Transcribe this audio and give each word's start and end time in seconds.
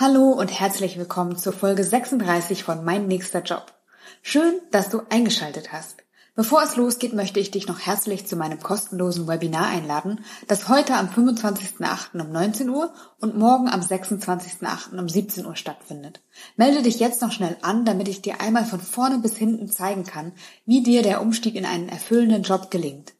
Hallo 0.00 0.30
und 0.30 0.48
herzlich 0.48 0.96
willkommen 0.96 1.36
zur 1.36 1.52
Folge 1.52 1.84
36 1.84 2.64
von 2.64 2.86
Mein 2.86 3.06
nächster 3.06 3.42
Job. 3.42 3.74
Schön, 4.22 4.54
dass 4.70 4.88
du 4.88 5.02
eingeschaltet 5.10 5.72
hast. 5.74 6.04
Bevor 6.34 6.62
es 6.62 6.76
losgeht, 6.76 7.12
möchte 7.12 7.38
ich 7.38 7.50
dich 7.50 7.68
noch 7.68 7.80
herzlich 7.80 8.26
zu 8.26 8.34
meinem 8.36 8.60
kostenlosen 8.60 9.28
Webinar 9.28 9.66
einladen, 9.66 10.24
das 10.48 10.70
heute 10.70 10.94
am 10.94 11.08
25.08. 11.08 12.18
um 12.18 12.32
19 12.32 12.70
Uhr 12.70 12.94
und 13.20 13.36
morgen 13.36 13.68
am 13.68 13.82
26.08. 13.82 14.98
um 14.98 15.06
17 15.06 15.44
Uhr 15.44 15.54
stattfindet. 15.54 16.22
Melde 16.56 16.80
dich 16.80 16.98
jetzt 16.98 17.20
noch 17.20 17.32
schnell 17.32 17.58
an, 17.60 17.84
damit 17.84 18.08
ich 18.08 18.22
dir 18.22 18.40
einmal 18.40 18.64
von 18.64 18.80
vorne 18.80 19.18
bis 19.18 19.36
hinten 19.36 19.68
zeigen 19.68 20.04
kann, 20.04 20.32
wie 20.64 20.82
dir 20.82 21.02
der 21.02 21.20
Umstieg 21.20 21.56
in 21.56 21.66
einen 21.66 21.90
erfüllenden 21.90 22.42
Job 22.42 22.70
gelingt. 22.70 23.12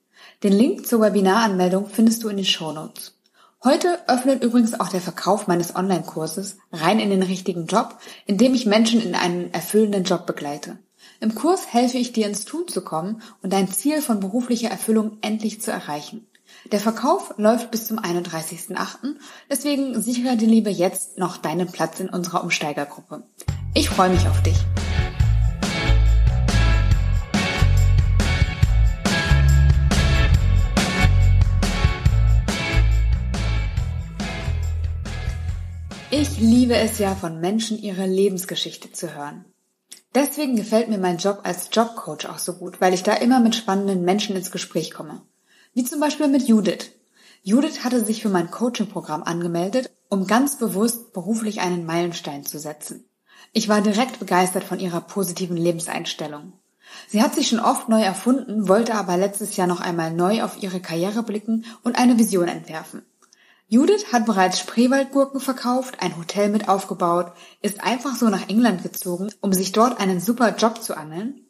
Den 0.42 0.54
Link 0.54 0.86
zur 0.86 1.02
Webinaranmeldung 1.02 1.90
findest 1.90 2.24
du 2.24 2.30
in 2.30 2.38
den 2.38 2.46
Shownotes. 2.46 3.20
Heute 3.62 3.98
öffnet 4.08 4.42
übrigens 4.42 4.80
auch 4.80 4.88
der 4.88 5.02
Verkauf 5.02 5.46
meines 5.46 5.77
Online-Kurses 5.77 6.56
rein 6.72 6.98
in 6.98 7.10
den 7.10 7.23
richtigen 7.23 7.66
Job, 7.66 7.98
in 8.24 8.38
dem 8.38 8.55
ich 8.55 8.64
Menschen 8.64 9.02
in 9.02 9.14
einen 9.14 9.52
erfüllenden 9.52 10.05
Job 10.05 10.24
begleite. 10.24 10.78
Im 11.20 11.34
Kurs 11.34 11.66
helfe 11.70 11.98
ich 11.98 12.14
dir 12.14 12.27
ins 12.27 12.46
Tun 12.46 12.69
zu 12.69 12.80
kommen 12.80 13.20
und 13.42 13.52
dein 13.52 13.69
Ziel 13.69 14.00
von 14.00 14.19
beruflicher 14.19 14.70
Erfüllung 14.70 15.19
endlich 15.20 15.60
zu 15.60 15.70
erreichen. 15.70 16.27
Der 16.73 16.80
Verkauf 16.80 17.34
läuft 17.36 17.70
bis 17.70 17.86
zum 17.86 17.98
31.08., 17.98 19.16
deswegen 19.50 20.00
sichere 20.00 20.38
dir 20.38 20.48
lieber 20.48 20.70
jetzt 20.70 21.19
noch 21.19 21.36
deinen 21.36 21.70
Platz 21.70 22.00
in 22.00 22.08
unserer 22.08 22.42
Umsteigergruppe. 22.42 23.24
Ich 23.74 23.91
freue 23.91 24.08
mich 24.08 24.27
auf 24.27 24.42
dich. 24.42 24.56
Ich 36.12 36.38
liebe 36.38 36.74
es 36.74 36.98
ja, 36.98 37.14
von 37.14 37.38
Menschen 37.38 37.78
ihre 37.78 38.05
Lebensgeschichte 38.05 38.91
zu 38.91 39.14
hören. 39.14 39.44
Deswegen 40.12 40.56
gefällt 40.56 40.89
mir 40.89 40.98
mein 40.98 41.19
Job 41.19 41.39
als 41.44 41.69
Jobcoach 41.70 42.27
auch 42.28 42.39
so 42.39 42.55
gut, 42.55 42.80
weil 42.80 42.94
ich 42.94 43.05
da 43.05 43.14
immer 43.14 43.39
mit 43.39 43.55
spannenden 43.55 44.05
Menschen 44.05 44.34
ins 44.34 44.50
Gespräch 44.50 44.91
komme. 44.91 45.22
Wie 45.72 45.84
zum 45.84 46.00
Beispiel 46.00 46.27
mit 46.27 46.48
Judith. 46.48 46.91
Judith 47.44 47.84
hatte 47.84 48.05
sich 48.05 48.22
für 48.22 48.28
mein 48.28 48.50
Coaching-Programm 48.50 49.22
angemeldet, 49.22 49.88
um 50.08 50.27
ganz 50.27 50.58
bewusst 50.58 51.12
beruflich 51.12 51.61
einen 51.61 51.86
Meilenstein 51.86 52.44
zu 52.44 52.58
setzen. 52.58 53.05
Ich 53.53 53.69
war 53.69 53.81
direkt 53.81 54.19
begeistert 54.19 54.64
von 54.64 54.81
ihrer 54.81 55.03
positiven 55.03 55.56
Lebenseinstellung. 55.56 56.55
Sie 57.06 57.22
hat 57.22 57.36
sich 57.36 57.47
schon 57.47 57.61
oft 57.61 57.88
neu 57.88 58.03
erfunden, 58.03 58.66
wollte 58.66 58.97
aber 58.97 59.16
letztes 59.16 59.56
Jahr 59.56 59.69
noch 59.69 59.81
einmal 59.81 60.12
neu 60.12 60.42
auf 60.42 60.61
ihre 60.61 60.81
Karriere 60.81 61.22
blicken 61.22 61.66
und 61.84 61.97
eine 61.97 62.19
Vision 62.19 62.48
entwerfen. 62.48 63.03
Judith 63.72 64.12
hat 64.12 64.26
bereits 64.26 64.58
Spreewaldgurken 64.58 65.38
verkauft, 65.38 65.98
ein 66.00 66.16
Hotel 66.16 66.48
mit 66.48 66.68
aufgebaut, 66.68 67.30
ist 67.62 67.84
einfach 67.84 68.16
so 68.16 68.28
nach 68.28 68.48
England 68.48 68.82
gezogen, 68.82 69.30
um 69.40 69.52
sich 69.52 69.70
dort 69.70 70.00
einen 70.00 70.18
super 70.18 70.56
Job 70.56 70.82
zu 70.82 70.96
angeln, 70.96 71.46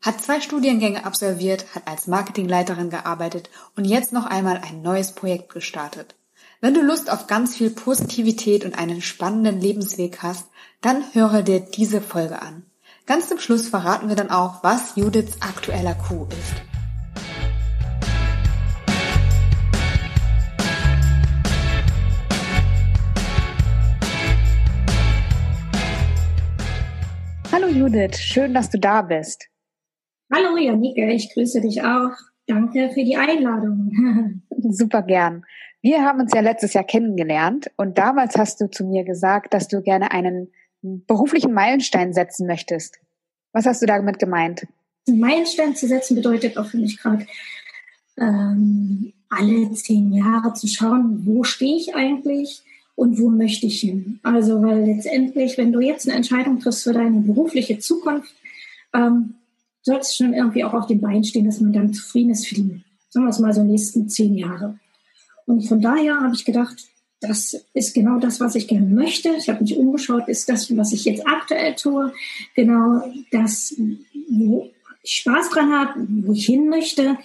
hat 0.00 0.22
zwei 0.22 0.40
Studiengänge 0.40 1.04
absolviert, 1.04 1.66
hat 1.74 1.86
als 1.86 2.06
Marketingleiterin 2.06 2.88
gearbeitet 2.88 3.50
und 3.76 3.84
jetzt 3.84 4.14
noch 4.14 4.24
einmal 4.24 4.62
ein 4.66 4.80
neues 4.80 5.12
Projekt 5.12 5.52
gestartet. 5.52 6.14
Wenn 6.62 6.72
du 6.72 6.80
Lust 6.80 7.12
auf 7.12 7.26
ganz 7.26 7.56
viel 7.56 7.68
Positivität 7.68 8.64
und 8.64 8.78
einen 8.78 9.02
spannenden 9.02 9.60
Lebensweg 9.60 10.22
hast, 10.22 10.46
dann 10.80 11.04
höre 11.12 11.42
dir 11.42 11.60
diese 11.60 12.00
Folge 12.00 12.40
an. 12.40 12.64
Ganz 13.04 13.28
zum 13.28 13.40
Schluss 13.40 13.68
verraten 13.68 14.08
wir 14.08 14.16
dann 14.16 14.30
auch, 14.30 14.62
was 14.62 14.96
Judiths 14.96 15.42
aktueller 15.42 15.94
Coup 15.94 16.32
ist. 16.32 16.77
Hallo 27.68 27.80
Judith, 27.80 28.16
schön, 28.16 28.54
dass 28.54 28.70
du 28.70 28.78
da 28.78 29.02
bist. 29.02 29.46
Hallo 30.32 30.56
Janike, 30.56 31.12
ich 31.12 31.34
grüße 31.34 31.60
dich 31.60 31.82
auch. 31.82 32.12
Danke 32.46 32.90
für 32.94 33.04
die 33.04 33.16
Einladung. 33.16 34.40
Super 34.70 35.02
gern. 35.02 35.44
Wir 35.82 36.02
haben 36.02 36.18
uns 36.18 36.32
ja 36.34 36.40
letztes 36.40 36.72
Jahr 36.72 36.84
kennengelernt 36.84 37.70
und 37.76 37.98
damals 37.98 38.38
hast 38.38 38.62
du 38.62 38.70
zu 38.70 38.86
mir 38.86 39.04
gesagt, 39.04 39.52
dass 39.52 39.68
du 39.68 39.82
gerne 39.82 40.12
einen 40.12 40.50
beruflichen 40.80 41.52
Meilenstein 41.52 42.14
setzen 42.14 42.46
möchtest. 42.46 43.00
Was 43.52 43.66
hast 43.66 43.82
du 43.82 43.86
damit 43.86 44.18
gemeint? 44.18 44.66
Ein 45.06 45.18
Meilenstein 45.18 45.76
zu 45.76 45.86
setzen 45.88 46.14
bedeutet 46.14 46.56
auch 46.56 46.66
für 46.66 46.78
mich 46.78 46.96
gerade, 46.96 47.26
ähm, 48.16 49.12
alle 49.28 49.70
zehn 49.74 50.14
Jahre 50.14 50.54
zu 50.54 50.68
schauen, 50.68 51.26
wo 51.26 51.44
stehe 51.44 51.76
ich 51.76 51.94
eigentlich, 51.94 52.62
und 52.98 53.16
wo 53.16 53.30
möchte 53.30 53.66
ich 53.66 53.78
hin. 53.78 54.18
Also, 54.24 54.60
weil 54.60 54.84
letztendlich, 54.84 55.56
wenn 55.56 55.70
du 55.70 55.78
jetzt 55.78 56.08
eine 56.08 56.16
Entscheidung 56.16 56.58
triffst 56.58 56.82
für 56.82 56.92
deine 56.92 57.20
berufliche 57.20 57.78
Zukunft, 57.78 58.34
ähm, 58.92 59.34
soll 59.82 59.98
es 59.98 60.16
schon 60.16 60.34
irgendwie 60.34 60.64
auch 60.64 60.74
auf 60.74 60.88
dem 60.88 61.00
Bein 61.00 61.22
stehen, 61.22 61.44
dass 61.44 61.60
man 61.60 61.72
dann 61.72 61.94
zufrieden 61.94 62.30
ist 62.30 62.48
für 62.48 62.56
die, 62.56 62.82
sagen 63.08 63.26
wir 63.26 63.30
es 63.30 63.38
mal 63.38 63.54
so, 63.54 63.62
nächsten 63.62 64.08
zehn 64.08 64.34
Jahre. 64.34 64.80
Und 65.46 65.68
von 65.68 65.80
daher 65.80 66.20
habe 66.20 66.34
ich 66.34 66.44
gedacht, 66.44 66.76
das 67.20 67.64
ist 67.72 67.94
genau 67.94 68.18
das, 68.18 68.40
was 68.40 68.56
ich 68.56 68.66
gerne 68.66 68.86
möchte. 68.86 69.28
Ich 69.38 69.48
habe 69.48 69.62
mich 69.62 69.76
umgeschaut, 69.76 70.26
ist 70.26 70.48
das, 70.48 70.76
was 70.76 70.92
ich 70.92 71.04
jetzt 71.04 71.24
aktuell 71.24 71.76
tue, 71.76 72.12
genau 72.56 73.00
das, 73.30 73.76
wo 74.28 74.68
ich 75.04 75.12
Spaß 75.12 75.50
dran 75.50 75.70
habe, 75.72 76.04
wo 76.24 76.32
ich 76.32 76.46
hin 76.46 76.68
möchte, 76.68 77.16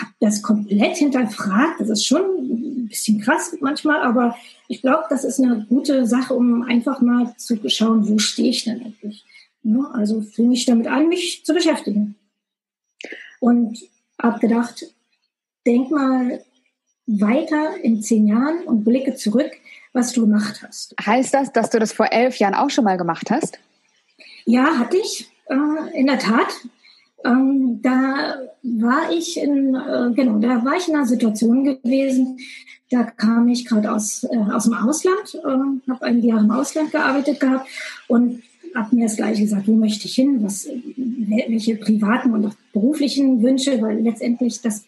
habe 0.00 0.12
das 0.20 0.42
komplett 0.42 0.96
hinterfragt. 0.96 1.80
Das 1.80 1.88
ist 1.88 2.06
schon 2.06 2.22
ein 2.22 2.88
bisschen 2.88 3.20
krass 3.20 3.54
manchmal, 3.60 4.02
aber 4.02 4.36
ich 4.68 4.82
glaube, 4.82 5.04
das 5.10 5.24
ist 5.24 5.40
eine 5.40 5.66
gute 5.68 6.06
Sache, 6.06 6.34
um 6.34 6.62
einfach 6.62 7.00
mal 7.00 7.34
zu 7.36 7.58
schauen, 7.68 8.08
wo 8.08 8.18
stehe 8.18 8.50
ich 8.50 8.64
denn 8.64 8.82
eigentlich. 8.82 9.24
Ja, 9.62 9.90
also 9.92 10.22
fing 10.22 10.52
ich 10.52 10.64
damit 10.64 10.86
an, 10.86 11.08
mich 11.08 11.44
zu 11.44 11.52
beschäftigen. 11.52 12.16
Und 13.40 13.78
habe 14.20 14.38
gedacht, 14.38 14.84
denk 15.66 15.90
mal 15.90 16.42
weiter 17.06 17.76
in 17.82 18.02
zehn 18.02 18.26
Jahren 18.26 18.64
und 18.64 18.84
blicke 18.84 19.14
zurück, 19.14 19.50
was 19.92 20.12
du 20.12 20.22
gemacht 20.22 20.62
hast. 20.62 20.94
Heißt 21.04 21.34
das, 21.34 21.52
dass 21.52 21.70
du 21.70 21.78
das 21.78 21.92
vor 21.92 22.12
elf 22.12 22.36
Jahren 22.36 22.54
auch 22.54 22.70
schon 22.70 22.84
mal 22.84 22.96
gemacht 22.96 23.30
hast? 23.30 23.58
Ja, 24.44 24.78
hatte 24.78 24.96
ich. 24.96 25.28
Äh, 25.46 25.98
in 25.98 26.06
der 26.06 26.18
Tat. 26.18 26.48
Ähm, 27.24 27.80
da 27.82 28.36
war 28.62 29.12
ich 29.12 29.36
in, 29.36 29.74
äh, 29.74 30.10
genau, 30.14 30.38
da 30.38 30.64
war 30.64 30.76
ich 30.76 30.88
in 30.88 30.94
einer 30.94 31.06
Situation 31.06 31.64
gewesen, 31.64 32.38
da 32.90 33.04
kam 33.04 33.48
ich 33.48 33.66
gerade 33.66 33.92
aus, 33.92 34.24
äh, 34.24 34.36
aus 34.36 34.64
dem 34.64 34.74
Ausland, 34.74 35.34
äh, 35.34 35.90
habe 35.90 36.02
ein 36.02 36.22
Jahr 36.22 36.40
im 36.40 36.50
Ausland 36.50 36.90
gearbeitet 36.90 37.40
gehabt 37.40 37.68
und 38.08 38.42
habe 38.74 38.96
mir 38.96 39.04
das 39.04 39.16
gleiche 39.16 39.42
gesagt, 39.42 39.66
wo 39.68 39.74
möchte 39.74 40.06
ich 40.06 40.14
hin, 40.14 40.42
was, 40.42 40.68
welche 40.96 41.76
privaten 41.76 42.32
und 42.32 42.46
auch 42.46 42.54
beruflichen 42.72 43.42
Wünsche, 43.42 43.80
weil 43.82 44.00
letztendlich 44.00 44.60
das 44.60 44.84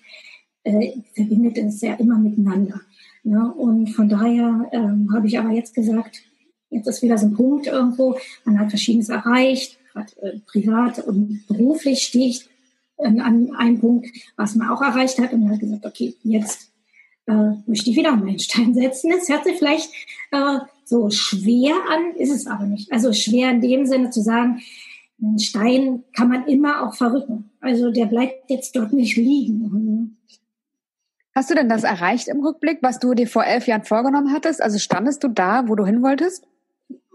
äh, 0.65 0.93
verbindet 1.15 1.59
es 1.59 1.81
ja 1.81 1.95
immer 1.95 2.19
miteinander. 2.19 2.81
Ne? 3.25 3.53
Und 3.53 3.91
von 3.91 4.09
daher 4.09 4.69
ähm, 4.73 5.09
habe 5.13 5.27
ich 5.27 5.39
aber 5.39 5.51
jetzt 5.51 5.75
gesagt, 5.75 6.23
jetzt 6.71 6.89
ist 6.89 7.03
wieder 7.03 7.19
so 7.19 7.27
ein 7.27 7.35
Punkt 7.35 7.67
irgendwo, 7.67 8.17
man 8.45 8.59
hat 8.59 8.71
Verschiedenes 8.71 9.09
erreicht, 9.09 9.79
gerade 9.93 10.13
äh, 10.23 10.39
privat 10.47 10.99
und 11.01 11.45
beruflich 11.47 12.03
stehe 12.03 12.29
ich 12.29 12.49
an, 12.99 13.21
an 13.21 13.55
einem 13.57 13.81
Punkt, 13.81 14.09
was 14.37 14.55
man 14.55 14.69
auch 14.69 14.83
erreicht 14.83 15.19
hat 15.19 15.33
und 15.33 15.51
hat 15.51 15.61
gesagt, 15.61 15.87
okay, 15.87 16.15
jetzt 16.23 16.73
äh, 17.27 17.53
möchte 17.67 17.91
ich 17.91 17.97
wieder 17.97 18.17
meinen 18.17 18.39
Stein 18.39 18.75
setzen. 18.75 19.13
Es 19.13 19.29
hört 19.29 19.45
sich 19.45 19.59
vielleicht 19.59 19.91
äh, 20.31 20.59
so 20.85 21.11
schwer 21.11 21.75
an, 21.91 22.17
ist 22.17 22.33
es 22.33 22.47
aber 22.47 22.65
nicht. 22.65 22.93
Also 22.93 23.13
schwer 23.13 23.51
in 23.51 23.61
dem 23.61 23.87
Sinne 23.87 24.11
zu 24.11 24.21
sagen, 24.21 24.61
ein 25.21 25.39
Stein 25.39 26.03
kann 26.17 26.29
man 26.29 26.47
immer 26.47 26.87
auch 26.87 26.95
verrücken. 26.95 27.51
Also 27.61 27.91
der 27.93 28.07
bleibt 28.07 28.51
jetzt 28.51 28.75
dort 28.75 28.93
nicht 28.93 29.17
liegen. 29.17 30.19
Hast 31.35 31.49
du 31.49 31.55
denn 31.55 31.69
das 31.69 31.85
erreicht 31.85 32.29
im 32.29 32.45
Rückblick, 32.45 32.79
was 32.83 32.99
du 32.99 33.15
dir 33.15 33.27
vor 33.27 33.45
elf 33.45 33.67
Jahren 33.67 33.85
vorgenommen 33.85 34.33
hattest? 34.33 34.61
Also 34.61 34.79
standest 34.79 35.23
du 35.23 35.29
da, 35.29 35.69
wo 35.69 35.77
du 35.77 35.87
hin 35.87 36.03
wolltest? 36.03 36.45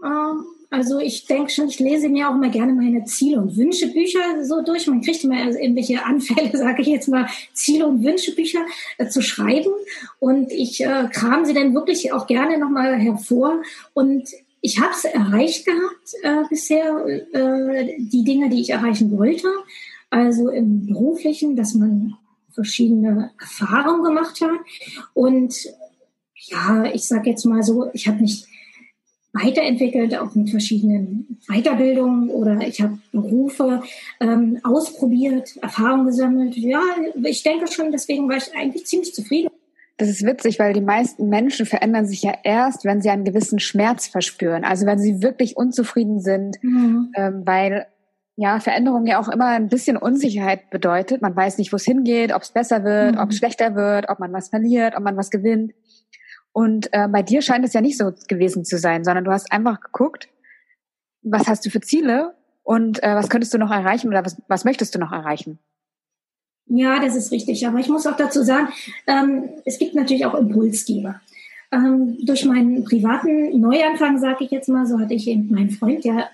Ähm, 0.04 0.44
also 0.70 0.98
ich 0.98 1.26
denke 1.26 1.50
schon, 1.50 1.68
ich 1.68 1.78
lese 1.78 2.08
mir 2.10 2.28
auch 2.28 2.34
immer 2.34 2.50
gerne 2.50 2.74
meine 2.74 3.04
Ziele- 3.04 3.40
und 3.40 3.56
Wünschebücher 3.56 4.44
so 4.44 4.62
durch. 4.62 4.86
Man 4.86 5.00
kriegt 5.00 5.24
immer 5.24 5.38
irgendwelche 5.38 6.04
Anfälle, 6.04 6.56
sage 6.56 6.82
ich 6.82 6.88
jetzt 6.88 7.08
mal, 7.08 7.26
Ziele- 7.54 7.86
und 7.86 8.04
Wünschebücher 8.04 8.60
äh, 8.98 9.08
zu 9.08 9.22
schreiben. 9.22 9.72
Und 10.18 10.52
ich 10.52 10.82
äh, 10.82 11.08
kram 11.10 11.46
sie 11.46 11.54
dann 11.54 11.74
wirklich 11.74 12.12
auch 12.12 12.26
gerne 12.26 12.58
nochmal 12.58 12.98
hervor. 12.98 13.62
Und 13.94 14.28
ich 14.60 14.78
habe 14.80 14.92
es 14.92 15.04
erreicht 15.04 15.64
gehabt 15.64 16.12
äh, 16.22 16.48
bisher, 16.50 17.06
äh, 17.06 17.96
die 17.98 18.24
Dinge, 18.24 18.50
die 18.50 18.60
ich 18.60 18.70
erreichen 18.70 19.16
wollte. 19.16 19.48
Also 20.10 20.50
im 20.50 20.86
beruflichen, 20.86 21.56
dass 21.56 21.74
man 21.74 22.14
verschiedene 22.50 23.30
Erfahrungen 23.40 24.02
gemacht 24.02 24.40
hat. 24.42 24.58
Und 25.14 25.54
ja, 26.34 26.84
ich 26.92 27.04
sage 27.04 27.30
jetzt 27.30 27.44
mal 27.44 27.62
so, 27.62 27.88
ich 27.92 28.08
habe 28.08 28.20
nicht 28.20 28.47
weiterentwickelt, 29.42 30.16
auch 30.16 30.34
mit 30.34 30.50
verschiedenen 30.50 31.38
Weiterbildungen 31.48 32.30
oder 32.30 32.60
ich 32.66 32.80
habe 32.80 32.98
Berufe 33.12 33.82
ähm, 34.20 34.58
ausprobiert, 34.62 35.56
Erfahrungen 35.62 36.06
gesammelt. 36.06 36.56
Ja, 36.56 36.82
ich 37.24 37.42
denke 37.42 37.66
schon, 37.70 37.92
deswegen 37.92 38.28
war 38.28 38.36
ich 38.36 38.54
eigentlich 38.54 38.86
ziemlich 38.86 39.14
zufrieden. 39.14 39.48
Das 39.98 40.08
ist 40.08 40.24
witzig, 40.24 40.60
weil 40.60 40.72
die 40.72 40.80
meisten 40.80 41.28
Menschen 41.28 41.66
verändern 41.66 42.06
sich 42.06 42.22
ja 42.22 42.32
erst, 42.44 42.84
wenn 42.84 43.02
sie 43.02 43.10
einen 43.10 43.24
gewissen 43.24 43.58
Schmerz 43.58 44.06
verspüren. 44.06 44.64
Also 44.64 44.86
wenn 44.86 45.00
sie 45.00 45.22
wirklich 45.22 45.56
unzufrieden 45.56 46.20
sind, 46.20 46.62
mhm. 46.62 47.12
ähm, 47.16 47.42
weil 47.44 47.86
ja 48.36 48.60
Veränderung 48.60 49.06
ja 49.06 49.20
auch 49.20 49.28
immer 49.28 49.46
ein 49.46 49.68
bisschen 49.68 49.96
Unsicherheit 49.96 50.70
bedeutet. 50.70 51.20
Man 51.20 51.34
weiß 51.34 51.58
nicht, 51.58 51.72
wo 51.72 51.76
es 51.76 51.84
hingeht, 51.84 52.32
ob 52.32 52.42
es 52.42 52.52
besser 52.52 52.84
wird, 52.84 53.16
mhm. 53.16 53.20
ob 53.20 53.30
es 53.30 53.38
schlechter 53.38 53.74
wird, 53.74 54.08
ob 54.08 54.20
man 54.20 54.32
was 54.32 54.50
verliert, 54.50 54.94
ob 54.96 55.02
man 55.02 55.16
was 55.16 55.30
gewinnt. 55.30 55.72
Und 56.52 56.88
äh, 56.92 57.08
bei 57.08 57.22
dir 57.22 57.42
scheint 57.42 57.64
es 57.64 57.72
ja 57.72 57.80
nicht 57.80 57.98
so 57.98 58.12
gewesen 58.26 58.64
zu 58.64 58.78
sein, 58.78 59.04
sondern 59.04 59.24
du 59.24 59.30
hast 59.30 59.52
einfach 59.52 59.80
geguckt, 59.80 60.28
was 61.22 61.46
hast 61.46 61.64
du 61.66 61.70
für 61.70 61.80
Ziele 61.80 62.34
und 62.62 63.02
äh, 63.02 63.14
was 63.14 63.28
könntest 63.28 63.54
du 63.54 63.58
noch 63.58 63.70
erreichen 63.70 64.08
oder 64.08 64.24
was, 64.24 64.40
was 64.48 64.64
möchtest 64.64 64.94
du 64.94 64.98
noch 64.98 65.12
erreichen? 65.12 65.58
Ja, 66.66 67.00
das 67.00 67.16
ist 67.16 67.32
richtig. 67.32 67.66
Aber 67.66 67.78
ich 67.78 67.88
muss 67.88 68.06
auch 68.06 68.16
dazu 68.16 68.42
sagen, 68.42 68.68
ähm, 69.06 69.48
es 69.64 69.78
gibt 69.78 69.94
natürlich 69.94 70.26
auch 70.26 70.34
Impulsgeber. 70.34 71.20
Ähm, 71.70 72.18
durch 72.24 72.44
meinen 72.44 72.84
privaten 72.84 73.58
Neuanfang, 73.60 74.18
sage 74.18 74.44
ich 74.44 74.50
jetzt 74.50 74.68
mal, 74.68 74.86
so 74.86 74.98
hatte 74.98 75.14
ich 75.14 75.28
eben 75.28 75.50
meinen 75.50 75.70
Freund, 75.70 76.04
der 76.04 76.28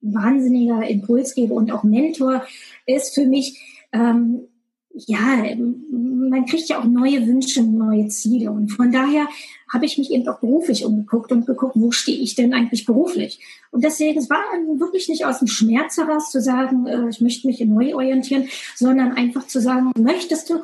wahnsinniger 0.00 0.86
Impulsgeber 0.86 1.54
und 1.54 1.72
auch 1.72 1.82
Mentor 1.82 2.44
ist 2.86 3.14
für 3.14 3.26
mich. 3.26 3.58
Ähm, 3.92 4.48
ja, 4.94 5.44
man 5.58 6.46
kriegt 6.46 6.68
ja 6.68 6.78
auch 6.78 6.84
neue 6.84 7.26
Wünsche, 7.26 7.62
neue 7.62 8.06
Ziele. 8.08 8.52
Und 8.52 8.68
von 8.68 8.92
daher 8.92 9.26
habe 9.72 9.86
ich 9.86 9.98
mich 9.98 10.12
eben 10.12 10.28
auch 10.28 10.38
beruflich 10.38 10.84
umgeguckt 10.84 11.32
und 11.32 11.46
geguckt, 11.46 11.74
wo 11.74 11.90
stehe 11.90 12.18
ich 12.18 12.36
denn 12.36 12.54
eigentlich 12.54 12.84
beruflich? 12.84 13.40
Und 13.72 13.82
deswegen, 13.82 14.18
es 14.18 14.30
war 14.30 14.38
wirklich 14.78 15.08
nicht 15.08 15.26
aus 15.26 15.40
dem 15.40 15.48
Schmerz 15.48 15.96
heraus 15.96 16.30
zu 16.30 16.40
sagen, 16.40 16.86
äh, 16.86 17.08
ich 17.08 17.20
möchte 17.20 17.48
mich 17.48 17.60
neu 17.60 17.94
orientieren, 17.94 18.48
sondern 18.76 19.12
einfach 19.12 19.48
zu 19.48 19.60
sagen, 19.60 19.90
möchtest 19.98 20.48
du 20.50 20.60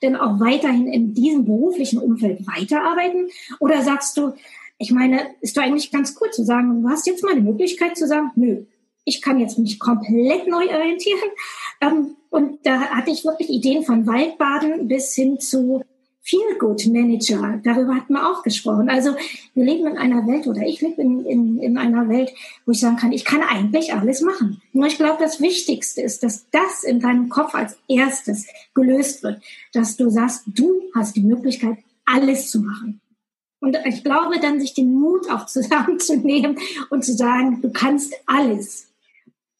denn 0.00 0.16
auch 0.16 0.40
weiterhin 0.40 0.88
in 0.88 1.12
diesem 1.12 1.44
beruflichen 1.44 1.98
Umfeld 1.98 2.46
weiterarbeiten? 2.46 3.28
Oder 3.60 3.82
sagst 3.82 4.16
du, 4.16 4.32
ich 4.78 4.92
meine, 4.92 5.20
ist 5.42 5.56
doch 5.56 5.62
eigentlich 5.62 5.92
ganz 5.92 6.16
cool 6.20 6.30
zu 6.30 6.42
sagen, 6.44 6.82
du 6.82 6.88
hast 6.88 7.06
jetzt 7.06 7.22
mal 7.22 7.34
die 7.34 7.42
Möglichkeit 7.42 7.98
zu 7.98 8.06
sagen, 8.06 8.30
nö, 8.34 8.64
ich 9.04 9.20
kann 9.20 9.38
jetzt 9.38 9.58
mich 9.58 9.78
komplett 9.78 10.48
neu 10.48 10.66
orientieren. 10.74 11.30
Ähm, 11.82 12.16
und 12.34 12.66
da 12.66 12.80
hatte 12.80 13.12
ich 13.12 13.24
wirklich 13.24 13.48
Ideen 13.48 13.84
von 13.84 14.08
Waldbaden 14.08 14.88
bis 14.88 15.14
hin 15.14 15.38
zu 15.38 15.84
Feel 16.20 16.58
Good 16.58 16.84
Manager. 16.86 17.60
Darüber 17.62 17.94
hatten 17.94 18.14
wir 18.14 18.28
auch 18.28 18.42
gesprochen. 18.42 18.88
Also 18.88 19.14
wir 19.54 19.64
leben 19.64 19.86
in 19.86 19.96
einer 19.96 20.26
Welt 20.26 20.48
oder 20.48 20.62
ich 20.62 20.80
lebe 20.80 21.00
in, 21.00 21.24
in, 21.26 21.58
in 21.60 21.78
einer 21.78 22.08
Welt, 22.08 22.32
wo 22.66 22.72
ich 22.72 22.80
sagen 22.80 22.96
kann, 22.96 23.12
ich 23.12 23.24
kann 23.24 23.40
eigentlich 23.40 23.94
alles 23.94 24.20
machen. 24.20 24.60
Nur 24.72 24.88
ich 24.88 24.96
glaube, 24.96 25.18
das 25.20 25.40
Wichtigste 25.40 26.02
ist, 26.02 26.24
dass 26.24 26.50
das 26.50 26.82
in 26.82 26.98
deinem 26.98 27.28
Kopf 27.28 27.54
als 27.54 27.76
erstes 27.86 28.48
gelöst 28.74 29.22
wird, 29.22 29.40
dass 29.72 29.96
du 29.96 30.10
sagst, 30.10 30.42
du 30.46 30.82
hast 30.92 31.14
die 31.14 31.22
Möglichkeit, 31.22 31.78
alles 32.04 32.50
zu 32.50 32.62
machen. 32.62 33.00
Und 33.60 33.78
ich 33.84 34.02
glaube 34.02 34.40
dann, 34.40 34.58
sich 34.58 34.74
den 34.74 34.92
Mut 34.92 35.30
auch 35.30 35.46
zusammenzunehmen 35.46 36.58
und 36.90 37.04
zu 37.04 37.12
sagen, 37.12 37.62
du 37.62 37.70
kannst 37.70 38.12
alles. 38.26 38.88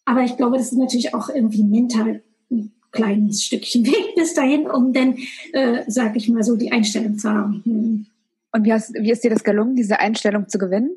Aber 0.06 0.24
ich 0.24 0.36
glaube, 0.36 0.56
das 0.56 0.72
ist 0.72 0.78
natürlich 0.78 1.14
auch 1.14 1.28
irgendwie 1.28 1.62
mental 1.62 2.20
ein 2.50 2.72
kleines 2.92 3.42
Stückchen 3.42 3.86
Weg 3.86 4.14
bis 4.16 4.34
dahin, 4.34 4.66
um 4.68 4.92
dann, 4.92 5.16
äh, 5.52 5.82
sag 5.86 6.16
ich 6.16 6.28
mal 6.28 6.42
so, 6.42 6.56
die 6.56 6.72
Einstellung 6.72 7.18
zu 7.18 7.30
haben. 7.30 7.62
Hm. 7.64 8.06
Und 8.52 8.64
wie, 8.64 8.72
hast, 8.72 8.94
wie 8.94 9.10
ist 9.10 9.24
dir 9.24 9.30
das 9.30 9.42
gelungen, 9.42 9.74
diese 9.74 9.98
Einstellung 9.98 10.48
zu 10.48 10.58
gewinnen? 10.58 10.90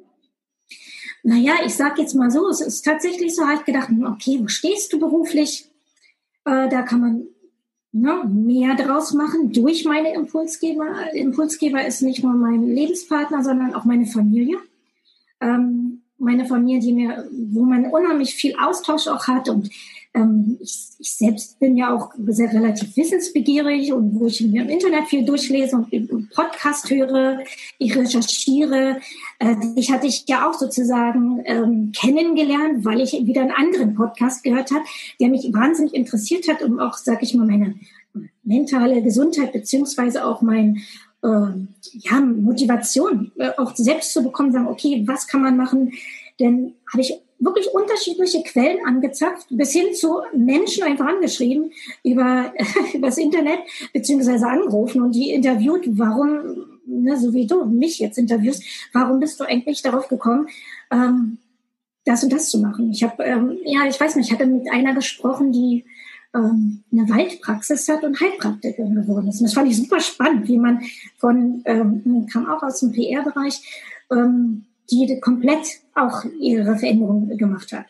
Naja, 1.23 1.53
ich 1.65 1.73
sag 1.73 1.97
jetzt 1.97 2.13
mal 2.13 2.29
so, 2.29 2.47
es 2.47 2.61
ist 2.61 2.83
tatsächlich 2.83 3.35
so, 3.35 3.43
habe 3.43 3.59
ich 3.59 3.65
gedacht, 3.65 3.89
hm, 3.89 4.05
okay, 4.05 4.39
wo 4.39 4.47
stehst 4.47 4.93
du 4.93 4.99
beruflich? 4.99 5.65
Äh, 6.45 6.69
da 6.69 6.83
kann 6.83 7.01
man 7.01 7.27
ne, 7.91 8.23
mehr 8.31 8.75
draus 8.75 9.13
machen 9.13 9.51
durch 9.51 9.85
meine 9.85 10.13
Impulsgeber. 10.13 11.13
Impulsgeber 11.13 11.85
ist 11.85 12.01
nicht 12.01 12.23
nur 12.23 12.33
mein 12.33 12.67
Lebenspartner, 12.67 13.43
sondern 13.43 13.73
auch 13.73 13.85
meine 13.85 14.05
Familie. 14.05 14.57
Ähm, 15.41 16.03
meine 16.17 16.45
Familie, 16.45 16.79
die 16.79 16.93
mir, 16.93 17.29
wo 17.31 17.63
man 17.63 17.87
unheimlich 17.87 18.35
viel 18.35 18.55
Austausch 18.55 19.07
auch 19.07 19.27
hat 19.27 19.49
und 19.49 19.69
ähm, 20.13 20.57
ich, 20.61 20.89
ich 20.99 21.13
selbst 21.13 21.59
bin 21.59 21.77
ja 21.77 21.95
auch 21.95 22.11
sehr 22.27 22.51
relativ 22.51 22.95
wissensbegierig 22.95 23.93
und 23.93 24.19
wo 24.19 24.27
ich 24.27 24.41
mir 24.41 24.63
im 24.63 24.69
Internet 24.69 25.07
viel 25.07 25.25
durchlese 25.25 25.75
und, 25.75 26.11
und 26.11 26.29
Podcast 26.31 26.89
höre, 26.89 27.39
ich 27.77 27.95
recherchiere. 27.95 28.99
Äh, 29.39 29.55
ich 29.75 29.91
hatte 29.91 30.07
ich 30.07 30.25
ja 30.27 30.49
auch 30.49 30.53
sozusagen 30.53 31.41
ähm, 31.45 31.91
kennengelernt, 31.95 32.83
weil 32.85 33.01
ich 33.01 33.13
wieder 33.13 33.41
einen 33.41 33.51
anderen 33.51 33.95
Podcast 33.95 34.43
gehört 34.43 34.71
habe, 34.71 34.85
der 35.19 35.29
mich 35.29 35.51
wahnsinnig 35.53 35.93
interessiert 35.93 36.47
hat, 36.47 36.63
um 36.63 36.79
auch, 36.79 36.95
sag 36.95 37.21
ich 37.21 37.33
mal, 37.33 37.45
meine 37.45 37.75
mentale 38.43 39.01
Gesundheit 39.01 39.53
beziehungsweise 39.53 40.25
auch 40.25 40.41
mein 40.41 40.81
äh, 41.23 41.49
ja, 41.91 42.19
Motivation 42.19 43.31
äh, 43.37 43.51
auch 43.57 43.75
selbst 43.75 44.13
zu 44.13 44.23
bekommen, 44.23 44.51
sagen, 44.51 44.67
okay, 44.67 45.03
was 45.05 45.27
kann 45.27 45.41
man 45.41 45.57
machen? 45.57 45.93
Denn 46.39 46.73
habe 46.91 47.01
ich 47.01 47.19
wirklich 47.39 47.67
unterschiedliche 47.73 48.41
Quellen 48.43 48.85
angezapft, 48.85 49.47
bis 49.49 49.71
hin 49.71 49.93
zu 49.93 50.21
Menschen 50.33 50.83
einfach 50.83 51.07
angeschrieben 51.07 51.71
über, 52.03 52.53
über 52.93 53.07
das 53.07 53.17
Internet, 53.17 53.59
beziehungsweise 53.93 54.47
angerufen 54.47 55.01
und 55.01 55.13
die 55.13 55.31
interviewt, 55.31 55.85
warum, 55.97 56.79
ne, 56.85 57.17
so 57.17 57.33
wie 57.33 57.45
du 57.45 57.65
mich 57.65 57.99
jetzt 57.99 58.17
interviewst, 58.17 58.63
warum 58.93 59.19
bist 59.19 59.39
du 59.39 59.43
eigentlich 59.43 59.81
darauf 59.81 60.07
gekommen, 60.07 60.47
ähm, 60.91 61.37
das 62.05 62.23
und 62.23 62.33
das 62.33 62.49
zu 62.49 62.59
machen? 62.59 62.91
Ich 62.91 63.03
habe, 63.03 63.23
ähm, 63.23 63.57
ja, 63.65 63.85
ich 63.87 63.99
weiß 63.99 64.15
nicht, 64.15 64.27
ich 64.27 64.33
hatte 64.33 64.47
mit 64.47 64.71
einer 64.71 64.93
gesprochen, 64.93 65.51
die 65.51 65.85
ähm, 66.33 66.83
eine 66.91 67.09
Waldpraxis 67.09 67.87
hat 67.89 68.03
und 68.03 68.19
Heilpraktikerin 68.19 68.95
geworden 68.95 69.27
ist. 69.27 69.39
Und 69.39 69.45
das 69.45 69.53
fand 69.53 69.69
ich 69.69 69.77
super 69.77 69.99
spannend, 69.99 70.47
wie 70.47 70.57
man 70.57 70.81
von, 71.17 71.61
ähm, 71.65 72.27
kam 72.31 72.49
auch 72.49 72.63
aus 72.63 72.79
dem 72.79 72.91
PR-Bereich, 72.91 73.61
ähm, 74.11 74.65
die 74.89 75.19
komplett 75.19 75.79
auch 75.95 76.23
ihre 76.39 76.77
Veränderung 76.77 77.37
gemacht 77.37 77.71
hat. 77.73 77.85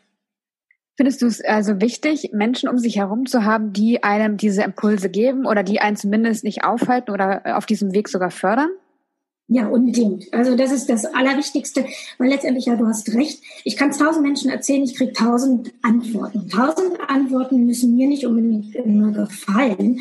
Findest 0.96 1.22
du 1.22 1.28
es 1.28 1.42
also 1.42 1.80
wichtig, 1.80 2.32
Menschen 2.34 2.68
um 2.68 2.80
sich 2.80 2.98
herum 2.98 3.28
zu 3.28 3.46
haben, 3.46 3.72
die 3.72 4.04
einem 4.04 4.38
diese 4.38 4.64
Impulse 4.64 5.10
geben 5.10 5.46
oder 5.46 5.62
die 5.62 5.80
einen 5.80 5.96
zumindest 5.96 6.44
nicht 6.44 6.64
aufhalten 6.64 7.12
oder 7.12 7.56
auf 7.56 7.68
diesem 7.68 7.94
Weg 7.94 8.10
sogar 8.10 8.32
fördern? 8.32 8.70
Ja, 9.50 9.68
unbedingt. 9.68 10.34
Also 10.34 10.56
das 10.56 10.72
ist 10.72 10.90
das 10.90 11.06
Allerwichtigste, 11.06 11.86
weil 12.18 12.30
letztendlich, 12.30 12.66
ja, 12.66 12.76
du 12.76 12.86
hast 12.86 13.14
recht. 13.14 13.42
Ich 13.64 13.78
kann 13.78 13.92
es 13.92 13.98
tausend 13.98 14.26
Menschen 14.26 14.50
erzählen, 14.50 14.84
ich 14.84 14.96
kriege 14.96 15.14
tausend 15.14 15.72
Antworten. 15.84 16.50
Tausend 16.50 17.00
Antworten 17.08 17.66
müssen 17.66 17.96
mir 17.96 18.08
nicht 18.08 18.26
unbedingt 18.26 18.76
immer 18.76 19.12
gefallen. 19.12 20.00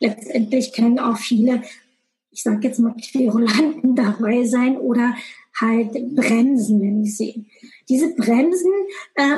Letztendlich 0.00 0.72
können 0.72 0.98
auch 0.98 1.18
viele, 1.18 1.62
ich 2.32 2.42
sage 2.42 2.66
jetzt 2.66 2.80
mal, 2.80 2.94
Querulanten 2.94 3.94
dabei 3.94 4.44
sein 4.44 4.76
oder 4.78 5.14
halt 5.58 5.92
Bremsen, 6.14 6.80
wenn 6.80 7.04
ich 7.04 7.16
sehe. 7.16 7.44
Diese 7.88 8.14
Bremsen 8.14 8.72
äh, 9.14 9.36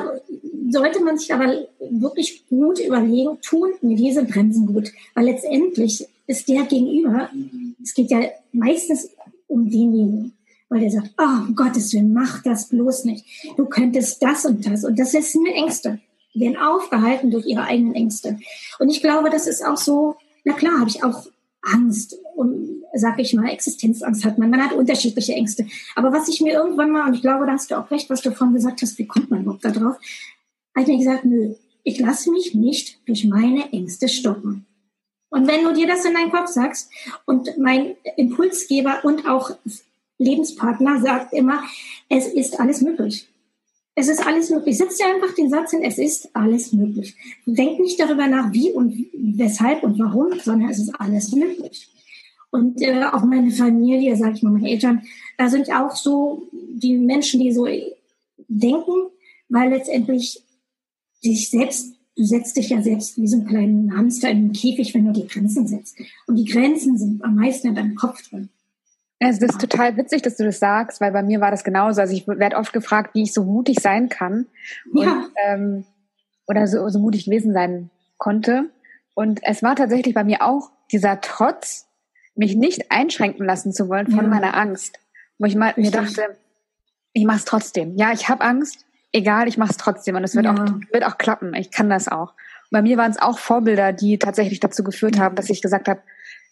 sollte 0.71 1.03
man 1.03 1.19
sich 1.19 1.33
aber 1.33 1.67
wirklich 1.91 2.47
gut 2.49 2.79
überlegen, 2.81 3.39
tun 3.43 3.71
mir 3.81 3.97
diese 3.97 4.25
Bremsen 4.25 4.67
gut, 4.67 4.93
weil 5.15 5.27
letztendlich 5.27 6.07
ist 6.27 6.49
der 6.49 6.63
Gegenüber, 6.65 7.31
es 7.83 7.95
geht 7.95 8.11
ja 8.11 8.21
meistens 8.53 9.11
um 9.49 9.71
denjenigen. 9.71 10.33
Weil 10.69 10.81
der 10.81 10.91
sagt, 10.91 11.11
oh, 11.19 11.49
um 11.49 11.55
Gottes 11.55 11.93
Willen, 11.93 12.15
mach 12.15 12.43
das 12.43 12.69
bloß 12.69 13.05
nicht. 13.05 13.27
Du 13.59 13.67
könntest 13.67 14.23
das 14.23 14.47
und 14.47 14.67
das. 14.67 14.85
Und 14.85 14.99
das 14.99 15.13
sind 15.13 15.47
Ängste. 15.47 15.99
Die 16.35 16.41
werden 16.41 16.57
aufgehalten 16.57 17.31
durch 17.31 17.45
ihre 17.45 17.65
eigenen 17.65 17.95
Ängste. 17.95 18.39
Und 18.79 18.89
ich 18.89 19.03
glaube, 19.03 19.29
das 19.29 19.47
ist 19.47 19.63
auch 19.63 19.77
so, 19.77 20.17
na 20.45 20.55
klar, 20.55 20.81
habe 20.81 20.89
ich 20.89 21.05
auch 21.05 21.27
Angst 21.63 22.17
und 22.35 22.83
sag 22.95 23.19
ich 23.19 23.35
mal, 23.35 23.49
Existenzangst 23.49 24.25
hat 24.25 24.39
man. 24.39 24.51
Man 24.51 24.63
hat 24.63 24.73
unterschiedliche 24.73 25.35
Ängste. 25.35 25.67
Aber 25.95 26.13
was 26.13 26.29
ich 26.29 26.41
mir 26.41 26.53
irgendwann 26.53 26.91
mal, 26.91 27.07
und 27.07 27.15
ich 27.15 27.23
glaube, 27.23 27.47
da 27.47 27.53
hast 27.53 27.71
du 27.71 27.79
auch 27.79 27.91
recht, 27.91 28.11
was 28.11 28.23
du 28.23 28.33
vorhin 28.33 28.55
gesagt 28.55 28.83
hast, 28.83 28.99
wie 28.99 29.07
kommt 29.07 29.31
man 29.31 29.43
überhaupt 29.43 29.65
da 29.65 29.71
drauf? 29.71 29.97
Habe 30.75 30.83
ich 30.83 30.89
mir 30.89 30.99
gesagt, 30.99 31.25
nö, 31.25 31.55
ich 31.85 31.99
lasse 31.99 32.31
mich 32.31 32.55
nicht 32.55 33.01
durch 33.07 33.25
meine 33.25 33.73
Ängste 33.73 34.09
stoppen. 34.09 34.67
Und 35.31 35.47
wenn 35.47 35.65
du 35.65 35.73
dir 35.73 35.87
das 35.87 36.05
in 36.05 36.15
deinen 36.15 36.31
Kopf 36.31 36.49
sagst 36.49 36.91
und 37.25 37.57
mein 37.59 37.95
Impulsgeber 38.17 39.01
und 39.03 39.27
auch 39.27 39.51
Lebenspartner 40.19 41.01
sagt 41.01 41.33
immer, 41.33 41.63
es 42.09 42.27
ist 42.27 42.61
alles 42.61 42.83
möglich. 42.83 43.29
Es 43.95 44.09
ist 44.09 44.27
alles 44.27 44.51
möglich. 44.51 44.79
Setz 44.79 44.97
dir 44.97 45.07
einfach 45.07 45.35
den 45.35 45.51
Satz 45.51 45.71
hin, 45.71 45.83
es 45.83 45.99
ist 45.99 46.35
alles 46.35 46.73
möglich. 46.73 47.15
Denk 47.45 47.79
nicht 47.81 48.01
darüber 48.01 48.27
nach, 48.27 48.53
wie 48.53 48.71
und 48.71 49.07
weshalb 49.13 49.83
und 49.83 49.99
warum, 49.99 50.39
sondern 50.41 50.71
es 50.71 50.79
ist 50.79 50.95
alles 50.99 51.33
möglich. 51.33 51.89
Und 52.51 52.81
äh, 52.81 53.05
auch 53.05 53.25
meine 53.25 53.51
Familie, 53.51 54.17
sage 54.17 54.35
ich 54.37 54.43
mal, 54.43 54.53
meine 54.53 54.71
Eltern, 54.71 55.03
da 55.37 55.49
sind 55.49 55.71
auch 55.71 55.95
so 55.95 56.49
die 56.53 56.97
Menschen, 56.97 57.41
die 57.41 57.53
so 57.53 57.67
denken, 58.49 59.11
weil 59.49 59.71
letztendlich 59.71 60.43
sich 61.21 61.51
selbst 61.51 61.95
du 62.17 62.25
setzt 62.25 62.57
dich 62.57 62.69
ja 62.71 62.83
selbst 62.83 63.19
wie 63.19 63.27
so 63.27 63.39
ein 63.39 63.47
kleinen 63.47 63.97
Hamster 63.97 64.31
in 64.31 64.49
den 64.49 64.53
Käfig, 64.53 64.95
wenn 64.95 65.07
du 65.07 65.13
die 65.13 65.27
Grenzen 65.27 65.67
setzt. 65.67 65.97
Und 66.27 66.37
die 66.37 66.45
Grenzen 66.45 66.99
sind 66.99 67.25
am 67.25 67.37
meisten 67.37 67.69
in 67.69 67.75
deinem 67.75 67.95
Kopf 67.95 68.29
drin. 68.29 68.49
Es 69.29 69.41
ist 69.41 69.61
total 69.61 69.97
witzig, 69.97 70.23
dass 70.23 70.37
du 70.37 70.45
das 70.45 70.59
sagst, 70.59 71.01
weil 71.01 71.13
bei 71.13 71.23
mir 71.23 71.41
war 71.41 71.51
das 71.51 71.65
genauso. 71.65 72.01
Also 72.01 72.15
ich 72.15 72.27
werde 72.27 72.57
oft 72.57 72.73
gefragt, 72.73 73.15
wie 73.15 73.23
ich 73.23 73.33
so 73.33 73.45
mutig 73.45 73.81
sein 73.81 74.09
kann 74.09 74.47
und, 74.93 75.03
ja. 75.03 75.27
ähm, 75.45 75.85
oder 76.47 76.67
so, 76.67 76.89
so 76.89 76.99
mutig 76.99 77.27
gewesen 77.27 77.53
sein 77.53 77.91
konnte. 78.19 78.71
Und 79.15 79.41
es 79.43 79.63
war 79.63 79.77
tatsächlich 79.77 80.15
bei 80.15 80.25
mir 80.25 80.43
auch 80.43 80.71
dieser 80.91 81.21
Trotz, 81.21 81.87
mich 82.35 82.57
nicht 82.57 82.91
einschränken 82.91 83.45
lassen 83.45 83.73
zu 83.73 83.89
wollen 83.89 84.07
von 84.07 84.25
ja. 84.25 84.31
meiner 84.31 84.57
Angst. 84.57 84.99
Wo 85.39 85.47
ich 85.47 85.55
mal, 85.55 85.75
mir 85.77 85.91
dachte, 85.91 86.37
ich 87.13 87.25
mache 87.25 87.39
es 87.39 87.45
trotzdem. 87.45 87.97
Ja, 87.97 88.13
ich 88.13 88.29
habe 88.29 88.43
Angst, 88.43 88.87
egal, 89.13 89.49
ich 89.49 89.59
mache 89.59 89.71
es 89.71 89.77
trotzdem 89.77 90.17
und 90.17 90.25
es 90.25 90.35
wird, 90.35 90.47
ja. 90.47 90.55
auch, 90.55 90.93
wird 90.93 91.05
auch 91.05 91.19
klappen. 91.19 91.55
Ich 91.55 91.71
kann 91.71 91.91
das 91.91 92.09
auch. 92.09 92.31
Und 92.31 92.71
bei 92.71 92.83
mir 92.83 92.97
waren 92.97 93.11
es 93.11 93.21
auch 93.21 93.39
Vorbilder, 93.39 93.93
die 93.93 94.19
tatsächlich 94.19 94.61
dazu 94.61 94.83
geführt 94.83 95.19
haben, 95.19 95.35
dass 95.37 95.51
ich 95.51 95.61
gesagt 95.61 95.89
habe, 95.89 96.01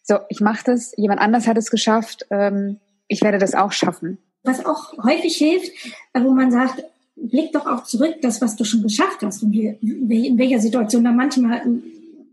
so, 0.02 0.18
ich 0.28 0.40
mache 0.40 0.64
das, 0.64 0.92
jemand 0.96 1.20
anders 1.20 1.46
hat 1.46 1.56
es 1.56 1.70
geschafft, 1.70 2.26
ähm, 2.30 2.78
ich 3.08 3.22
werde 3.22 3.38
das 3.38 3.54
auch 3.54 3.72
schaffen. 3.72 4.18
Was 4.42 4.64
auch 4.64 4.96
häufig 5.02 5.36
hilft, 5.36 5.72
äh, 6.12 6.22
wo 6.22 6.32
man 6.32 6.50
sagt, 6.50 6.84
blick 7.16 7.52
doch 7.52 7.66
auch 7.66 7.84
zurück, 7.84 8.16
das, 8.22 8.40
was 8.40 8.56
du 8.56 8.64
schon 8.64 8.82
geschafft 8.82 9.22
hast 9.22 9.42
und 9.42 9.52
in 9.52 10.38
welcher 10.38 10.58
Situation 10.58 11.04
da 11.04 11.12
manchmal 11.12 11.60
ähm, 11.64 11.82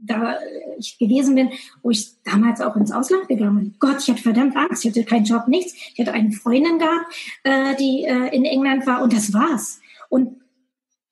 da 0.02 0.38
ich 0.80 0.98
gewesen 0.98 1.36
bin, 1.36 1.50
wo 1.82 1.90
ich 1.90 2.12
damals 2.24 2.62
auch 2.62 2.76
ins 2.76 2.92
Ausland 2.92 3.28
gegangen 3.28 3.58
bin. 3.58 3.76
Gott, 3.80 3.98
ich 4.00 4.10
hatte 4.10 4.22
verdammt 4.22 4.56
Angst. 4.56 4.86
Ich 4.86 4.92
hatte 4.92 5.04
keinen 5.04 5.26
Job, 5.26 5.48
nichts. 5.48 5.74
Ich 5.94 6.00
hatte 6.00 6.14
eine 6.14 6.32
Freundin 6.32 6.80
gehabt, 6.80 7.14
äh, 7.44 7.76
die 7.76 8.04
äh, 8.04 8.36
in 8.36 8.46
England 8.46 8.86
war 8.88 9.02
und 9.02 9.14
das 9.14 9.34
war's. 9.34 9.80
Und 10.10 10.38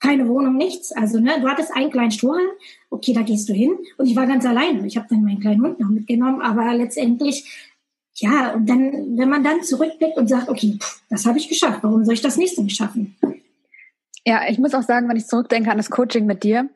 keine 0.05 0.27
Wohnung, 0.27 0.55
nichts. 0.55 0.91
Also 0.91 1.19
ne, 1.19 1.39
du 1.41 1.47
hattest 1.47 1.75
einen 1.75 1.91
kleinen 1.91 2.11
Strohhalm, 2.11 2.47
okay, 2.89 3.13
da 3.13 3.21
gehst 3.21 3.49
du 3.49 3.53
hin. 3.53 3.77
Und 3.97 4.07
ich 4.07 4.15
war 4.15 4.27
ganz 4.27 4.45
alleine. 4.45 4.85
Ich 4.85 4.97
habe 4.97 5.07
dann 5.09 5.23
meinen 5.23 5.39
kleinen 5.39 5.61
Hund 5.61 5.79
noch 5.79 5.89
mitgenommen, 5.89 6.41
aber 6.41 6.73
letztendlich, 6.73 7.71
ja, 8.15 8.53
und 8.53 8.69
dann, 8.69 9.17
wenn 9.17 9.29
man 9.29 9.43
dann 9.43 9.63
zurückblickt 9.63 10.17
und 10.17 10.27
sagt, 10.27 10.49
okay, 10.49 10.77
pff, 10.79 11.01
das 11.09 11.25
habe 11.25 11.37
ich 11.37 11.49
geschafft, 11.49 11.79
warum 11.81 12.05
soll 12.05 12.13
ich 12.13 12.21
das 12.21 12.37
nächste 12.37 12.63
nicht 12.63 12.77
schaffen? 12.77 13.15
Ja, 14.25 14.41
ich 14.49 14.57
muss 14.57 14.73
auch 14.73 14.83
sagen, 14.83 15.07
wenn 15.09 15.17
ich 15.17 15.27
zurückdenke 15.27 15.69
an 15.69 15.77
das 15.77 15.91
Coaching 15.91 16.25
mit 16.25 16.43
dir, 16.43 16.69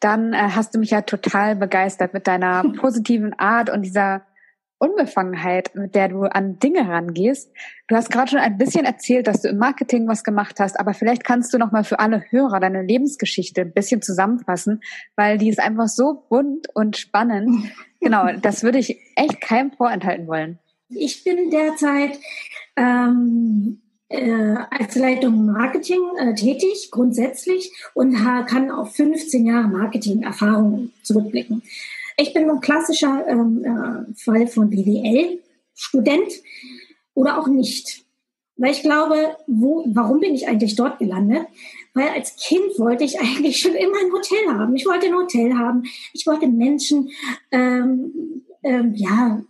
dann 0.00 0.32
äh, 0.32 0.36
hast 0.36 0.74
du 0.74 0.78
mich 0.78 0.90
ja 0.90 1.02
total 1.02 1.56
begeistert 1.56 2.14
mit 2.14 2.26
deiner 2.26 2.62
positiven 2.76 3.32
Art 3.38 3.70
und 3.70 3.82
dieser 3.82 4.22
Unbefangenheit, 4.78 5.74
mit 5.74 5.94
der 5.94 6.08
du 6.08 6.22
an 6.24 6.58
Dinge 6.58 6.88
rangehst. 6.88 7.50
Du 7.88 7.96
hast 7.96 8.10
gerade 8.10 8.30
schon 8.30 8.40
ein 8.40 8.58
bisschen 8.58 8.84
erzählt, 8.84 9.26
dass 9.26 9.42
du 9.42 9.48
im 9.48 9.58
Marketing 9.58 10.06
was 10.06 10.22
gemacht 10.22 10.60
hast, 10.60 10.78
aber 10.78 10.92
vielleicht 10.92 11.24
kannst 11.24 11.54
du 11.54 11.58
noch 11.58 11.72
mal 11.72 11.84
für 11.84 11.98
alle 11.98 12.24
Hörer 12.30 12.60
deine 12.60 12.82
Lebensgeschichte 12.82 13.62
ein 13.62 13.72
bisschen 13.72 14.02
zusammenfassen, 14.02 14.82
weil 15.14 15.38
die 15.38 15.48
ist 15.48 15.60
einfach 15.60 15.88
so 15.88 16.24
bunt 16.28 16.68
und 16.74 16.96
spannend. 16.96 17.72
Genau, 17.98 18.28
das 18.40 18.62
würde 18.62 18.78
ich 18.78 19.00
echt 19.16 19.40
keinem 19.40 19.72
vorenthalten 19.72 20.28
wollen. 20.28 20.60
Ich 20.90 21.24
bin 21.24 21.50
derzeit 21.50 22.20
ähm, 22.76 23.80
äh, 24.08 24.54
als 24.70 24.94
Leitung 24.94 25.46
Marketing 25.46 26.00
äh, 26.18 26.34
tätig, 26.34 26.90
grundsätzlich, 26.92 27.72
und 27.94 28.14
kann 28.14 28.70
auf 28.70 28.94
15 28.94 29.46
Jahre 29.46 29.66
Marketing-Erfahrung 29.68 30.92
zurückblicken. 31.02 31.62
Ich 32.16 32.32
bin 32.32 32.48
ein 32.48 32.60
klassischer 32.60 33.26
ähm, 33.28 33.64
äh, 33.64 34.14
Fall 34.14 34.46
von 34.46 34.70
BWL-Student 34.70 36.32
oder 37.14 37.38
auch 37.38 37.46
nicht. 37.46 38.04
Weil 38.56 38.72
ich 38.72 38.80
glaube, 38.80 39.36
wo, 39.46 39.84
warum 39.88 40.20
bin 40.20 40.34
ich 40.34 40.48
eigentlich 40.48 40.76
dort 40.76 40.98
gelandet? 40.98 41.46
Weil 41.92 42.08
als 42.08 42.36
Kind 42.36 42.78
wollte 42.78 43.04
ich 43.04 43.20
eigentlich 43.20 43.58
schon 43.58 43.74
immer 43.74 43.98
ein 43.98 44.12
Hotel 44.12 44.58
haben. 44.58 44.74
Ich 44.76 44.86
wollte 44.86 45.06
ein 45.06 45.14
Hotel 45.14 45.54
haben. 45.54 45.84
Ich 46.14 46.26
wollte 46.26 46.46
Menschen 46.46 47.10
ähm, 47.50 48.42
ähm, 48.62 48.94
ja, 48.94 49.42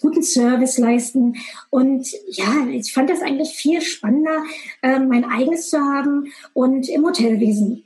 guten 0.00 0.22
Service 0.22 0.78
leisten. 0.78 1.36
Und 1.70 2.08
ja, 2.28 2.66
ich 2.70 2.92
fand 2.92 3.10
das 3.10 3.22
eigentlich 3.22 3.50
viel 3.50 3.80
spannender, 3.80 4.44
ähm, 4.82 5.08
mein 5.08 5.24
eigenes 5.24 5.68
zu 5.68 5.80
haben 5.80 6.32
und 6.52 6.88
im 6.88 7.04
Hotelwesen 7.04 7.84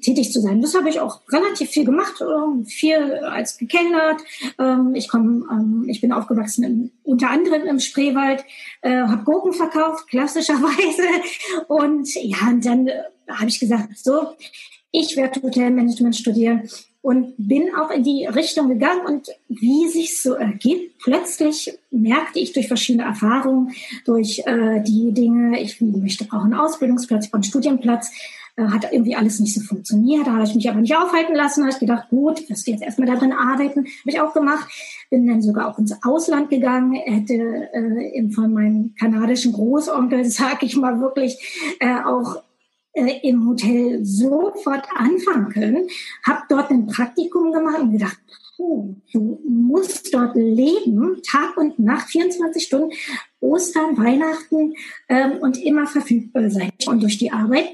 tätig 0.00 0.32
zu 0.32 0.40
sein. 0.40 0.60
Das 0.60 0.74
habe 0.74 0.88
ich 0.88 1.00
auch 1.00 1.20
relativ 1.30 1.70
viel 1.70 1.84
gemacht, 1.84 2.20
äh, 2.20 2.64
viel 2.64 2.96
als 3.24 3.58
gekellnert. 3.58 4.20
Ähm, 4.58 4.94
ich 4.94 5.08
komme, 5.08 5.46
ähm, 5.50 5.84
ich 5.88 6.00
bin 6.00 6.12
aufgewachsen 6.12 6.64
im, 6.64 6.90
unter 7.02 7.30
anderem 7.30 7.66
im 7.66 7.80
Spreewald, 7.80 8.44
äh, 8.82 9.02
habe 9.02 9.24
Gurken 9.24 9.52
verkauft, 9.52 10.08
klassischerweise. 10.08 11.02
Und 11.68 12.14
ja, 12.14 12.48
und 12.48 12.64
dann 12.64 12.86
äh, 12.86 13.02
habe 13.28 13.48
ich 13.48 13.58
gesagt, 13.58 13.98
so, 13.98 14.28
ich 14.92 15.16
werde 15.16 15.42
Hotelmanagement 15.42 16.16
studieren 16.16 16.68
und 17.02 17.34
bin 17.36 17.68
auch 17.76 17.90
in 17.90 18.02
die 18.02 18.26
Richtung 18.26 18.68
gegangen 18.68 19.06
und 19.06 19.28
wie 19.48 19.88
sich 19.88 20.20
so 20.20 20.34
ergibt, 20.34 20.98
plötzlich 20.98 21.78
merkte 21.92 22.40
ich 22.40 22.52
durch 22.52 22.66
verschiedene 22.66 23.04
Erfahrungen, 23.04 23.72
durch 24.04 24.42
äh, 24.44 24.82
die 24.82 25.12
Dinge, 25.12 25.60
ich 25.60 25.80
möchte 25.80 26.26
auch 26.32 26.42
einen 26.42 26.54
Ausbildungsplatz, 26.54 27.26
ich 27.26 27.30
brauche 27.30 27.42
einen 27.42 27.44
Studienplatz, 27.44 28.10
hat 28.56 28.90
irgendwie 28.90 29.14
alles 29.14 29.38
nicht 29.38 29.54
so 29.54 29.60
funktioniert. 29.60 30.26
Da 30.26 30.32
habe 30.32 30.44
ich 30.44 30.54
mich 30.54 30.68
aber 30.68 30.80
nicht 30.80 30.96
aufhalten 30.96 31.34
lassen. 31.34 31.60
Da 31.60 31.66
habe 31.66 31.74
ich 31.74 31.80
gedacht, 31.80 32.08
gut, 32.08 32.48
wirst 32.48 32.66
du 32.66 32.70
jetzt 32.70 32.82
erstmal 32.82 33.08
darin 33.08 33.32
arbeiten. 33.32 33.80
Habe 33.80 34.06
ich 34.06 34.20
auch 34.20 34.32
gemacht. 34.32 34.68
Bin 35.10 35.26
dann 35.26 35.42
sogar 35.42 35.68
auch 35.68 35.78
ins 35.78 35.94
Ausland 36.02 36.48
gegangen. 36.48 36.94
Hätte 36.94 37.34
äh, 37.34 38.30
von 38.30 38.52
meinem 38.52 38.94
kanadischen 38.98 39.52
Großonkel, 39.52 40.24
sag 40.30 40.62
ich 40.62 40.76
mal 40.76 41.00
wirklich, 41.00 41.76
äh, 41.80 42.02
auch 42.04 42.42
äh, 42.92 43.20
im 43.28 43.46
Hotel 43.46 44.04
sofort 44.04 44.86
anfangen 44.96 45.50
können. 45.50 45.88
Habe 46.26 46.42
dort 46.48 46.70
ein 46.70 46.86
Praktikum 46.86 47.52
gemacht 47.52 47.80
und 47.80 47.92
gedacht, 47.92 48.18
oh, 48.58 48.94
du 49.12 49.38
musst 49.46 50.14
dort 50.14 50.34
leben, 50.34 51.20
Tag 51.22 51.58
und 51.58 51.78
Nacht, 51.78 52.08
24 52.08 52.62
Stunden, 52.62 52.90
Ostern, 53.40 53.98
Weihnachten 53.98 54.72
ähm, 55.10 55.32
und 55.40 55.62
immer 55.62 55.86
verfügbar 55.86 56.48
sein. 56.50 56.70
Und 56.86 57.02
durch 57.02 57.18
die 57.18 57.32
Arbeit 57.32 57.66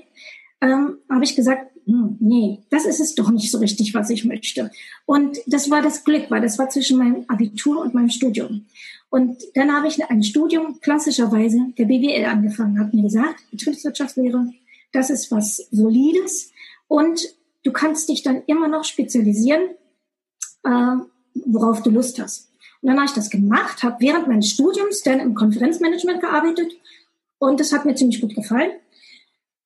ähm, 0.63 0.99
habe 1.11 1.25
ich 1.25 1.37
gesagt, 1.37 1.73
hm, 1.85 2.17
nee, 2.21 2.61
das 2.71 2.87
ist 2.87 3.01
es 3.01 3.15
doch 3.17 3.31
nicht 3.31 3.51
so 3.51 3.59
richtig, 3.59 3.93
was 3.93 4.09
ich 4.09 4.25
möchte. 4.25 4.71
Und 5.05 5.39
das 5.47 5.69
war 5.69 5.83
das 5.83 6.05
Glück, 6.05 6.31
weil 6.31 6.41
das 6.41 6.59
war 6.59 6.71
zwischen 6.71 6.99
meinem 6.99 7.25
Abitur 7.27 7.81
und 7.83 7.93
meinem 7.93 8.09
Studium. 8.09 8.67
Und 9.11 9.43
dann 9.55 9.73
habe 9.73 9.89
ich 9.89 10.03
ein 10.09 10.23
Studium 10.23 10.81
klassischerweise 10.81 11.59
der 11.77 11.85
BWL 11.85 12.25
angefangen, 12.25 12.79
habe 12.79 12.97
mir 12.97 13.03
gesagt, 13.03 13.43
Betriebswirtschaftslehre, 13.51 14.53
das 14.93 15.11
ist 15.11 15.31
was 15.33 15.57
Solides 15.71 16.53
und 16.87 17.21
du 17.65 17.73
kannst 17.73 18.09
dich 18.09 18.23
dann 18.23 18.43
immer 18.47 18.69
noch 18.69 18.85
spezialisieren, 18.85 19.63
äh, 20.65 20.97
worauf 21.35 21.83
du 21.83 21.91
Lust 21.91 22.21
hast. 22.21 22.49
Und 22.81 22.89
dann 22.89 22.97
habe 22.97 23.07
ich 23.07 23.15
das 23.15 23.31
gemacht, 23.31 23.83
habe 23.83 23.97
während 23.99 24.29
meines 24.29 24.51
Studiums 24.51 25.03
dann 25.03 25.21
im 25.21 25.35
Konferenzmanagement 25.35 26.21
gearbeitet 26.21 26.73
und 27.39 27.59
das 27.59 27.73
hat 27.73 27.85
mir 27.85 27.97
ziemlich 27.97 28.21
gut 28.21 28.35
gefallen 28.35 28.71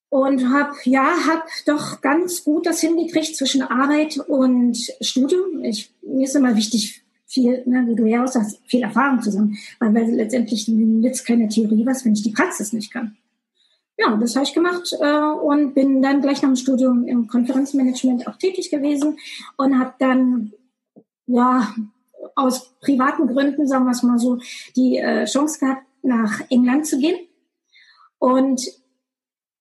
und 0.09 0.53
habe 0.53 0.73
ja 0.83 1.05
habe 1.27 1.43
doch 1.65 2.01
ganz 2.01 2.43
gut 2.43 2.65
das 2.65 2.81
hingekriegt 2.81 3.35
zwischen 3.35 3.61
Arbeit 3.61 4.17
und 4.17 4.77
Studium. 5.01 5.63
Ich, 5.63 5.93
mir 6.01 6.25
ist 6.25 6.35
immer 6.35 6.55
wichtig 6.55 7.03
viel, 7.25 7.63
ne, 7.65 7.85
wie 7.87 7.95
du 7.95 8.05
ja 8.05 8.23
auch 8.23 8.27
sagst, 8.27 8.61
viel 8.65 8.83
Erfahrung 8.83 9.21
zusammen, 9.21 9.57
weil, 9.79 9.93
weil 9.93 10.11
letztendlich 10.11 10.67
nützt 10.67 11.25
keine 11.25 11.49
Theorie 11.49 11.85
was, 11.85 12.05
wenn 12.05 12.13
ich 12.13 12.23
die 12.23 12.31
Praxis 12.31 12.71
nicht 12.71 12.91
kann 12.91 13.17
ja, 13.97 14.15
das 14.15 14.35
habe 14.35 14.45
ich 14.45 14.53
gemacht 14.53 14.95
äh, 14.99 15.21
und 15.21 15.73
bin 15.73 16.01
dann 16.01 16.21
gleich 16.21 16.41
nach 16.41 16.49
dem 16.49 16.55
Studium 16.55 17.07
im 17.07 17.27
Konferenzmanagement 17.27 18.27
auch 18.27 18.37
tätig 18.37 18.69
gewesen 18.69 19.17
und 19.57 19.79
habe 19.79 19.95
dann 19.99 20.53
ja 21.25 21.73
aus 22.35 22.75
privaten 22.79 23.27
Gründen, 23.27 23.67
sagen 23.67 23.85
wir 23.85 23.91
es 23.91 24.03
mal 24.03 24.19
so, 24.19 24.37
die 24.75 24.97
äh, 24.97 25.25
Chance 25.25 25.59
gehabt, 25.59 25.83
nach 26.03 26.41
England 26.49 26.85
zu 26.85 26.99
gehen. 26.99 27.17
Und 28.19 28.61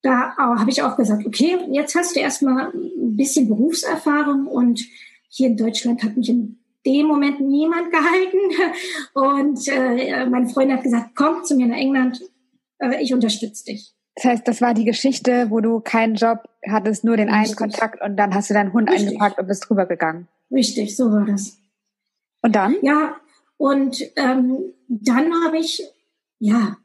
da 0.06 0.36
habe 0.36 0.70
ich 0.70 0.82
auch 0.82 0.96
gesagt, 0.96 1.26
okay, 1.26 1.58
jetzt 1.70 1.96
hast 1.96 2.14
du 2.14 2.20
erstmal 2.20 2.68
ein 2.68 3.16
bisschen 3.16 3.48
Berufserfahrung 3.48 4.46
und 4.46 4.80
hier 5.28 5.48
in 5.48 5.56
Deutschland 5.56 6.02
hat 6.04 6.16
mich 6.16 6.28
in 6.28 6.58
dem 6.86 7.06
Moment 7.06 7.40
niemand 7.40 7.90
gehalten. 7.92 8.38
Und 9.14 9.66
äh, 9.66 10.26
meine 10.26 10.48
Freundin 10.48 10.76
hat 10.76 10.84
gesagt, 10.84 11.10
komm 11.16 11.42
zu 11.44 11.56
mir 11.56 11.66
nach 11.66 11.76
England, 11.76 12.20
äh, 12.78 13.02
ich 13.02 13.12
unterstütze 13.12 13.64
dich. 13.64 13.94
Das 14.14 14.24
heißt, 14.24 14.48
das 14.48 14.60
war 14.60 14.74
die 14.74 14.84
Geschichte, 14.84 15.50
wo 15.50 15.60
du 15.60 15.80
keinen 15.80 16.14
Job 16.14 16.44
hattest, 16.66 17.04
nur 17.04 17.16
den 17.16 17.28
einen 17.28 17.54
Kontakt 17.56 18.00
und 18.00 18.16
dann 18.16 18.32
hast 18.34 18.48
du 18.48 18.54
deinen 18.54 18.72
Hund 18.72 18.88
Richtig. 18.88 19.08
eingepackt 19.08 19.38
und 19.40 19.48
bist 19.48 19.68
drüber 19.68 19.86
gegangen. 19.86 20.28
Richtig, 20.50 20.96
so 20.96 21.10
war 21.10 21.26
das. 21.26 21.58
Und 22.42 22.54
dann? 22.54 22.76
Ja, 22.80 23.16
und 23.56 24.00
ähm, 24.14 24.72
dann 24.88 25.32
habe 25.44 25.58
ich, 25.58 25.82
ja, 26.38 26.76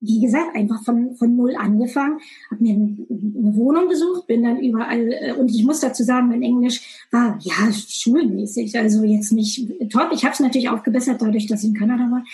wie 0.00 0.20
gesagt, 0.20 0.54
einfach 0.54 0.82
von, 0.84 1.16
von 1.16 1.34
null 1.36 1.56
angefangen, 1.56 2.20
habe 2.50 2.62
mir 2.62 2.74
eine 2.74 3.56
Wohnung 3.56 3.88
gesucht, 3.88 4.26
bin 4.26 4.42
dann 4.42 4.60
überall, 4.60 5.10
äh, 5.12 5.32
und 5.32 5.50
ich 5.50 5.64
muss 5.64 5.80
dazu 5.80 6.02
sagen, 6.02 6.28
mein 6.28 6.42
Englisch 6.42 7.06
war 7.10 7.38
ja 7.40 7.72
schulmäßig, 7.72 8.78
also 8.78 9.04
jetzt 9.04 9.32
nicht 9.32 9.66
top. 9.90 10.10
Ich 10.12 10.24
habe 10.24 10.34
es 10.34 10.40
natürlich 10.40 10.68
auch 10.68 10.82
gebessert, 10.82 11.22
dadurch, 11.22 11.46
dass 11.46 11.62
ich 11.62 11.70
in 11.70 11.78
Kanada 11.78 12.10
war. 12.10 12.24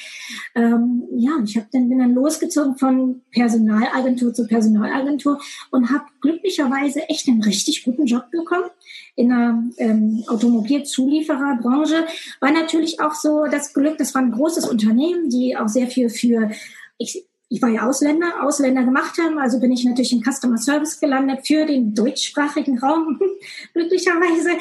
Ähm, 0.54 1.04
ja, 1.16 1.32
ich 1.44 1.56
hab 1.56 1.70
dann, 1.70 1.88
bin 1.88 1.98
dann 1.98 2.14
losgezogen 2.14 2.76
von 2.76 3.22
Personalagentur 3.30 4.34
zu 4.34 4.46
Personalagentur 4.46 5.40
und 5.70 5.90
habe 5.90 6.04
glücklicherweise 6.20 7.08
echt 7.08 7.28
einen 7.28 7.42
richtig 7.42 7.84
guten 7.84 8.06
Job 8.06 8.30
bekommen 8.32 8.70
in 9.14 9.28
der 9.28 9.62
ähm, 9.78 10.24
Automobilzuliefererbranche. 10.26 12.06
War 12.40 12.50
natürlich 12.50 13.00
auch 13.00 13.14
so 13.14 13.44
das 13.50 13.72
Glück, 13.72 13.98
das 13.98 14.14
war 14.14 14.22
ein 14.22 14.32
großes 14.32 14.68
Unternehmen, 14.68 15.28
die 15.28 15.56
auch 15.56 15.68
sehr 15.68 15.86
viel 15.86 16.08
für 16.08 16.50
ich, 16.98 17.24
ich 17.52 17.60
war 17.60 17.68
ja 17.68 17.86
Ausländer, 17.86 18.42
Ausländer 18.42 18.82
gemacht 18.82 19.18
haben, 19.18 19.38
also 19.38 19.60
bin 19.60 19.70
ich 19.72 19.84
natürlich 19.84 20.12
im 20.14 20.22
Customer 20.22 20.56
Service 20.56 20.98
gelandet 20.98 21.46
für 21.46 21.66
den 21.66 21.94
deutschsprachigen 21.94 22.78
Raum, 22.78 23.20
glücklicherweise. 23.74 24.52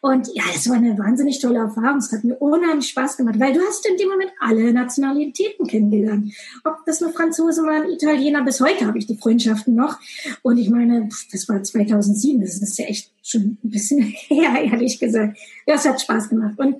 Und 0.00 0.28
ja, 0.34 0.44
das 0.50 0.66
war 0.70 0.76
eine 0.76 0.96
wahnsinnig 0.98 1.40
tolle 1.40 1.58
Erfahrung. 1.58 1.98
Es 1.98 2.10
hat 2.10 2.24
mir 2.24 2.36
unheimlich 2.36 2.88
Spaß 2.88 3.18
gemacht, 3.18 3.38
weil 3.38 3.52
du 3.52 3.60
hast 3.60 3.86
in 3.86 3.98
dem 3.98 4.08
Moment 4.08 4.30
alle 4.40 4.72
Nationalitäten 4.72 5.66
kennengelernt. 5.66 6.32
Ob 6.64 6.86
das 6.86 7.02
nur 7.02 7.12
Franzosen 7.12 7.66
waren, 7.66 7.90
Italiener, 7.90 8.42
bis 8.42 8.62
heute 8.62 8.86
habe 8.86 8.96
ich 8.96 9.06
die 9.06 9.18
Freundschaften 9.18 9.74
noch. 9.74 9.98
Und 10.40 10.56
ich 10.56 10.70
meine, 10.70 11.06
das 11.30 11.48
war 11.50 11.62
2007, 11.62 12.40
das 12.40 12.62
ist 12.62 12.78
ja 12.78 12.86
echt 12.86 13.12
schon 13.22 13.58
ein 13.62 13.70
bisschen 13.70 14.00
her, 14.28 14.62
ehrlich 14.64 14.98
gesagt. 14.98 15.36
Ja, 15.66 15.74
es 15.74 15.86
hat 15.86 16.00
Spaß 16.00 16.30
gemacht. 16.30 16.58
Und 16.58 16.76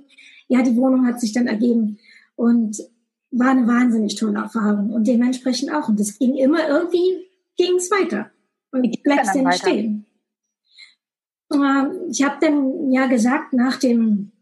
ja, 0.48 0.62
die 0.62 0.76
Wohnung 0.76 1.06
hat 1.06 1.20
sich 1.20 1.34
dann 1.34 1.46
ergeben. 1.46 1.98
Und 2.37 2.78
war 3.30 3.50
eine 3.50 3.66
wahnsinnig 3.66 4.16
tolle 4.16 4.38
Erfahrung 4.38 4.90
und 4.90 5.06
dementsprechend 5.06 5.73
auch. 5.73 5.88
Und 5.88 6.00
es 6.00 6.18
ging 6.18 6.37
immer 6.37 6.68
irgendwie, 6.68 7.26
ging 7.56 7.76
es 7.76 7.90
weiter. 7.90 8.30
Und 8.70 9.02
bleibst 9.02 9.35
dann 9.35 9.44
weiter? 9.44 9.58
stehen. 9.58 10.06
Ich 12.11 12.23
habe 12.23 12.37
dann 12.40 12.90
ja 12.92 13.06
gesagt, 13.06 13.54
nach 13.54 13.78
dem 13.78 14.32